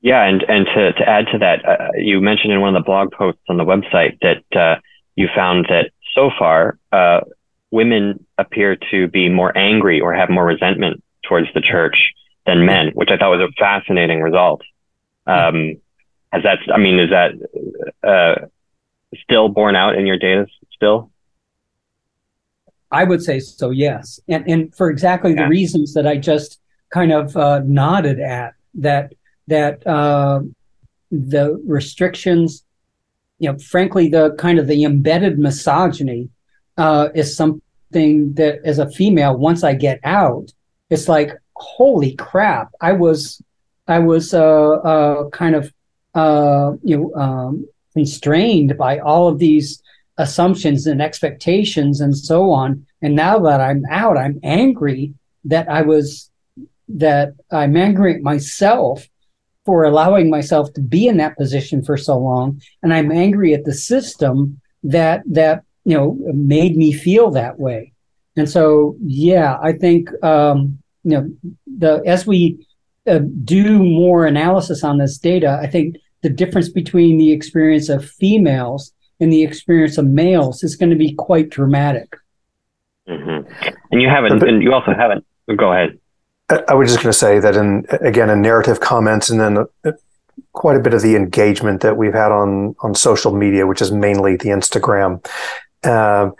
Yeah, 0.01 0.23
and 0.23 0.43
and 0.47 0.65
to 0.67 0.93
to 0.93 1.09
add 1.09 1.27
to 1.31 1.37
that, 1.39 1.65
uh, 1.67 1.89
you 1.97 2.21
mentioned 2.21 2.53
in 2.53 2.61
one 2.61 2.75
of 2.75 2.81
the 2.81 2.85
blog 2.85 3.11
posts 3.11 3.41
on 3.49 3.57
the 3.57 3.65
website 3.65 4.19
that 4.21 4.59
uh, 4.59 4.79
you 5.15 5.27
found 5.35 5.65
that 5.69 5.91
so 6.13 6.29
far 6.37 6.77
uh, 6.91 7.21
women 7.71 8.25
appear 8.37 8.77
to 8.91 9.07
be 9.07 9.29
more 9.29 9.57
angry 9.57 9.99
or 9.99 10.13
have 10.13 10.29
more 10.29 10.45
resentment 10.45 11.03
towards 11.27 11.47
the 11.53 11.61
church 11.61 12.13
than 12.45 12.65
men, 12.65 12.91
which 12.93 13.09
I 13.11 13.17
thought 13.17 13.37
was 13.37 13.49
a 13.49 13.51
fascinating 13.59 14.21
result. 14.21 14.61
Um, 15.25 15.75
has 16.31 16.43
that? 16.43 16.59
I 16.73 16.77
mean, 16.77 16.99
is 16.99 17.09
that 17.09 17.31
uh, 18.07 18.45
still 19.23 19.49
borne 19.49 19.75
out 19.75 19.95
in 19.95 20.05
your 20.05 20.17
data? 20.17 20.47
Still? 20.73 21.11
I 22.91 23.03
would 23.03 23.21
say 23.21 23.39
so, 23.39 23.69
yes. 23.69 24.19
And 24.27 24.47
and 24.49 24.73
for 24.75 24.89
exactly 24.89 25.33
Yeah. 25.33 25.43
the 25.43 25.49
reasons 25.49 25.93
that 25.93 26.07
I 26.07 26.17
just 26.17 26.59
kind 26.89 27.11
of 27.11 27.35
uh, 27.35 27.61
nodded 27.65 28.19
at 28.19 28.53
that 28.75 29.13
that 29.47 29.85
uh, 29.87 30.41
the 31.11 31.61
restrictions, 31.65 32.63
you 33.39 33.51
know, 33.51 33.57
frankly, 33.59 34.09
the 34.09 34.35
kind 34.37 34.59
of 34.59 34.67
the 34.67 34.83
embedded 34.83 35.39
misogyny 35.39 36.29
uh, 36.77 37.09
is 37.15 37.35
something 37.35 38.33
that 38.33 38.59
as 38.65 38.79
a 38.79 38.89
female, 38.89 39.35
once 39.37 39.63
I 39.63 39.73
get 39.73 39.99
out, 40.03 40.51
it's 40.89 41.07
like 41.07 41.31
holy 41.55 42.15
crap, 42.15 42.69
I 42.81 42.93
was 42.93 43.41
I 43.87 43.99
was 43.99 44.33
uh, 44.33 44.69
uh, 44.91 45.29
kind 45.29 45.55
of 45.55 45.73
uh, 46.15 46.73
you 46.83 46.97
know 46.97 47.13
um, 47.21 47.67
constrained 47.93 48.77
by 48.77 48.99
all 48.99 49.27
of 49.27 49.39
these 49.39 49.81
assumptions 50.17 50.87
and 50.87 51.01
expectations 51.01 52.01
and 52.01 52.17
so 52.17 52.51
on. 52.51 52.85
And 53.01 53.15
now 53.15 53.39
that 53.39 53.61
I'm 53.61 53.83
out, 53.89 54.17
I'm 54.17 54.39
angry 54.43 55.13
that 55.45 55.69
I 55.69 55.81
was 55.83 56.29
that 56.89 57.33
I'm 57.51 57.75
angry 57.75 58.15
at 58.15 58.21
myself 58.21 59.07
for 59.65 59.83
allowing 59.83 60.29
myself 60.29 60.71
to 60.73 60.81
be 60.81 61.07
in 61.07 61.17
that 61.17 61.37
position 61.37 61.83
for 61.83 61.97
so 61.97 62.17
long, 62.17 62.61
and 62.81 62.93
I'm 62.93 63.11
angry 63.11 63.53
at 63.53 63.65
the 63.65 63.73
system 63.73 64.61
that 64.83 65.23
that 65.25 65.63
you 65.83 65.95
know 65.95 66.17
made 66.33 66.77
me 66.77 66.93
feel 66.93 67.31
that 67.31 67.59
way. 67.59 67.93
And 68.37 68.49
so, 68.49 68.95
yeah, 69.03 69.57
I 69.61 69.73
think 69.73 70.09
um, 70.23 70.79
you 71.03 71.11
know 71.11 71.31
the 71.65 72.01
as 72.05 72.25
we 72.25 72.65
uh, 73.07 73.19
do 73.43 73.79
more 73.83 74.25
analysis 74.25 74.83
on 74.83 74.97
this 74.97 75.17
data, 75.17 75.59
I 75.61 75.67
think 75.67 75.97
the 76.23 76.29
difference 76.29 76.69
between 76.69 77.17
the 77.17 77.31
experience 77.31 77.89
of 77.89 78.09
females 78.09 78.93
and 79.19 79.31
the 79.31 79.43
experience 79.43 79.97
of 79.97 80.05
males 80.05 80.63
is 80.63 80.75
going 80.75 80.89
to 80.89 80.95
be 80.95 81.13
quite 81.13 81.49
dramatic. 81.49 82.15
Mm-hmm. 83.07 83.69
And 83.91 84.01
you 84.01 84.09
haven't, 84.09 84.43
and 84.43 84.61
you 84.61 84.73
also 84.73 84.93
haven't. 84.93 85.25
Go 85.55 85.71
ahead. 85.71 85.97
I 86.67 86.73
was 86.73 86.89
just 86.89 87.01
going 87.01 87.11
to 87.11 87.17
say 87.17 87.39
that 87.39 87.55
in 87.55 87.85
again 88.01 88.29
in 88.29 88.41
narrative 88.41 88.79
comments, 88.79 89.29
and 89.29 89.39
then 89.39 89.57
uh, 89.85 89.91
quite 90.53 90.77
a 90.77 90.79
bit 90.81 90.93
of 90.93 91.01
the 91.01 91.15
engagement 91.15 91.81
that 91.81 91.97
we've 91.97 92.13
had 92.13 92.31
on 92.31 92.75
on 92.79 92.95
social 92.95 93.33
media, 93.33 93.65
which 93.65 93.81
is 93.81 93.91
mainly 93.91 94.35
the 94.35 94.49
Instagram, 94.49 95.25
uh, 95.83 96.31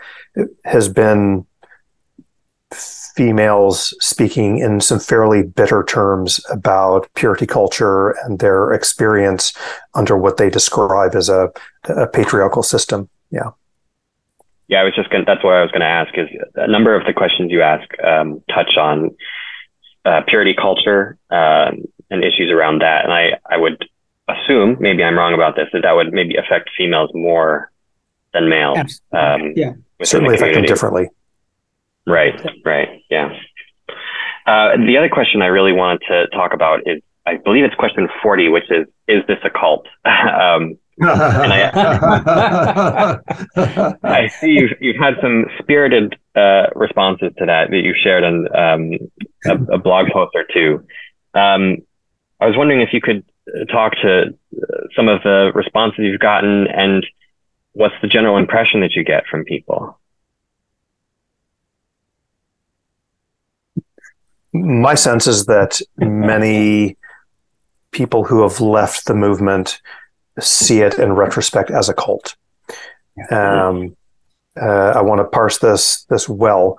has 0.64 0.88
been 0.88 1.46
females 3.18 3.96
speaking 3.98 4.58
in 4.58 4.80
some 4.80 5.00
fairly 5.00 5.42
bitter 5.42 5.82
terms 5.82 6.40
about 6.50 7.12
purity 7.16 7.46
culture 7.46 8.10
and 8.22 8.38
their 8.38 8.72
experience 8.72 9.52
under 9.94 10.16
what 10.16 10.36
they 10.36 10.48
describe 10.48 11.16
as 11.16 11.28
a, 11.28 11.50
a 11.88 12.06
patriarchal 12.06 12.62
system. 12.62 13.08
Yeah. 13.32 13.50
Yeah, 14.68 14.82
I 14.82 14.84
was 14.84 14.94
just 14.94 15.10
going. 15.10 15.24
That's 15.26 15.42
what 15.42 15.54
I 15.54 15.62
was 15.62 15.72
going 15.72 15.80
to 15.80 15.86
ask. 15.86 16.16
Is 16.16 16.28
a 16.54 16.68
number 16.68 16.94
of 16.94 17.06
the 17.06 17.12
questions 17.12 17.50
you 17.50 17.62
ask 17.62 17.88
um, 18.04 18.40
touch 18.54 18.76
on 18.76 19.16
uh, 20.04 20.20
purity 20.28 20.54
culture 20.54 21.18
uh, 21.30 21.70
and 22.10 22.22
issues 22.22 22.52
around 22.52 22.82
that, 22.82 23.02
and 23.04 23.12
I 23.12 23.40
I 23.48 23.56
would 23.56 23.82
assume 24.28 24.76
maybe 24.78 25.02
I'm 25.02 25.16
wrong 25.16 25.32
about 25.32 25.56
this 25.56 25.68
that 25.72 25.82
that 25.82 25.92
would 25.92 26.12
maybe 26.12 26.36
affect 26.36 26.68
females 26.76 27.10
more 27.14 27.72
than 28.34 28.50
males. 28.50 29.00
Um, 29.10 29.54
yeah, 29.56 29.72
certainly 30.02 30.34
affect 30.34 30.52
them 30.52 30.64
differently. 30.64 31.08
Right, 32.08 32.40
right, 32.64 33.02
yeah. 33.10 33.38
Uh, 34.46 34.76
the 34.78 34.96
other 34.96 35.10
question 35.10 35.42
I 35.42 35.46
really 35.46 35.72
wanted 35.72 36.02
to 36.08 36.26
talk 36.28 36.54
about 36.54 36.80
is, 36.86 37.02
I 37.26 37.36
believe 37.36 37.64
it's 37.64 37.74
question 37.74 38.08
40, 38.22 38.48
which 38.48 38.70
is, 38.70 38.86
is 39.06 39.22
this 39.28 39.38
a 39.44 39.50
cult? 39.50 39.86
um, 40.06 40.78
I, 41.00 41.70
I, 44.02 44.28
see 44.28 44.48
you've, 44.52 44.72
you've 44.80 44.96
had 44.96 45.14
some 45.20 45.46
spirited 45.58 46.16
uh, 46.34 46.68
responses 46.74 47.32
to 47.38 47.46
that 47.46 47.70
that 47.70 47.82
you 47.82 47.94
shared 47.94 48.24
on 48.24 48.56
um, 48.56 48.92
a, 49.44 49.74
a, 49.74 49.78
blog 49.78 50.08
post 50.12 50.34
or 50.34 50.44
two. 50.52 50.84
Um, 51.34 51.76
I 52.40 52.46
was 52.46 52.56
wondering 52.56 52.80
if 52.80 52.92
you 52.92 53.00
could 53.00 53.24
talk 53.70 53.92
to 54.02 54.34
some 54.96 55.08
of 55.08 55.22
the 55.22 55.52
responses 55.54 56.00
you've 56.00 56.20
gotten 56.20 56.66
and 56.66 57.06
what's 57.72 57.94
the 58.02 58.08
general 58.08 58.36
impression 58.36 58.80
that 58.80 58.94
you 58.94 59.04
get 59.04 59.24
from 59.30 59.44
people? 59.44 59.98
My 64.52 64.94
sense 64.94 65.26
is 65.26 65.46
that 65.46 65.80
many 65.96 66.96
people 67.90 68.24
who 68.24 68.42
have 68.42 68.60
left 68.60 69.06
the 69.06 69.14
movement 69.14 69.80
see 70.40 70.80
it 70.80 70.98
in 70.98 71.12
retrospect 71.12 71.70
as 71.70 71.88
a 71.88 71.94
cult. 71.94 72.36
Um, 73.30 73.96
uh, 74.60 74.92
I 74.96 75.02
want 75.02 75.20
to 75.20 75.24
parse 75.24 75.58
this 75.58 76.04
this 76.04 76.28
well. 76.28 76.78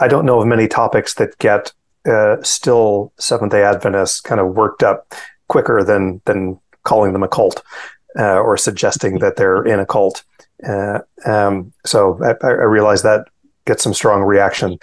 I 0.00 0.08
don't 0.08 0.24
know 0.24 0.40
of 0.40 0.46
many 0.46 0.68
topics 0.68 1.14
that 1.14 1.38
get 1.38 1.72
uh, 2.06 2.36
still 2.42 3.12
Seventh 3.18 3.52
Day 3.52 3.62
Adventists 3.62 4.20
kind 4.20 4.40
of 4.40 4.54
worked 4.54 4.82
up 4.82 5.14
quicker 5.48 5.84
than 5.84 6.20
than 6.24 6.58
calling 6.84 7.12
them 7.12 7.22
a 7.22 7.28
cult 7.28 7.62
uh, 8.18 8.38
or 8.38 8.56
suggesting 8.56 9.18
that 9.18 9.36
they're 9.36 9.64
in 9.64 9.80
a 9.80 9.86
cult. 9.86 10.24
Uh, 10.66 11.00
um, 11.26 11.72
so 11.84 12.18
I, 12.24 12.46
I 12.46 12.50
realize 12.50 13.02
that 13.02 13.26
get 13.66 13.80
some 13.80 13.94
strong 13.94 14.22
reaction. 14.22 14.78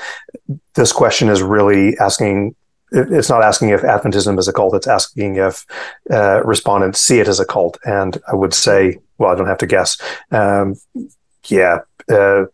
This 0.76 0.92
question 0.92 1.30
is 1.30 1.42
really 1.42 1.98
asking. 1.98 2.56
It's 2.96 3.30
not 3.30 3.44
asking 3.44 3.70
if 3.70 3.82
Adventism 3.82 4.38
is 4.38 4.48
a 4.48 4.54
cult. 4.54 4.76
It's 4.76 4.88
asking 4.88 5.38
if 5.38 5.66
uh, 6.12 6.44
respondents 6.44 7.02
see 7.02 7.20
it 7.20 7.28
as 7.28 7.40
a 7.40 7.46
cult. 7.46 7.80
And 7.86 8.22
I 8.32 8.36
would 8.36 8.54
say, 8.54 9.00
well, 9.18 9.32
I 9.32 9.36
don't 9.36 9.48
have 9.48 9.58
to 9.58 9.66
guess. 9.66 9.98
Um, 10.30 10.76
yeah, 11.48 11.80
uh, 12.08 12.46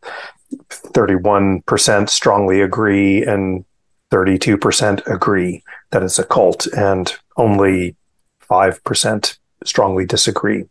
thirty-one 0.70 1.62
percent 1.64 2.10
strongly 2.10 2.62
agree, 2.62 3.22
and 3.26 3.66
thirty-two 4.12 4.58
percent 4.58 5.02
agree 5.08 5.62
that 5.92 6.04
it's 6.04 6.20
a 6.20 6.24
cult, 6.24 6.68
and 6.68 7.14
only 7.36 7.98
five 8.40 8.82
percent 8.86 9.38
strongly 9.66 10.06
disagree. 10.06 10.64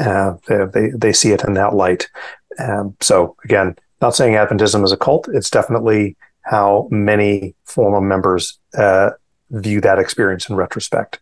Uh, 0.00 0.34
they 0.48 0.90
they 0.96 1.12
see 1.12 1.30
it 1.30 1.44
in 1.44 1.54
that 1.54 1.74
light. 1.74 2.10
Um, 2.58 2.96
so 3.00 3.36
again, 3.44 3.76
not 4.02 4.14
saying 4.14 4.34
Adventism 4.34 4.84
is 4.84 4.92
a 4.92 4.96
cult. 4.96 5.28
It's 5.32 5.50
definitely 5.50 6.16
how 6.42 6.88
many 6.90 7.54
former 7.64 8.00
members 8.00 8.58
uh, 8.76 9.10
view 9.50 9.80
that 9.80 9.98
experience 9.98 10.48
in 10.48 10.56
retrospect. 10.56 11.20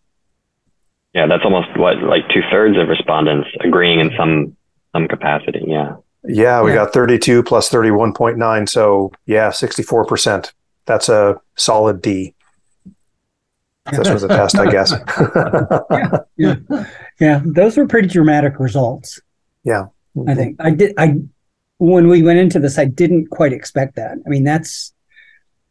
Yeah, 1.15 1.27
that's 1.27 1.45
almost 1.45 1.77
what 1.77 2.03
like 2.03 2.29
two 2.29 2.43
thirds 2.51 2.79
of 2.79 2.89
respondents 2.89 3.49
agreeing 3.61 4.01
in 4.01 4.13
some 4.17 4.57
some 4.93 5.09
capacity. 5.09 5.65
Yeah. 5.67 5.97
Yeah, 6.25 6.63
we 6.63 6.71
yeah. 6.71 6.85
got 6.85 6.93
32 6.93 7.43
plus 7.43 7.71
31.9. 7.71 8.69
So 8.69 9.11
yeah, 9.27 9.49
64%. 9.51 10.53
That's 10.85 11.09
a 11.09 11.41
solid 11.57 12.03
D. 12.03 12.35
This 13.91 14.11
was 14.11 14.23
a 14.23 14.29
test, 14.29 14.59
I 14.59 14.71
guess. 14.71 14.93
yeah, 15.91 16.11
yeah, 16.69 16.87
yeah. 17.19 17.43
Those 17.45 17.77
were 17.77 17.87
pretty 17.87 18.09
dramatic 18.09 18.61
results. 18.61 19.21
Yeah. 19.65 19.87
I 20.29 20.35
think 20.35 20.57
I 20.61 20.71
did. 20.71 20.95
I 20.99 21.17
when 21.81 22.09
we 22.09 22.23
went 22.23 22.39
into 22.39 22.59
this, 22.59 22.79
I 22.79 22.85
didn't 22.85 23.31
quite 23.31 23.55
expect 23.55 23.97
that. 23.97 24.19
I 24.25 24.29
mean, 24.29 24.45
that's 24.45 24.93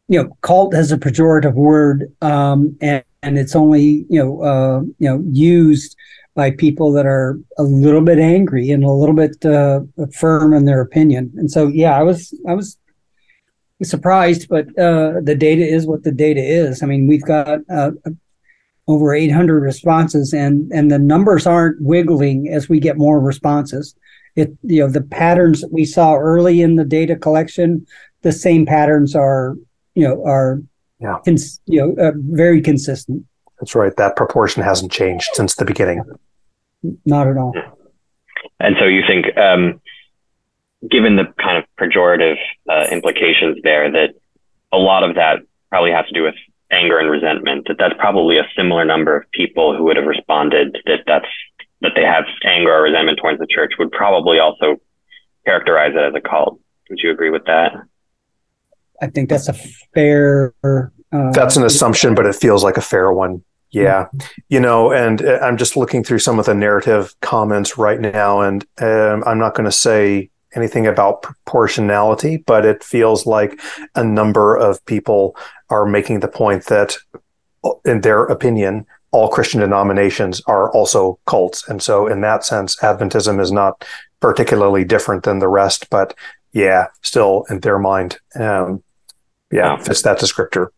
you 0.08 0.20
know, 0.20 0.36
cult 0.42 0.74
has 0.74 0.90
a 0.90 0.98
pejorative 0.98 1.54
word, 1.54 2.12
um, 2.20 2.76
and, 2.80 3.04
and 3.22 3.38
it's 3.38 3.54
only 3.54 4.06
you 4.08 4.18
know 4.22 4.42
uh, 4.42 4.80
you 4.98 5.08
know 5.08 5.22
used 5.30 5.96
by 6.34 6.50
people 6.50 6.90
that 6.92 7.06
are 7.06 7.38
a 7.58 7.62
little 7.62 8.00
bit 8.00 8.18
angry 8.18 8.70
and 8.70 8.82
a 8.82 8.90
little 8.90 9.14
bit 9.14 9.44
uh, 9.44 9.80
firm 10.12 10.52
in 10.52 10.64
their 10.64 10.80
opinion. 10.80 11.32
And 11.36 11.50
so, 11.50 11.68
yeah, 11.68 11.96
I 11.96 12.02
was 12.02 12.34
I 12.48 12.54
was 12.54 12.76
surprised, 13.84 14.48
but 14.48 14.66
uh, 14.76 15.20
the 15.22 15.36
data 15.36 15.62
is 15.62 15.86
what 15.86 16.02
the 16.02 16.12
data 16.12 16.40
is. 16.42 16.82
I 16.82 16.86
mean, 16.86 17.06
we've 17.06 17.22
got 17.22 17.60
uh, 17.72 17.92
over 18.88 19.14
800 19.14 19.60
responses, 19.60 20.32
and 20.32 20.72
and 20.72 20.90
the 20.90 20.98
numbers 20.98 21.46
aren't 21.46 21.80
wiggling 21.80 22.48
as 22.48 22.68
we 22.68 22.80
get 22.80 22.98
more 22.98 23.20
responses 23.20 23.94
it 24.40 24.56
you 24.62 24.80
know 24.80 24.90
the 24.90 25.02
patterns 25.02 25.60
that 25.60 25.72
we 25.72 25.84
saw 25.84 26.16
early 26.16 26.60
in 26.60 26.76
the 26.76 26.84
data 26.84 27.16
collection 27.16 27.86
the 28.22 28.32
same 28.32 28.66
patterns 28.66 29.14
are 29.14 29.56
you 29.94 30.06
know 30.06 30.24
are 30.24 30.60
yeah. 31.00 31.18
cons- 31.24 31.60
you 31.66 31.80
know 31.80 32.02
uh, 32.02 32.12
very 32.16 32.60
consistent. 32.60 33.24
That's 33.58 33.74
right. 33.74 33.94
That 33.96 34.16
proportion 34.16 34.62
hasn't 34.62 34.92
changed 34.92 35.28
since 35.34 35.54
the 35.54 35.64
beginning. 35.64 36.02
Not 37.04 37.28
at 37.28 37.36
all. 37.36 37.52
And 38.58 38.76
so 38.78 38.86
you 38.86 39.02
think 39.06 39.36
um, 39.36 39.80
given 40.88 41.16
the 41.16 41.24
kind 41.38 41.58
of 41.58 41.64
pejorative 41.78 42.36
uh, 42.68 42.86
implications 42.90 43.58
there 43.62 43.90
that 43.90 44.14
a 44.72 44.78
lot 44.78 45.02
of 45.02 45.16
that 45.16 45.40
probably 45.68 45.90
has 45.90 46.06
to 46.06 46.14
do 46.14 46.22
with 46.22 46.34
anger 46.70 46.98
and 46.98 47.10
resentment 47.10 47.66
that 47.68 47.76
that's 47.78 47.94
probably 47.98 48.38
a 48.38 48.44
similar 48.56 48.84
number 48.84 49.16
of 49.16 49.30
people 49.32 49.76
who 49.76 49.84
would 49.84 49.96
have 49.96 50.06
responded 50.06 50.78
that 50.86 51.00
that's 51.06 51.26
that 51.80 51.92
they 51.94 52.02
have 52.04 52.24
anger 52.44 52.72
or 52.72 52.82
resentment 52.82 53.18
towards 53.18 53.38
the 53.38 53.46
church 53.46 53.72
would 53.78 53.90
probably 53.90 54.38
also 54.38 54.76
characterize 55.44 55.92
it 55.94 56.02
as 56.02 56.14
a 56.14 56.20
cult. 56.20 56.60
Would 56.88 57.00
you 57.02 57.10
agree 57.10 57.30
with 57.30 57.44
that? 57.46 57.72
I 59.00 59.06
think 59.06 59.28
that's 59.30 59.48
a 59.48 59.54
fair. 59.94 60.54
Uh, 60.64 61.32
that's 61.32 61.56
an 61.56 61.64
assumption, 61.64 62.14
but 62.14 62.26
it 62.26 62.34
feels 62.34 62.62
like 62.62 62.76
a 62.76 62.82
fair 62.82 63.12
one. 63.12 63.42
Yeah. 63.70 64.08
You 64.48 64.60
know, 64.60 64.92
and 64.92 65.22
uh, 65.22 65.38
I'm 65.42 65.56
just 65.56 65.76
looking 65.76 66.02
through 66.02 66.18
some 66.18 66.38
of 66.38 66.46
the 66.46 66.54
narrative 66.54 67.14
comments 67.20 67.78
right 67.78 68.00
now, 68.00 68.40
and 68.40 68.66
um, 68.80 69.22
I'm 69.24 69.38
not 69.38 69.54
going 69.54 69.64
to 69.64 69.72
say 69.72 70.30
anything 70.54 70.86
about 70.86 71.22
proportionality, 71.22 72.38
but 72.38 72.66
it 72.66 72.82
feels 72.82 73.26
like 73.26 73.60
a 73.94 74.02
number 74.02 74.56
of 74.56 74.84
people 74.86 75.36
are 75.68 75.86
making 75.86 76.20
the 76.20 76.28
point 76.28 76.66
that, 76.66 76.96
in 77.84 78.00
their 78.00 78.24
opinion, 78.24 78.86
all 79.12 79.28
Christian 79.28 79.60
denominations 79.60 80.40
are 80.46 80.70
also 80.72 81.18
cults. 81.26 81.68
And 81.68 81.82
so, 81.82 82.06
in 82.06 82.20
that 82.20 82.44
sense, 82.44 82.76
Adventism 82.76 83.40
is 83.40 83.50
not 83.50 83.84
particularly 84.20 84.84
different 84.84 85.24
than 85.24 85.38
the 85.38 85.48
rest, 85.48 85.88
but 85.90 86.14
yeah, 86.52 86.86
still 87.02 87.44
in 87.50 87.60
their 87.60 87.78
mind, 87.78 88.18
um, 88.34 88.82
yeah, 89.50 89.76
fits 89.76 90.02
that 90.02 90.18
descriptor. 90.18 90.68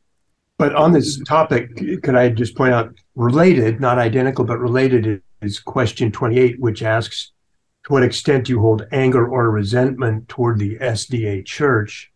But 0.58 0.74
on 0.74 0.92
this 0.92 1.20
topic, 1.24 1.76
could 2.02 2.14
I 2.14 2.28
just 2.28 2.56
point 2.56 2.72
out 2.72 2.94
related, 3.14 3.80
not 3.80 3.98
identical, 3.98 4.44
but 4.44 4.58
related 4.58 5.22
is 5.40 5.58
question 5.58 6.12
28, 6.12 6.60
which 6.60 6.82
asks 6.82 7.32
to 7.84 7.92
what 7.92 8.04
extent 8.04 8.46
do 8.46 8.52
you 8.52 8.60
hold 8.60 8.86
anger 8.92 9.26
or 9.26 9.50
resentment 9.50 10.28
toward 10.28 10.58
the 10.58 10.76
SDA 10.76 11.44
church? 11.44 12.12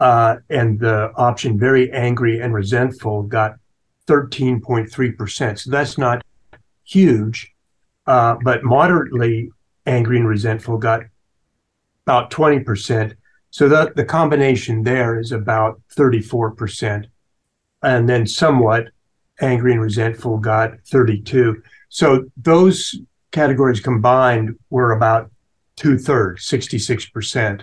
Uh, 0.00 0.36
and 0.50 0.80
the 0.80 1.12
option 1.16 1.58
very 1.58 1.92
angry 1.92 2.40
and 2.40 2.54
resentful 2.54 3.22
got 3.22 3.56
13.3%. 4.08 5.58
So 5.58 5.70
that's 5.70 5.98
not 5.98 6.24
huge, 6.84 7.52
uh, 8.06 8.36
but 8.42 8.64
moderately 8.64 9.50
angry 9.86 10.18
and 10.18 10.28
resentful 10.28 10.78
got 10.78 11.02
about 12.06 12.30
20%. 12.30 13.14
So 13.50 13.68
the, 13.68 13.92
the 13.94 14.04
combination 14.04 14.82
there 14.82 15.18
is 15.18 15.32
about 15.32 15.80
34%. 15.96 17.06
And 17.82 18.08
then 18.08 18.26
somewhat 18.26 18.88
angry 19.40 19.72
and 19.72 19.80
resentful 19.80 20.38
got 20.38 20.80
32. 20.86 21.62
So 21.88 22.24
those 22.36 22.98
categories 23.30 23.80
combined 23.80 24.58
were 24.70 24.92
about 24.92 25.30
two 25.76 25.98
thirds, 25.98 26.46
66%. 26.48 27.62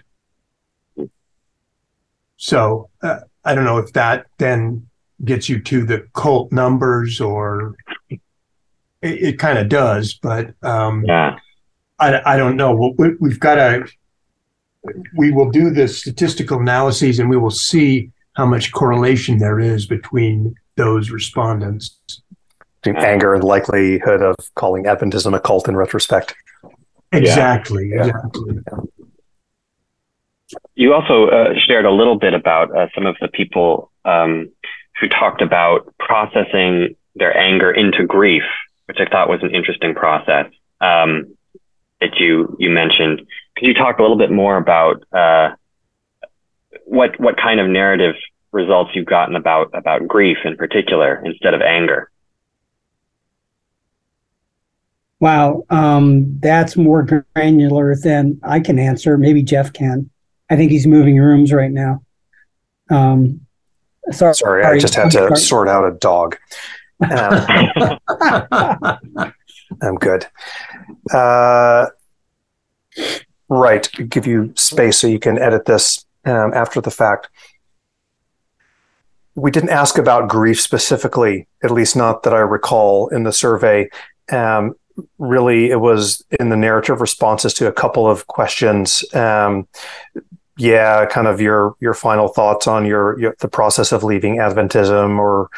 So 2.38 2.89
uh, 3.02 3.20
I 3.43 3.56
don't 3.56 3.66
know 3.66 3.78
if 3.78 3.93
that 3.93 4.28
then 4.38 4.88
gets 5.24 5.47
you 5.47 5.61
to 5.61 5.86
the 5.86 6.07
cult 6.13 6.51
numbers 6.51 7.22
or 7.22 7.76
it, 8.09 8.20
it 9.01 9.39
kind 9.39 9.57
of 9.57 9.70
does, 9.70 10.13
but 10.13 10.53
um, 10.63 11.05
Yeah. 11.05 11.38
I, 11.99 12.34
I 12.34 12.38
don't 12.38 12.57
know. 12.57 12.93
We, 12.97 13.16
we've 13.22 13.39
got 13.39 13.55
to, 13.55 13.88
we 15.16 15.32
will 15.32 15.49
do 15.49 15.70
the 15.70 15.88
statistical 15.88 16.59
analyses 16.59 17.20
and 17.20 17.30
we 17.30 17.38
will 17.38 17.51
see 17.51 18.11
how 18.34 18.45
much 18.45 18.74
correlation 18.74 19.38
there 19.38 19.59
is 19.59 19.86
between 19.86 20.55
those 20.76 21.09
respondents. 21.09 21.97
Between 22.82 23.03
anger 23.03 23.34
and 23.34 23.43
likelihood 23.43 24.22
of 24.22 24.36
calling 24.55 24.84
Adventism 24.84 25.34
a 25.34 25.39
cult 25.39 25.70
in 25.70 25.78
retrospect. 25.78 26.36
Exactly. 27.13 27.91
Yeah. 27.95 28.07
Exactly. 28.07 28.59
You 30.76 30.93
also 30.93 31.28
uh, 31.28 31.53
shared 31.66 31.86
a 31.86 31.91
little 31.91 32.20
bit 32.20 32.34
about 32.34 32.76
uh, 32.76 32.88
some 32.93 33.05
of 33.05 33.16
the 33.22 33.30
people 33.30 33.89
um, 34.03 34.51
who 35.00 35.08
talked 35.08 35.41
about 35.41 35.93
processing 36.00 36.96
their 37.16 37.36
anger 37.38 37.72
into 37.72 38.06
grief, 38.06 38.43
which 38.86 38.98
I 39.00 39.06
thought 39.06 39.30
was 39.30 39.41
an 39.43 39.54
interesting 39.54 39.93
process 39.93 40.48
um, 40.82 41.36
that 42.02 42.18
you 42.18 42.56
you 42.60 42.70
mentioned. 42.70 43.22
Could 43.58 43.68
you 43.68 43.74
talk 43.74 44.00
a 44.00 44.02
little 44.02 44.18
bit 44.18 44.32
more 44.32 44.58
about 44.58 45.04
uh, 45.12 45.56
what 46.86 47.20
what 47.20 47.38
kind 47.38 47.60
of 47.60 47.68
narrative 47.68 48.16
results 48.52 48.91
you've 48.93 49.06
gotten 49.06 49.36
about 49.36 49.72
about 49.74 50.08
grief 50.08 50.38
in 50.46 50.56
particular 50.58 51.22
instead 51.26 51.54
of 51.54 51.62
anger? 51.62 52.10
Wow, 55.20 55.64
um, 55.70 56.39
that's 56.39 56.76
more 56.76 57.04
granular 57.36 57.96
than 57.96 58.39
I 58.43 58.60
can 58.60 58.78
answer. 58.78 59.18
Maybe 59.18 59.43
Jeff 59.43 59.72
can. 59.72 60.10
I 60.50 60.56
think 60.56 60.72
he's 60.72 60.86
moving 60.86 61.18
rooms 61.18 61.54
right 61.54 61.72
now. 61.72 62.04
Um, 62.89 63.45
sorry, 64.12 64.36
Sorry, 64.36 64.64
I 64.66 64.80
just 64.80 64.95
had 64.95 65.12
to 65.12 65.36
sort 65.36 65.68
out 65.68 65.86
a 65.86 65.91
dog. 65.97 66.38
Um, 67.01 67.99
I'm 69.82 69.95
good. 69.95 70.28
Uh, 71.14 71.88
right. 73.49 73.89
Give 74.10 74.28
you 74.28 74.53
space 74.56 74.99
so 74.99 75.08
you 75.08 75.20
can 75.20 75.38
edit 75.38 75.66
this 75.66 76.06
um, 76.26 76.53
after 76.53 76.82
the 76.82 76.91
fact. 76.91 77.30
We 79.36 79.51
didn't 79.51 79.70
ask 79.70 79.97
about 79.97 80.30
grief 80.30 80.62
specifically, 80.62 81.47
at 81.64 81.72
least 81.72 81.95
not 81.95 82.24
that 82.24 82.34
I 82.34 82.39
recall 82.39 83.10
in 83.10 83.24
the 83.24 83.34
survey. 83.34 83.89
Um, 84.32 84.76
really, 85.18 85.70
it 85.70 85.82
was 85.82 86.24
in 86.39 86.49
the 86.49 86.56
narrative 86.56 87.01
responses 87.01 87.53
to 87.56 87.68
a 87.68 87.74
couple 87.74 88.10
of 88.10 88.28
questions. 88.28 89.03
Yeah, 90.58 91.06
kind 91.06 91.28
of 91.28 91.41
your 91.41 91.76
your 91.82 91.93
final 91.93 92.30
thoughts 92.30 92.66
on 92.66 92.86
your, 92.86 93.20
your 93.20 93.36
the 93.39 93.49
process 93.49 93.91
of 93.91 94.03
leaving 94.03 94.38
Adventism, 94.38 95.20
or 95.20 95.49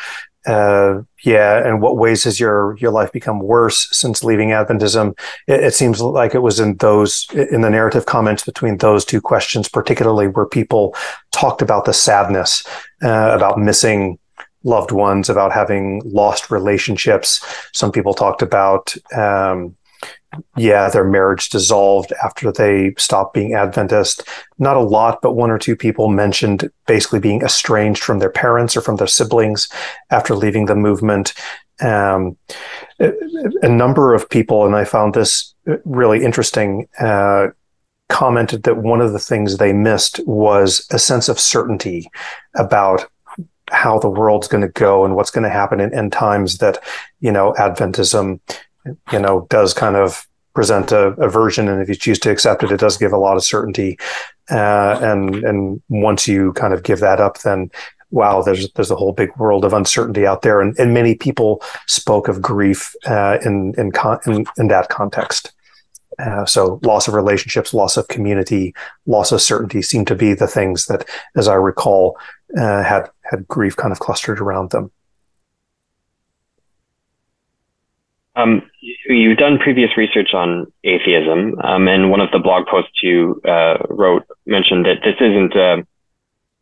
uh, 0.48 1.02
yeah, 1.24 1.68
and 1.68 1.82
what 1.82 1.98
ways 1.98 2.24
has 2.24 2.40
your 2.40 2.78
your 2.78 2.90
life 2.90 3.12
become 3.12 3.40
worse 3.40 3.88
since 3.92 4.24
leaving 4.24 4.50
Adventism? 4.50 5.18
It, 5.46 5.66
it, 5.66 5.74
seems 5.76 6.02
like 6.02 6.34
it 6.34 6.40
was 6.40 6.60
in 6.60 6.78
those 6.78 7.28
in 7.34 7.62
the 7.62 7.70
narrative 7.70 8.06
comments 8.06 8.44
between 8.44 8.78
those 8.78 9.04
two 9.04 9.20
questions, 9.20 9.68
particularly 9.68 10.28
where 10.28 10.46
people 10.46 10.96
talked 11.32 11.62
about 11.62 11.86
the 11.86 11.94
sadness, 11.94 12.64
uh, 13.04 13.32
about 13.36 13.60
missing 13.60 14.18
loved 14.64 14.92
ones, 14.92 15.30
about 15.30 15.52
having 15.52 16.02
lost 16.06 16.50
relationships. 16.50 17.46
Some 17.74 17.92
people 17.92 18.14
talked 18.14 18.42
about. 18.42 18.96
Um, 19.16 19.76
yeah, 20.56 20.90
their 20.90 21.04
marriage 21.04 21.50
dissolved 21.50 22.12
after 22.24 22.52
they 22.52 22.94
stopped 22.98 23.34
being 23.34 23.54
Adventist. 23.54 24.24
Not 24.58 24.78
a 24.78 24.82
lot, 24.82 25.22
but 25.22 25.34
one 25.34 25.50
or 25.50 25.58
two 25.58 25.76
people 25.76 26.10
mentioned 26.10 26.70
basically 26.86 27.20
being 27.20 27.42
estranged 27.42 28.04
from 28.04 28.20
their 28.20 28.30
parents 28.30 28.76
or 28.76 28.82
from 28.82 28.98
their 28.98 29.08
siblings 29.08 29.70
after 30.10 30.36
leaving 30.36 30.66
the 30.66 30.76
movement. 30.76 31.34
Um, 31.80 32.38
a, 33.00 33.70
number 33.70 34.14
of 34.14 34.30
people, 34.30 34.66
and 34.66 34.76
I 34.76 34.84
found 34.84 35.14
this 35.14 35.54
really 35.86 36.24
interesting, 36.24 36.88
uh, 37.00 37.48
commented 38.10 38.64
that 38.64 38.78
one 38.78 39.02
of 39.02 39.14
the 39.14 39.20
things 39.20 39.58
they 39.58 39.74
missed 39.74 40.20
was 40.26 40.88
a 40.92 41.00
sense 41.00 41.30
of 41.30 41.40
certainty 41.40 42.10
about 42.56 43.06
how 43.70 44.00
the 44.00 44.10
world's 44.10 44.48
going 44.48 44.62
to 44.62 44.70
go 44.70 45.04
and 45.04 45.16
what's 45.16 45.30
going 45.30 45.44
to 45.44 45.50
happen 45.50 45.80
in 45.80 45.94
end 45.94 46.14
times 46.14 46.60
that, 46.60 46.82
you 47.20 47.32
know, 47.32 47.54
Adventism 47.60 48.40
you 49.12 49.20
know, 49.20 49.48
does 49.50 49.74
kind 49.74 49.96
of 49.96 50.28
present 50.54 50.92
a, 50.92 51.10
a, 51.20 51.30
version, 51.30 51.68
and 51.68 51.82
if 51.82 51.88
you 51.88 51.96
choose 51.96 52.20
to 52.20 52.32
accept 52.32 52.64
it, 52.64 52.72
it 52.72 52.80
does 52.80 52.98
give 52.98 53.14
a 53.14 53.18
lot 53.18 53.38
of 53.38 53.44
certainty. 53.44 53.98
Uh, 54.50 54.98
and 55.02 55.36
and 55.44 55.82
once 55.90 56.28
you 56.28 56.54
kind 56.54 56.74
of 56.74 56.84
give 56.84 57.00
that 57.00 57.20
up, 57.20 57.40
then 57.40 57.70
wow, 58.12 58.42
there's 58.42 58.72
there's 58.74 58.92
a 58.92 58.96
whole 58.96 59.14
big 59.14 59.36
world 59.38 59.66
of 59.66 59.74
uncertainty 59.74 60.26
out 60.26 60.42
there, 60.42 60.62
and, 60.62 60.78
and 60.80 60.94
many 60.94 61.16
people 61.16 61.62
spoke 61.88 62.28
of 62.28 62.42
grief 62.42 62.96
uh, 63.06 63.38
in 63.46 63.74
in, 63.78 63.92
con- 63.92 64.20
in, 64.26 64.46
in 64.58 64.68
that 64.68 64.90
context. 64.90 65.54
Uh, 66.20 66.46
so 66.46 66.80
loss 66.84 67.08
of 67.08 67.14
relationships, 67.14 67.74
loss 67.74 67.96
of 67.96 68.08
community, 68.08 68.74
loss 69.06 69.32
of 69.32 69.42
certainty 69.42 69.82
seem 69.82 70.04
to 70.06 70.16
be 70.16 70.34
the 70.34 70.48
things 70.48 70.88
that, 70.88 71.08
as 71.36 71.48
I 71.48 71.54
recall, 71.54 72.18
uh, 72.58 72.84
had 72.84 73.10
had 73.24 73.48
grief 73.48 73.76
kind 73.76 73.92
of 73.92 74.00
clustered 74.00 74.40
around 74.40 74.72
them. 74.72 74.92
Um, 78.36 78.70
you've 79.10 79.38
done 79.38 79.58
previous 79.58 79.96
research 79.98 80.34
on 80.34 80.72
atheism, 80.84 81.56
um, 81.64 81.88
and 81.88 82.10
one 82.12 82.20
of 82.20 82.32
the 82.32 82.40
blog 82.40 82.68
posts 82.68 83.02
you 83.02 83.42
uh, 83.48 83.78
wrote 83.90 84.24
mentioned 84.46 84.86
that 84.86 85.02
this 85.04 85.16
isn't 85.20 85.56
a, 85.56 85.86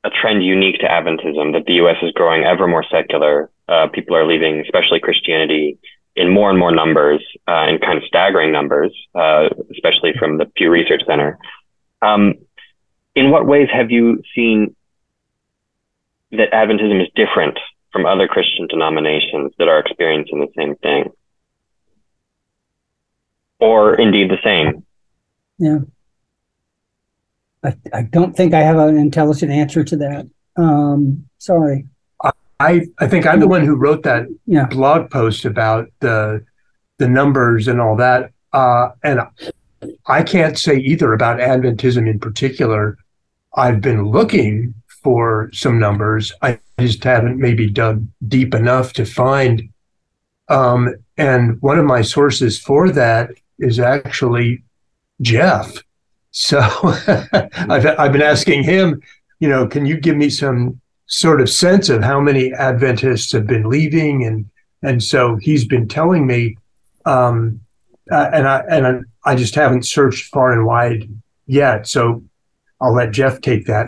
a, 0.04 0.10
trend 0.10 0.44
unique 0.44 0.80
to 0.80 0.88
Adventism, 0.88 1.54
that 1.54 1.66
the 1.66 1.76
U.S. 1.76 1.98
is 2.02 2.12
growing 2.12 2.44
ever 2.44 2.68
more 2.68 2.86
secular. 2.90 3.50
Uh, 3.68 3.88
people 3.88 4.16
are 4.16 4.28
leaving, 4.28 4.60
especially 4.62 5.00
Christianity, 5.00 5.78
in 6.16 6.30
more 6.30 6.50
and 6.50 6.60
more 6.60 6.72
numbers, 6.72 7.22
uh, 7.48 7.66
in 7.68 7.80
kind 7.80 7.98
of 7.98 8.04
staggering 8.06 8.52
numbers, 8.52 8.96
uh, 9.16 9.50
especially 9.72 10.14
from 10.18 10.38
the 10.38 10.46
Pew 10.46 10.70
Research 10.70 11.02
Center. 11.08 11.38
Um, 12.02 12.36
in 13.16 13.32
what 13.32 13.48
ways 13.48 13.70
have 13.74 13.92
you 13.92 14.22
seen 14.36 14.76
that 16.32 16.52
Adventism 16.52 17.02
is 17.02 17.10
different 17.16 17.58
from 17.92 18.06
other 18.06 18.28
Christian 18.28 18.68
denominations 18.68 19.54
that 19.58 19.68
are 19.68 19.80
experiencing 19.80 20.40
the 20.40 20.52
same 20.56 20.76
thing? 20.76 21.12
Or 23.60 23.96
indeed 23.96 24.30
the 24.30 24.38
same? 24.44 24.86
Yeah. 25.58 25.80
I, 27.64 27.76
I 27.94 28.02
don't 28.04 28.36
think 28.36 28.54
I 28.54 28.62
have 28.62 28.78
an 28.78 28.98
intelligent 28.98 29.52
answer 29.52 29.84
to 29.84 29.98
that. 29.98 30.28
Um, 30.56 31.28
sorry. 31.38 31.88
I, 32.60 32.86
I 33.00 33.08
think 33.08 33.28
I'm 33.28 33.40
the 33.40 33.48
one 33.48 33.66
who 33.66 33.76
wrote 33.76 34.04
that 34.04 34.28
yeah. 34.46 34.66
blog 34.68 35.10
post 35.12 35.46
about 35.46 35.90
the 36.00 36.46
the 36.98 37.08
numbers 37.10 37.68
and 37.68 37.82
all 37.82 37.98
that. 37.98 38.32
Uh, 38.54 38.90
and 39.04 39.20
I 40.08 40.24
can't 40.24 40.58
say 40.58 40.78
either 40.78 41.12
about 41.12 41.40
Adventism 41.40 42.10
in 42.10 42.20
particular. 42.20 42.98
I've 43.56 43.82
been 43.82 44.06
looking 44.06 44.74
for 44.88 45.50
some 45.54 45.78
numbers. 45.78 46.32
I 46.42 46.60
just 46.80 47.04
haven't 47.04 47.38
maybe 47.38 47.70
dug 47.70 48.08
deep 48.28 48.56
enough 48.56 48.94
to 48.94 49.06
find. 49.06 49.70
Um, 50.48 50.96
and 51.18 51.62
one 51.62 51.78
of 51.78 51.86
my 51.86 52.02
sources 52.02 52.58
for 52.58 52.90
that 52.92 53.32
is 53.60 53.80
actually 53.80 54.64
Jeff. 55.22 55.76
So 56.32 56.60
I've, 57.34 57.86
I've 57.86 58.12
been 58.12 58.22
asking 58.22 58.64
him, 58.64 59.02
you 59.40 59.50
know, 59.50 59.68
can 59.68 59.86
you 59.86 59.98
give 59.98 60.18
me 60.18 60.30
some 60.30 60.80
sort 61.08 61.42
of 61.42 61.50
sense 61.50 61.90
of 61.90 62.04
how 62.04 62.20
many 62.20 62.54
Adventists 62.54 63.32
have 63.32 63.48
been 63.48 63.70
leaving? 63.70 64.26
And, 64.26 64.50
and 64.82 65.02
so 65.04 65.36
he's 65.38 65.66
been 65.66 65.88
telling 65.88 66.28
me, 66.28 66.58
um, 67.06 67.62
uh, 68.12 68.30
and 68.34 68.48
I, 68.48 68.60
and 68.70 69.06
I 69.24 69.36
just 69.36 69.56
haven't 69.56 69.86
searched 69.86 70.32
far 70.32 70.52
and 70.52 70.66
wide 70.66 71.10
yet. 71.48 71.88
So 71.88 72.24
I'll 72.82 72.94
let 72.94 73.12
Jeff 73.12 73.42
take 73.42 73.66
that. 73.66 73.88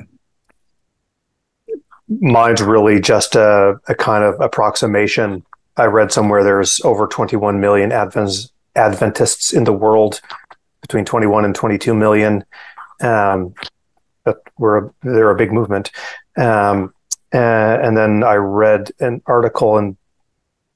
mine's 2.09 2.61
really 2.61 2.99
just 2.99 3.35
a, 3.35 3.79
a 3.87 3.95
kind 3.95 4.23
of 4.23 4.39
approximation. 4.39 5.43
I 5.75 5.85
read 5.85 6.11
somewhere 6.11 6.43
there's 6.43 6.81
over 6.83 7.07
21 7.07 7.59
million 7.59 7.91
Advents, 7.91 8.49
Adventists 8.77 9.53
in 9.53 9.63
the 9.63 9.73
world, 9.73 10.21
between 10.81 11.05
21 11.05 11.45
and 11.45 11.55
22 11.55 11.93
million. 11.93 12.45
Um, 13.01 13.53
but 14.23 14.41
we're 14.57 14.89
they're 15.03 15.31
a 15.31 15.35
big 15.35 15.51
movement. 15.51 15.91
Um, 16.37 16.93
uh, 17.33 17.37
and 17.81 17.95
then 17.97 18.23
I 18.23 18.35
read 18.35 18.91
an 18.99 19.21
article, 19.25 19.77
and 19.77 19.97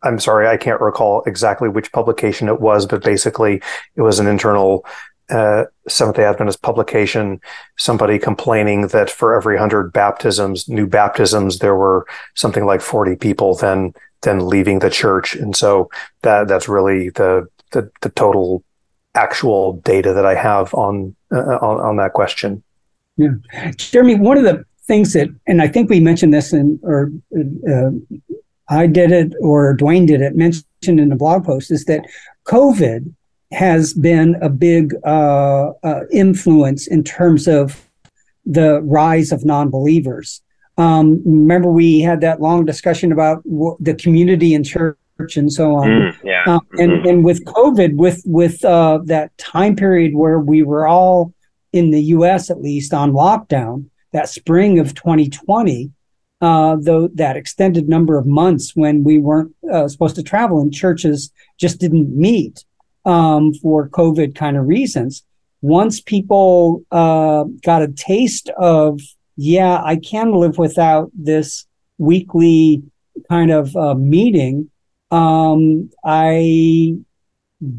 I'm 0.04 0.20
sorry, 0.20 0.48
I 0.48 0.58
can't 0.58 0.82
recall 0.82 1.24
exactly 1.26 1.70
which 1.70 1.92
publication 1.92 2.48
it 2.48 2.60
was, 2.60 2.86
but 2.86 3.04
basically 3.04 3.62
it 3.96 4.02
was 4.02 4.20
an 4.20 4.28
internal 4.28 4.86
uh, 5.30 5.66
Seventh 5.88 6.18
day 6.18 6.26
Adventist 6.26 6.62
publication, 6.62 7.40
somebody 7.78 8.20
complaining 8.20 8.88
that 8.88 9.10
for 9.10 9.34
every 9.34 9.58
hundred 9.58 9.94
baptisms, 9.94 10.68
new 10.68 10.86
baptisms, 10.86 11.60
there 11.60 11.76
were 11.76 12.06
something 12.36 12.66
like 12.66 12.82
40 12.82 13.16
people 13.16 13.56
then 13.56 13.94
then 14.22 14.48
leaving 14.48 14.80
the 14.80 14.90
church. 14.90 15.36
And 15.36 15.56
so 15.56 15.90
that 16.22 16.48
that's 16.48 16.68
really 16.68 17.10
the 17.10 17.48
the, 17.72 17.90
the 18.02 18.10
total 18.10 18.64
actual 19.16 19.74
data 19.84 20.14
that 20.14 20.26
I 20.26 20.36
have 20.36 20.74
on, 20.74 21.16
uh, 21.34 21.58
on 21.58 21.80
on 21.80 21.98
that 21.98 22.14
question. 22.14 22.64
Yeah, 23.18 23.32
Jeremy, 23.76 24.16
one 24.16 24.38
of 24.38 24.44
the 24.44 24.64
things 24.86 25.14
that, 25.14 25.28
and 25.48 25.62
I 25.62 25.68
think 25.68 25.90
we 25.90 26.00
mentioned 26.00 26.34
this 26.34 26.54
in, 26.54 26.80
or 26.84 27.12
uh, 27.70 27.92
I 28.70 28.88
did 28.88 29.12
it, 29.12 29.34
or 29.42 29.76
Dwayne 29.76 30.08
did 30.08 30.22
it, 30.22 30.36
mentioned 30.36 30.66
in 31.00 31.10
the 31.10 31.16
blog 31.16 31.46
post, 31.46 31.72
is 31.72 31.86
that 31.86 32.06
COVID 32.46 33.14
has 33.52 33.94
been 33.94 34.36
a 34.42 34.50
big 34.50 34.94
uh, 35.04 35.72
uh, 35.84 36.02
influence 36.12 36.88
in 36.88 37.04
terms 37.04 37.48
of 37.48 37.90
the 38.46 38.82
rise 38.82 39.32
of 39.32 39.46
non-believers. 39.46 40.42
Um, 40.78 41.22
remember, 41.26 41.70
we 41.70 42.00
had 42.00 42.22
that 42.22 42.42
long 42.42 42.66
discussion 42.66 43.12
about 43.12 43.44
w- 43.44 43.78
the 43.80 43.94
community 43.94 44.56
and 44.56 44.66
church 44.66 44.98
and 45.38 45.52
so 45.52 45.76
on. 45.76 45.88
Mm, 45.88 46.14
yeah. 46.24 46.44
Um, 46.48 46.62
and 46.78 46.92
Mhm. 46.92 47.10
and 47.10 47.26
with 47.26 47.44
COVID, 47.46 47.96
with 47.96 48.22
with 48.26 48.64
uh, 48.66 49.00
that 49.06 49.36
time 49.38 49.76
period 49.76 50.14
where 50.16 50.40
we 50.40 50.64
were 50.64 50.88
all 50.88 51.34
in 51.74 51.92
the 51.92 52.02
U.S. 52.18 52.50
at 52.50 52.62
least 52.62 52.94
on 52.94 53.14
lockdown, 53.14 53.86
that 54.12 54.28
spring 54.30 54.80
of 54.80 54.94
2020, 54.94 55.92
uh, 56.42 56.76
though 56.82 57.08
that 57.10 57.38
extended 57.38 57.88
number 57.88 58.18
of 58.18 58.26
months 58.26 58.76
when 58.76 59.04
we 59.04 59.18
weren't 59.18 59.54
uh, 59.72 59.88
supposed 59.88 60.16
to 60.16 60.24
travel 60.24 60.60
and 60.62 60.74
churches 60.74 61.32
just 61.58 61.80
didn't 61.80 62.10
meet 62.16 62.66
um, 63.06 63.54
for 63.54 63.88
COVID 63.90 64.36
kind 64.36 64.58
of 64.58 64.68
reasons. 64.68 65.24
Once 65.62 66.02
people 66.02 66.84
uh, 66.92 67.44
got 67.64 67.84
a 67.84 67.88
taste 67.88 68.50
of, 68.58 69.00
yeah, 69.38 69.82
I 69.84 69.96
can 69.96 70.34
live 70.34 70.58
without 70.58 71.12
this 71.14 71.66
weekly 72.00 72.82
kind 73.30 73.52
of 73.52 73.76
uh, 73.76 73.94
meeting, 73.96 74.70
um, 75.12 75.90
I 76.04 76.96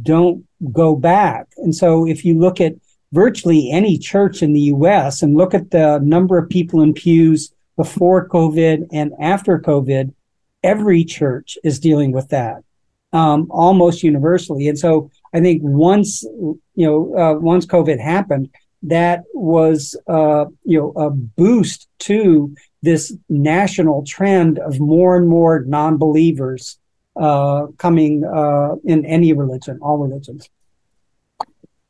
don't 0.03 0.47
go 0.73 0.95
back. 0.95 1.49
And 1.57 1.75
so 1.75 2.07
if 2.07 2.25
you 2.25 2.39
look 2.39 2.61
at 2.61 2.75
virtually 3.13 3.71
any 3.71 3.99
church 3.99 4.43
in 4.43 4.53
the 4.53 4.61
US 4.61 5.23
and 5.23 5.37
look 5.37 5.55
at 5.55 5.71
the 5.71 5.99
number 6.03 6.39
of 6.39 6.49
people 6.49 6.81
in 6.83 6.95
pews 6.95 7.53
before 7.77 8.29
COVID 8.29 8.87
and 8.93 9.13
after 9.21 9.59
COVID, 9.59 10.15
every 10.63 11.05
church 11.05 11.59
is 11.65 11.81
dealing 11.81 12.13
with 12.13 12.29
that 12.29 12.63
um, 13.13 13.49
almost 13.51 14.03
universally. 14.03 14.69
And 14.69 14.79
so 14.79 15.11
I 15.35 15.41
think 15.41 15.63
once, 15.63 16.23
you 16.23 16.61
know, 16.77 17.17
uh, 17.17 17.39
once 17.39 17.67
COVID 17.67 18.01
happened, 18.01 18.51
that 18.85 19.23
was, 19.35 19.97
uh, 20.09 20.47
you 20.65 20.79
know, 20.79 20.93
a 20.97 21.11
boost 21.11 21.89
to 22.01 22.55
this 22.83 23.15
national 23.29 24.05
trend 24.05 24.59
of 24.59 24.81
more 24.81 25.17
and 25.17 25.29
more 25.29 25.61
non-believers 25.61 26.79
uh, 27.17 27.67
coming 27.79 28.25
uh, 28.25 28.77
in 28.85 29.05
any 29.05 29.33
religion, 29.33 29.79
all 29.83 29.99
religions. 29.99 30.49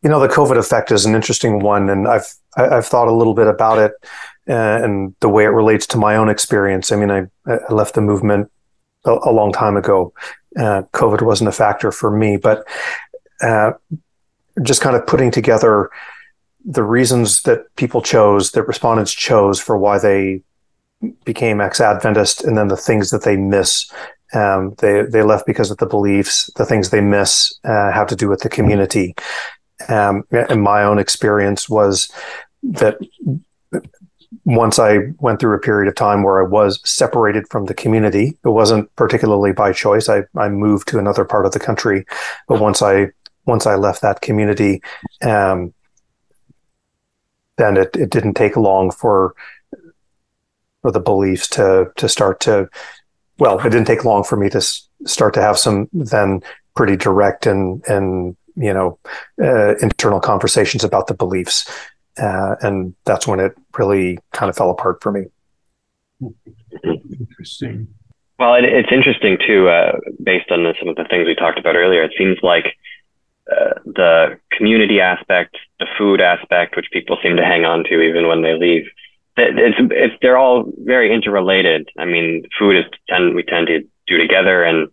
You 0.03 0.11
know, 0.11 0.19
the 0.19 0.29
COVID 0.29 0.59
effect 0.59 0.91
is 0.91 1.07
an 1.07 1.15
interesting 1.15 1.61
one, 1.61 1.89
and 1.89 2.09
I've 2.09 2.27
I've 2.57 2.87
thought 2.87 3.09
a 3.09 3.15
little 3.15 3.35
bit 3.35 3.47
about 3.47 3.79
it 3.79 3.93
uh, 4.49 4.83
and 4.83 5.15
the 5.21 5.29
way 5.29 5.45
it 5.45 5.49
relates 5.49 5.87
to 5.89 5.99
my 5.99 6.17
own 6.17 6.29
experience. 6.29 6.91
I 6.91 6.97
mean, 6.97 7.11
I, 7.11 7.27
I 7.47 7.73
left 7.73 7.95
the 7.95 8.01
movement 8.01 8.51
a, 9.05 9.13
a 9.13 9.33
long 9.33 9.53
time 9.53 9.77
ago. 9.77 10.13
Uh, 10.59 10.83
COVID 10.93 11.23
wasn't 11.23 11.49
a 11.49 11.53
factor 11.53 11.93
for 11.93 12.11
me, 12.11 12.37
but 12.37 12.67
uh, 13.41 13.73
just 14.63 14.83
kind 14.83 14.97
of 14.97 15.07
putting 15.07 15.31
together 15.31 15.91
the 16.65 16.83
reasons 16.83 17.43
that 17.43 17.75
people 17.77 18.03
chose, 18.03 18.53
that 18.53 18.65
respondents 18.65 19.13
chose 19.13 19.61
for 19.61 19.77
why 19.77 19.99
they 19.99 20.43
became 21.25 21.61
ex-Adventist, 21.61 22.45
and 22.45 22.57
then 22.57 22.69
the 22.69 22.77
things 22.77 23.11
that 23.11 23.25
they 23.25 23.37
miss. 23.37 23.91
Um, 24.35 24.75
they 24.79 25.03
they 25.03 25.23
left 25.23 25.47
because 25.47 25.71
of 25.71 25.79
the 25.79 25.87
beliefs. 25.87 26.51
The 26.57 26.65
things 26.65 26.91
they 26.91 27.01
miss 27.01 27.53
uh, 27.65 27.93
have 27.93 28.09
to 28.09 28.17
do 28.17 28.29
with 28.29 28.41
the 28.41 28.49
community. 28.49 29.15
Um, 29.89 30.25
and 30.31 30.63
my 30.63 30.85
own 30.85 30.99
experience 30.99 31.69
was 31.69 32.11
that 32.63 32.99
once 34.45 34.79
I 34.79 34.99
went 35.19 35.41
through 35.41 35.57
a 35.57 35.61
period 35.61 35.89
of 35.89 35.95
time 35.95 36.23
where 36.23 36.45
I 36.45 36.49
was 36.49 36.81
separated 36.89 37.49
from 37.49 37.67
the 37.67 37.75
community, 37.75 38.39
it 38.45 38.49
wasn't 38.49 38.95
particularly 38.97 39.53
by 39.53 39.73
choice. 39.73 40.09
I, 40.09 40.23
I 40.37 40.49
moved 40.49 40.89
to 40.89 40.99
another 40.99 41.25
part 41.25 41.47
of 41.47 41.53
the 41.53 41.61
country, 41.61 42.05
but 42.49 42.61
once 42.61 42.83
I 42.83 43.09
once 43.45 43.67
I 43.67 43.75
left 43.75 44.03
that 44.03 44.21
community, 44.21 44.83
um, 45.23 45.75
then 47.57 47.77
it, 47.77 47.95
it 47.97 48.11
didn't 48.11 48.35
take 48.35 48.57
long 48.57 48.91
for 48.91 49.35
for 50.81 50.91
the 50.91 51.01
beliefs 51.01 51.49
to 51.51 51.91
to 51.97 52.09
start 52.09 52.41
to 52.41 52.69
well, 53.39 53.59
it 53.59 53.71
didn't 53.71 53.87
take 53.87 54.05
long 54.05 54.25
for 54.25 54.37
me 54.37 54.49
to 54.51 54.59
s- 54.59 54.89
start 55.07 55.35
to 55.35 55.43
have 55.43 55.59
some 55.59 55.89
then 55.93 56.41
pretty 56.75 56.97
direct 56.97 57.47
and 57.47 57.83
and 57.89 58.37
you 58.57 58.73
know 58.73 58.99
uh, 59.43 59.75
internal 59.77 60.21
conversations 60.21 60.85
about 60.85 61.07
the 61.07 61.15
beliefs 61.15 61.67
uh, 62.21 62.57
and 62.61 62.95
that's 63.05 63.27
when 63.27 63.41
it 63.41 63.57
really 63.79 64.19
kind 64.33 64.51
of 64.51 64.57
fell 64.57 64.71
apart 64.71 65.03
for 65.03 65.13
me. 65.13 65.25
Interesting. 66.85 67.89
Well, 68.39 68.55
it, 68.55 68.65
it's 68.65 68.93
interesting 68.93 69.39
too, 69.47 69.69
uh, 69.69 69.99
based 70.23 70.51
on 70.51 70.65
the, 70.65 70.75
some 70.79 70.89
of 70.89 70.97
the 70.97 71.05
things 71.05 71.27
we 71.27 71.35
talked 71.35 71.59
about 71.59 71.77
earlier. 71.77 72.03
It 72.03 72.13
seems 72.19 72.39
like 72.43 72.77
uh, 73.51 73.75
the 73.85 74.39
community 74.53 75.01
aspect, 75.01 75.57
the 75.79 75.87
food 75.99 76.21
aspect, 76.21 76.77
which 76.77 76.91
people 76.93 77.19
seem 77.23 77.37
to 77.37 77.45
hang 77.45 77.65
on 77.65 77.85
to 77.85 78.01
even 78.01 78.27
when 78.29 78.43
they 78.43 78.55
leave, 78.55 78.87
it, 78.87 78.93
it's, 79.37 79.79
it's 79.91 80.15
they're 80.21 80.39
all 80.39 80.71
very 80.79 81.13
interrelated. 81.13 81.89
I 81.99 82.05
mean, 82.05 82.45
food 82.59 82.77
is 82.77 82.85
tend 83.09 83.35
we 83.35 83.43
tend 83.43 83.69
to 83.69 83.81
do 84.07 84.19
together, 84.19 84.63
and 84.63 84.89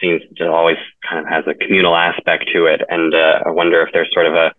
seems 0.00 0.22
to 0.36 0.50
always 0.50 0.76
kind 1.08 1.24
of 1.24 1.30
has 1.30 1.44
a 1.46 1.54
communal 1.54 1.96
aspect 1.96 2.50
to 2.52 2.66
it. 2.66 2.82
And 2.88 3.14
uh, 3.14 3.42
I 3.46 3.50
wonder 3.50 3.80
if 3.82 3.92
there's 3.92 4.12
sort 4.12 4.26
of 4.26 4.34
a 4.34 4.52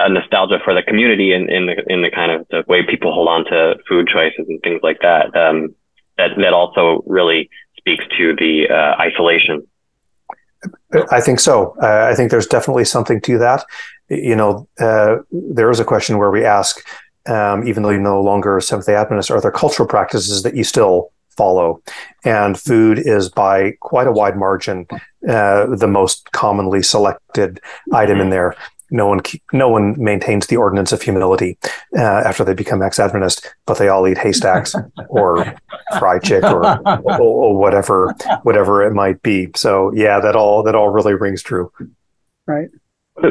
a 0.00 0.08
nostalgia 0.08 0.60
for 0.64 0.74
the 0.74 0.82
community 0.82 1.32
in, 1.32 1.50
in 1.50 1.66
the 1.66 1.82
in 1.92 2.02
the 2.02 2.10
kind 2.10 2.32
of 2.32 2.46
the 2.50 2.64
way 2.68 2.84
people 2.84 3.12
hold 3.12 3.28
on 3.28 3.44
to 3.46 3.76
food 3.88 4.08
choices 4.08 4.46
and 4.48 4.60
things 4.62 4.80
like 4.82 5.00
that. 5.00 5.34
Um, 5.36 5.74
that 6.16 6.30
that 6.36 6.52
also 6.52 7.02
really 7.06 7.50
speaks 7.76 8.04
to 8.16 8.34
the 8.36 8.68
uh, 8.68 9.00
isolation. 9.00 9.66
I 11.12 11.20
think 11.20 11.38
so. 11.40 11.76
Uh, 11.80 12.08
I 12.10 12.14
think 12.14 12.30
there's 12.30 12.46
definitely 12.46 12.84
something 12.84 13.20
to 13.22 13.38
that. 13.38 13.64
You 14.08 14.34
know, 14.34 14.68
uh, 14.80 15.18
there 15.30 15.70
is 15.70 15.80
a 15.80 15.84
question 15.84 16.18
where 16.18 16.30
we 16.30 16.44
ask, 16.44 16.84
um, 17.28 17.66
even 17.66 17.82
though 17.82 17.90
you're 17.90 18.00
no 18.00 18.20
longer 18.22 18.56
a 18.56 18.62
Seventh 18.62 18.86
Day 18.86 18.94
Adventist, 18.94 19.30
are 19.30 19.40
there 19.40 19.50
cultural 19.50 19.88
practices 19.88 20.42
that 20.42 20.56
you 20.56 20.64
still 20.64 21.12
follow? 21.36 21.82
And 22.24 22.58
food 22.58 22.98
is 22.98 23.28
by 23.28 23.72
quite 23.80 24.06
a 24.06 24.12
wide 24.12 24.36
margin 24.36 24.86
uh, 25.28 25.66
the 25.74 25.88
most 25.88 26.32
commonly 26.32 26.82
selected 26.82 27.60
item 27.92 28.20
in 28.20 28.30
there. 28.30 28.56
No 28.90 29.06
one, 29.06 29.20
no 29.52 29.68
one 29.68 30.02
maintains 30.02 30.46
the 30.46 30.56
ordinance 30.56 30.92
of 30.92 31.02
humility 31.02 31.58
uh, 31.94 32.00
after 32.00 32.42
they 32.42 32.54
become 32.54 32.80
ex-Adventist, 32.80 33.54
but 33.66 33.76
they 33.76 33.88
all 33.88 34.08
eat 34.08 34.16
haystacks 34.16 34.74
or 35.10 35.44
FriChik 35.92 36.42
or, 36.50 36.64
or, 37.04 37.20
or 37.20 37.58
whatever, 37.58 38.14
whatever 38.44 38.82
it 38.82 38.94
might 38.94 39.20
be. 39.22 39.48
So 39.54 39.92
yeah, 39.94 40.20
that 40.20 40.34
all 40.34 40.62
that 40.62 40.74
all 40.74 40.88
really 40.88 41.12
rings 41.12 41.42
true. 41.42 41.70
Right. 42.46 42.70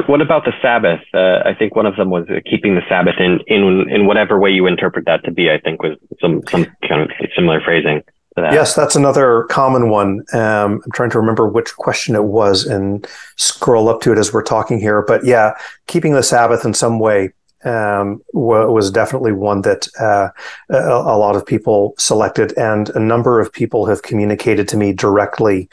What 0.06 0.20
about 0.20 0.44
the 0.44 0.52
Sabbath? 0.60 1.00
Uh, 1.14 1.40
I 1.44 1.54
think 1.54 1.74
one 1.74 1.86
of 1.86 1.96
them 1.96 2.10
was 2.10 2.26
uh, 2.28 2.40
keeping 2.44 2.74
the 2.74 2.82
Sabbath 2.88 3.16
in, 3.18 3.40
in 3.46 3.88
in 3.88 4.06
whatever 4.06 4.38
way 4.38 4.50
you 4.50 4.66
interpret 4.66 5.06
that 5.06 5.24
to 5.24 5.30
be. 5.30 5.50
I 5.50 5.58
think 5.58 5.82
was 5.82 5.96
some 6.20 6.42
some 6.50 6.66
kind 6.86 7.02
of 7.02 7.10
similar 7.34 7.60
phrasing. 7.60 8.02
That. 8.36 8.52
Yes, 8.52 8.74
that's 8.74 8.94
another 8.94 9.44
common 9.50 9.88
one. 9.88 10.22
Um, 10.32 10.80
I'm 10.84 10.92
trying 10.92 11.10
to 11.10 11.18
remember 11.18 11.48
which 11.48 11.74
question 11.74 12.14
it 12.14 12.24
was 12.24 12.66
and 12.66 13.04
scroll 13.36 13.88
up 13.88 14.00
to 14.02 14.12
it 14.12 14.18
as 14.18 14.32
we're 14.32 14.44
talking 14.44 14.78
here. 14.78 15.02
But 15.02 15.24
yeah, 15.24 15.54
keeping 15.88 16.12
the 16.12 16.22
Sabbath 16.22 16.64
in 16.64 16.72
some 16.72 17.00
way 17.00 17.32
um, 17.64 18.22
was 18.32 18.92
definitely 18.92 19.32
one 19.32 19.62
that 19.62 19.88
uh, 19.98 20.28
a, 20.70 20.76
a 20.76 21.18
lot 21.18 21.34
of 21.34 21.44
people 21.44 21.94
selected, 21.98 22.56
and 22.56 22.90
a 22.90 23.00
number 23.00 23.40
of 23.40 23.52
people 23.52 23.86
have 23.86 24.02
communicated 24.02 24.68
to 24.68 24.76
me 24.76 24.92
directly 24.92 25.68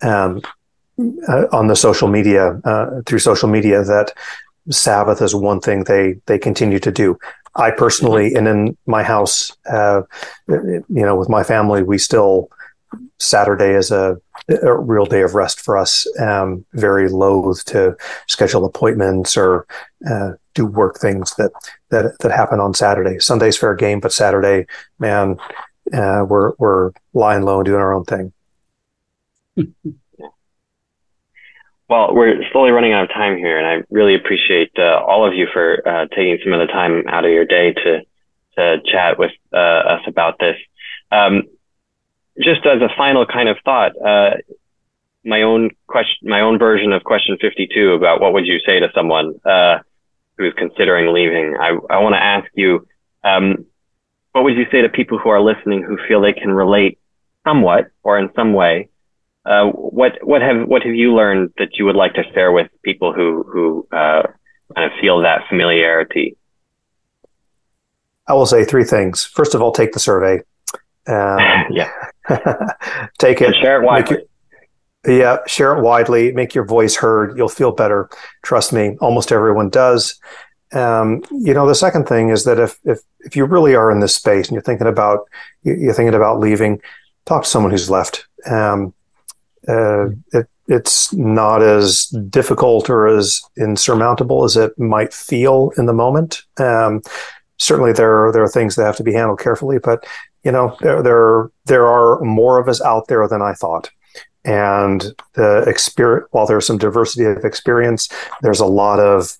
um, 0.00 0.40
uh, 1.28 1.46
on 1.52 1.68
the 1.68 1.76
social 1.76 2.08
media 2.08 2.60
uh, 2.64 3.02
through 3.06 3.20
social 3.20 3.48
media 3.48 3.82
that 3.84 4.12
Sabbath 4.70 5.22
is 5.22 5.34
one 5.34 5.60
thing 5.60 5.84
they 5.84 6.16
they 6.26 6.38
continue 6.38 6.78
to 6.80 6.90
do. 6.90 7.18
I 7.54 7.70
personally, 7.70 8.34
and 8.34 8.46
in 8.46 8.76
my 8.86 9.02
house, 9.02 9.56
uh, 9.68 10.02
you 10.48 10.84
know, 10.88 11.16
with 11.16 11.28
my 11.28 11.42
family, 11.42 11.82
we 11.82 11.98
still 11.98 12.50
Saturday 13.18 13.74
is 13.74 13.90
a, 13.90 14.16
a 14.62 14.74
real 14.76 15.06
day 15.06 15.22
of 15.22 15.34
rest 15.34 15.60
for 15.60 15.76
us. 15.76 16.06
Um, 16.20 16.64
very 16.74 17.08
loath 17.08 17.64
to 17.66 17.96
schedule 18.26 18.64
appointments 18.64 19.36
or 19.36 19.66
uh, 20.08 20.32
do 20.54 20.66
work 20.66 20.98
things 20.98 21.34
that 21.36 21.52
that 21.90 22.18
that 22.20 22.32
happen 22.32 22.60
on 22.60 22.74
Saturday. 22.74 23.18
Sunday's 23.18 23.56
fair 23.56 23.74
game, 23.74 24.00
but 24.00 24.12
Saturday, 24.12 24.66
man, 24.98 25.38
uh, 25.92 26.24
we're 26.28 26.52
we're 26.58 26.92
lying 27.14 27.42
low 27.42 27.58
and 27.58 27.66
doing 27.66 27.80
our 27.80 27.94
own 27.94 28.04
thing. 28.04 28.32
Well, 31.88 32.14
we're 32.14 32.42
slowly 32.52 32.70
running 32.70 32.92
out 32.92 33.04
of 33.04 33.08
time 33.08 33.38
here, 33.38 33.56
and 33.56 33.66
I 33.66 33.86
really 33.90 34.14
appreciate 34.14 34.72
uh, 34.78 35.00
all 35.06 35.26
of 35.26 35.32
you 35.32 35.46
for 35.50 35.82
uh, 35.88 36.06
taking 36.08 36.38
some 36.44 36.52
of 36.52 36.60
the 36.60 36.70
time 36.70 37.04
out 37.08 37.24
of 37.24 37.30
your 37.30 37.46
day 37.46 37.72
to 37.72 38.02
to 38.56 38.78
chat 38.84 39.18
with 39.18 39.30
uh, 39.54 39.56
us 39.56 40.02
about 40.06 40.38
this. 40.38 40.56
Um, 41.10 41.44
just 42.40 42.66
as 42.66 42.82
a 42.82 42.90
final 42.96 43.24
kind 43.24 43.48
of 43.48 43.56
thought, 43.64 43.92
uh, 44.04 44.36
my 45.24 45.42
own 45.42 45.70
question, 45.86 46.28
my 46.28 46.40
own 46.40 46.58
version 46.58 46.92
of 46.92 47.04
question 47.04 47.38
52 47.40 47.92
about 47.92 48.20
what 48.20 48.34
would 48.34 48.46
you 48.46 48.58
say 48.66 48.80
to 48.80 48.90
someone 48.94 49.40
uh, 49.46 49.78
who's 50.36 50.52
considering 50.58 51.14
leaving. 51.14 51.56
I, 51.58 51.78
I 51.88 51.98
want 51.98 52.14
to 52.14 52.22
ask 52.22 52.50
you, 52.54 52.86
um, 53.24 53.64
what 54.32 54.44
would 54.44 54.56
you 54.56 54.66
say 54.70 54.82
to 54.82 54.88
people 54.88 55.18
who 55.18 55.30
are 55.30 55.40
listening 55.40 55.82
who 55.82 55.98
feel 56.06 56.20
they 56.20 56.32
can 56.32 56.52
relate 56.52 56.98
somewhat 57.44 57.90
or 58.02 58.18
in 58.18 58.30
some 58.34 58.52
way 58.52 58.88
uh, 59.44 59.66
what 59.66 60.18
what 60.22 60.42
have 60.42 60.66
what 60.66 60.82
have 60.82 60.94
you 60.94 61.14
learned 61.14 61.52
that 61.58 61.78
you 61.78 61.84
would 61.84 61.96
like 61.96 62.14
to 62.14 62.22
share 62.34 62.52
with 62.52 62.70
people 62.82 63.12
who 63.12 63.42
who 63.44 63.88
uh, 63.92 64.22
kind 64.74 64.92
of 64.92 64.98
feel 65.00 65.20
that 65.22 65.42
familiarity? 65.48 66.36
I 68.26 68.34
will 68.34 68.46
say 68.46 68.64
three 68.64 68.84
things. 68.84 69.24
First 69.24 69.54
of 69.54 69.62
all, 69.62 69.72
take 69.72 69.92
the 69.92 70.00
survey. 70.00 70.42
Um, 71.06 71.38
yeah, 71.70 71.90
take 73.18 73.40
it. 73.40 73.46
And 73.46 73.56
share 73.56 73.80
it 73.80 73.86
widely. 73.86 74.18
yeah, 75.06 75.38
share 75.46 75.76
it 75.76 75.82
widely. 75.82 76.32
Make 76.32 76.54
your 76.54 76.64
voice 76.64 76.96
heard. 76.96 77.36
You'll 77.36 77.48
feel 77.48 77.72
better. 77.72 78.10
Trust 78.42 78.72
me. 78.72 78.96
Almost 79.00 79.32
everyone 79.32 79.70
does. 79.70 80.20
Um, 80.72 81.22
you 81.30 81.54
know, 81.54 81.66
the 81.66 81.74
second 81.74 82.06
thing 82.06 82.28
is 82.28 82.44
that 82.44 82.58
if 82.58 82.78
if 82.84 83.00
if 83.20 83.34
you 83.34 83.46
really 83.46 83.74
are 83.74 83.90
in 83.90 84.00
this 84.00 84.14
space 84.14 84.48
and 84.48 84.54
you're 84.54 84.62
thinking 84.62 84.86
about 84.86 85.20
you're 85.62 85.94
thinking 85.94 86.14
about 86.14 86.38
leaving, 86.38 86.82
talk 87.24 87.44
to 87.44 87.48
someone 87.48 87.70
who's 87.70 87.88
left. 87.88 88.26
Um, 88.46 88.92
uh, 89.68 90.08
it, 90.32 90.48
it's 90.66 91.12
not 91.14 91.62
as 91.62 92.06
difficult 92.28 92.90
or 92.90 93.06
as 93.06 93.42
insurmountable 93.56 94.44
as 94.44 94.56
it 94.56 94.78
might 94.78 95.12
feel 95.12 95.72
in 95.78 95.86
the 95.86 95.92
moment. 95.92 96.42
Um, 96.58 97.02
certainly, 97.58 97.92
there 97.92 98.26
are, 98.26 98.32
there 98.32 98.42
are 98.42 98.48
things 98.48 98.76
that 98.76 98.84
have 98.84 98.96
to 98.96 99.02
be 99.02 99.14
handled 99.14 99.40
carefully, 99.40 99.78
but 99.78 100.04
you 100.44 100.52
know 100.52 100.76
there 100.80 101.02
there 101.02 101.50
there 101.66 101.86
are 101.86 102.20
more 102.20 102.58
of 102.58 102.68
us 102.68 102.80
out 102.82 103.08
there 103.08 103.26
than 103.28 103.42
I 103.42 103.52
thought. 103.54 103.90
And 104.44 105.14
the 105.34 105.64
experience, 105.66 106.28
while 106.30 106.46
there's 106.46 106.66
some 106.66 106.78
diversity 106.78 107.24
of 107.24 107.44
experience, 107.44 108.08
there's 108.40 108.60
a 108.60 108.66
lot 108.66 109.00
of 109.00 109.36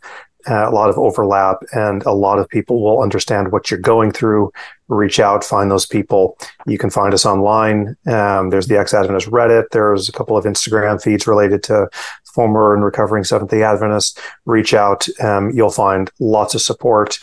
a 0.46 0.70
lot 0.70 0.88
of 0.88 0.98
overlap, 0.98 1.58
and 1.72 2.04
a 2.04 2.12
lot 2.12 2.38
of 2.38 2.48
people 2.48 2.82
will 2.82 3.02
understand 3.02 3.52
what 3.52 3.70
you're 3.70 3.80
going 3.80 4.12
through. 4.12 4.52
Reach 4.88 5.20
out, 5.20 5.44
find 5.44 5.70
those 5.70 5.84
people. 5.84 6.38
You 6.66 6.78
can 6.78 6.90
find 6.90 7.12
us 7.12 7.26
online. 7.26 7.96
Um, 8.06 8.50
there's 8.50 8.68
the 8.68 8.78
Ex 8.78 8.94
Adventist 8.94 9.28
Reddit. 9.28 9.64
There's 9.72 10.08
a 10.08 10.12
couple 10.12 10.36
of 10.36 10.44
Instagram 10.44 11.02
feeds 11.02 11.26
related 11.26 11.62
to 11.64 11.88
former 12.24 12.72
and 12.72 12.84
recovering 12.84 13.24
Seventh 13.24 13.50
day 13.50 13.62
Adventists. 13.62 14.18
Reach 14.46 14.72
out. 14.72 15.06
Um, 15.20 15.50
you'll 15.50 15.70
find 15.70 16.10
lots 16.20 16.54
of 16.54 16.62
support. 16.62 17.18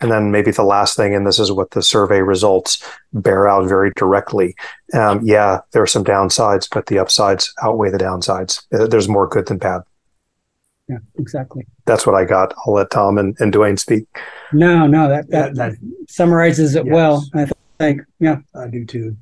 And 0.00 0.12
then 0.12 0.30
maybe 0.30 0.52
the 0.52 0.62
last 0.62 0.96
thing, 0.96 1.14
and 1.14 1.26
this 1.26 1.40
is 1.40 1.50
what 1.50 1.72
the 1.72 1.82
survey 1.82 2.20
results 2.20 2.84
bear 3.12 3.48
out 3.48 3.68
very 3.68 3.90
directly. 3.96 4.54
Um, 4.94 5.20
yeah, 5.24 5.60
there 5.72 5.82
are 5.82 5.88
some 5.88 6.04
downsides, 6.04 6.68
but 6.72 6.86
the 6.86 7.00
upsides 7.00 7.52
outweigh 7.62 7.90
the 7.90 7.98
downsides. 7.98 8.62
Uh, 8.72 8.86
there's 8.86 9.08
more 9.08 9.26
good 9.26 9.46
than 9.46 9.58
bad 9.58 9.82
yeah, 10.88 10.98
exactly. 11.18 11.66
That's 11.84 12.06
what 12.06 12.14
I 12.14 12.24
got. 12.24 12.54
I'll 12.66 12.74
let 12.74 12.90
Tom 12.90 13.18
and, 13.18 13.36
and 13.40 13.52
Dwayne 13.52 13.78
speak. 13.78 14.06
No, 14.52 14.86
no, 14.86 15.08
that 15.08 15.28
that, 15.30 15.54
yeah, 15.54 15.68
that 15.68 15.76
summarizes 16.08 16.74
it 16.74 16.86
yes. 16.86 16.94
well. 16.94 17.24
I 17.34 17.46
think. 17.78 18.02
Yeah, 18.18 18.38
I 18.54 18.68
do 18.68 18.84
too. 18.84 19.16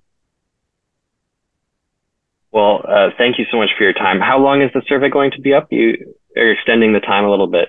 Well, 2.52 2.84
uh, 2.88 3.10
thank 3.18 3.38
you 3.38 3.44
so 3.50 3.58
much 3.58 3.70
for 3.76 3.84
your 3.84 3.92
time. 3.92 4.20
How 4.20 4.38
long 4.38 4.62
is 4.62 4.70
the 4.72 4.82
survey 4.86 5.10
going 5.10 5.30
to 5.32 5.40
be 5.40 5.52
up? 5.52 5.66
You 5.70 6.14
are 6.36 6.50
extending 6.52 6.92
the 6.92 7.00
time 7.00 7.24
a 7.24 7.30
little 7.30 7.48
bit. 7.48 7.68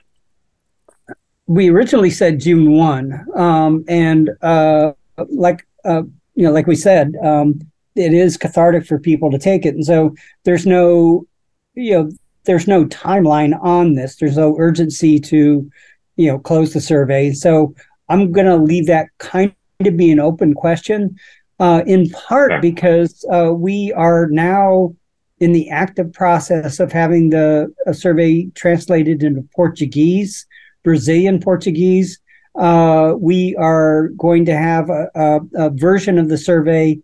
We 1.48 1.70
originally 1.70 2.12
said 2.12 2.40
June 2.40 2.72
one, 2.72 3.26
um, 3.36 3.84
and 3.88 4.30
uh, 4.42 4.92
like 5.30 5.66
uh, 5.84 6.04
you 6.36 6.44
know, 6.44 6.52
like 6.52 6.68
we 6.68 6.76
said, 6.76 7.16
um, 7.24 7.60
it 7.96 8.14
is 8.14 8.38
cathartic 8.38 8.86
for 8.86 9.00
people 9.00 9.32
to 9.32 9.40
take 9.40 9.66
it, 9.66 9.74
and 9.74 9.84
so 9.84 10.14
there's 10.44 10.68
no, 10.68 11.26
you 11.74 11.94
know, 11.94 12.12
there's 12.48 12.68
no 12.68 12.86
timeline 12.86 13.58
on 13.62 13.94
this. 13.94 14.16
There's 14.16 14.38
no 14.38 14.56
urgency 14.58 15.20
to, 15.20 15.70
you 16.16 16.32
know, 16.32 16.40
close 16.40 16.74
the 16.74 16.82
survey. 16.82 17.34
So 17.34 17.76
I'm 18.10 18.32
going 18.32 18.48
to 18.48 18.56
leave 18.56 18.88
that 18.88 19.10
kind 19.20 19.54
of 19.82 19.98
be 19.98 20.12
an 20.12 20.20
open 20.20 20.56
question, 20.56 21.18
uh, 21.60 21.84
in 21.86 22.10
part 22.10 22.62
because 22.62 23.24
uh, 23.32 23.52
we 23.54 23.94
are 23.94 24.28
now 24.32 24.96
in 25.40 25.52
the 25.52 25.70
active 25.70 26.12
process 26.14 26.80
of 26.80 26.92
having 26.92 27.30
the 27.30 27.72
survey 27.92 28.46
translated 28.56 29.22
into 29.22 29.48
Portuguese, 29.56 30.48
Brazilian 30.84 31.40
Portuguese. 31.40 32.20
Uh, 32.58 33.14
we 33.20 33.56
are 33.58 34.08
going 34.18 34.46
to 34.46 34.58
have 34.58 34.90
a, 34.90 35.12
a, 35.14 35.40
a 35.56 35.70
version 35.70 36.18
of 36.18 36.30
the 36.30 36.38
survey 36.38 36.98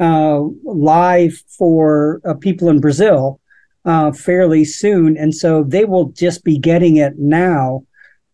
uh, 0.00 0.40
live 0.64 1.42
for 1.58 2.22
uh, 2.24 2.32
people 2.34 2.70
in 2.70 2.80
Brazil 2.80 3.40
uh, 3.84 4.12
fairly 4.12 4.64
soon, 4.64 5.16
and 5.16 5.34
so 5.34 5.62
they 5.62 5.84
will 5.84 6.06
just 6.06 6.44
be 6.44 6.58
getting 6.58 6.96
it 6.96 7.18
now. 7.18 7.84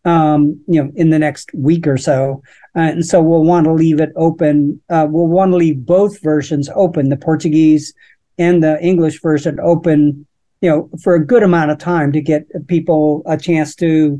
Um, 0.03 0.59
you 0.67 0.83
know, 0.83 0.91
in 0.95 1.11
the 1.11 1.19
next 1.19 1.51
week 1.53 1.85
or 1.85 1.95
so, 1.95 2.41
uh, 2.75 2.79
and 2.79 3.05
so 3.05 3.21
we'll 3.21 3.43
want 3.43 3.65
to 3.65 3.73
leave 3.73 3.99
it 3.99 4.11
open. 4.15 4.81
Uh, 4.89 5.05
we'll 5.07 5.27
want 5.27 5.51
to 5.51 5.57
leave 5.57 5.85
both 5.85 6.19
versions 6.23 6.69
open, 6.73 7.09
the 7.09 7.17
Portuguese 7.17 7.93
and 8.39 8.63
the 8.63 8.81
English 8.81 9.21
version 9.21 9.59
open. 9.59 10.25
You 10.61 10.69
know, 10.69 10.89
for 11.03 11.13
a 11.13 11.23
good 11.23 11.43
amount 11.43 11.69
of 11.69 11.77
time 11.77 12.11
to 12.13 12.21
get 12.21 12.47
people 12.67 13.21
a 13.27 13.37
chance 13.37 13.75
to 13.75 14.19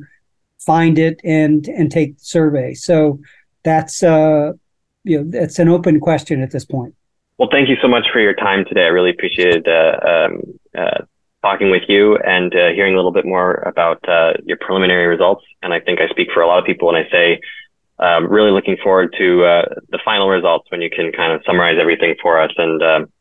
find 0.59 0.99
it 0.99 1.19
and 1.23 1.67
and 1.67 1.91
take 1.91 2.17
the 2.17 2.23
survey. 2.23 2.73
So 2.75 3.19
that's 3.63 4.03
uh, 4.03 4.53
you 5.03 5.23
know, 5.23 5.39
it's 5.39 5.59
an 5.59 5.69
open 5.69 5.99
question 5.99 6.41
at 6.41 6.51
this 6.51 6.65
point. 6.65 6.93
Well, 7.38 7.49
thank 7.51 7.69
you 7.69 7.77
so 7.82 7.88
much 7.88 8.05
for 8.13 8.19
your 8.19 8.36
time 8.36 8.65
today. 8.65 8.84
I 8.84 8.88
really 8.89 9.09
appreciated 9.09 9.67
uh, 9.67 9.99
um, 10.07 10.41
uh, 10.77 11.05
talking 11.42 11.72
with 11.72 11.84
you 11.88 12.18
and 12.18 12.54
uh, 12.54 12.70
hearing 12.70 12.94
a 12.94 12.98
little 12.98 13.12
bit 13.12 13.26
more 13.26 13.64
about 13.66 14.08
uh, 14.08 14.34
your 14.46 14.58
preliminary 14.58 15.08
results. 15.08 15.44
And 15.64 15.74
I 15.74 15.80
think 15.80 16.00
I 16.00 16.08
speak 16.10 16.30
for 16.34 16.42
a 16.42 16.48
lot 16.48 16.60
of 16.60 16.66
people 16.66 16.88
when 16.88 16.96
I 16.96 17.10
say 17.10 17.42
um, 18.00 18.28
really 18.28 18.52
looking 18.52 18.78
forward 18.84 19.14
to 19.18 19.44
uh, 19.44 19.66
the 19.89 20.00
final 20.04 20.30
results 20.30 20.70
when 20.70 20.82
you 20.82 20.89
can 20.89 21.12
kind 21.12 21.32
of 21.34 21.42
summarize 21.46 21.78
everything 21.80 22.16
for 22.22 22.39
us. 22.39 22.52
And 22.58 22.82
um, 22.84 23.12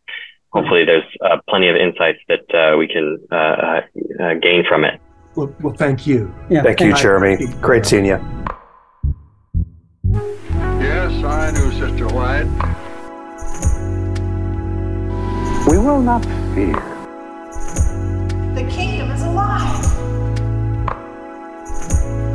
hopefully 0.50 0.84
there's 0.84 1.04
uh, 1.24 1.38
plenty 1.48 1.68
of 1.68 1.76
insights 1.76 2.18
that 2.28 2.54
uh, 2.54 2.76
we 2.76 2.88
can 2.88 3.18
uh, 3.30 3.80
gain 4.40 4.64
from 4.68 4.84
it. 4.84 5.00
Well, 5.34 5.54
well 5.60 5.74
thank 5.74 6.06
you. 6.06 6.32
Yeah, 6.50 6.62
thank, 6.62 6.78
thank 6.78 6.96
you, 6.96 7.02
Jeremy. 7.02 7.46
Great 7.60 7.86
seeing 7.86 8.04
you. 8.04 8.18
Yes, 10.80 11.24
I 11.24 11.50
knew 11.52 11.70
Sister 11.72 12.08
White. 12.08 12.46
We 15.68 15.78
will 15.78 16.02
not 16.02 16.24
fear. 16.54 16.99
The 18.54 18.64
kingdom 18.68 19.10
is 19.12 19.22
alive. 19.22 19.82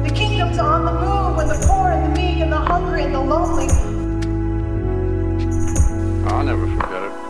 The 0.04 0.12
kingdom's 0.16 0.58
on 0.58 0.86
the 0.86 0.94
move 0.94 1.36
when 1.36 1.48
the 1.50 1.66
poor 1.68 1.92
and 1.92 2.06
the 2.06 2.22
meek 2.22 2.40
and 2.40 2.52
the 2.52 2.58
hungry 2.58 3.04
and 3.04 3.14
the 3.14 3.20
lonely. 3.20 3.68
I'll 6.30 6.44
never 6.44 6.68
forget 6.68 7.04
it. 7.04 7.25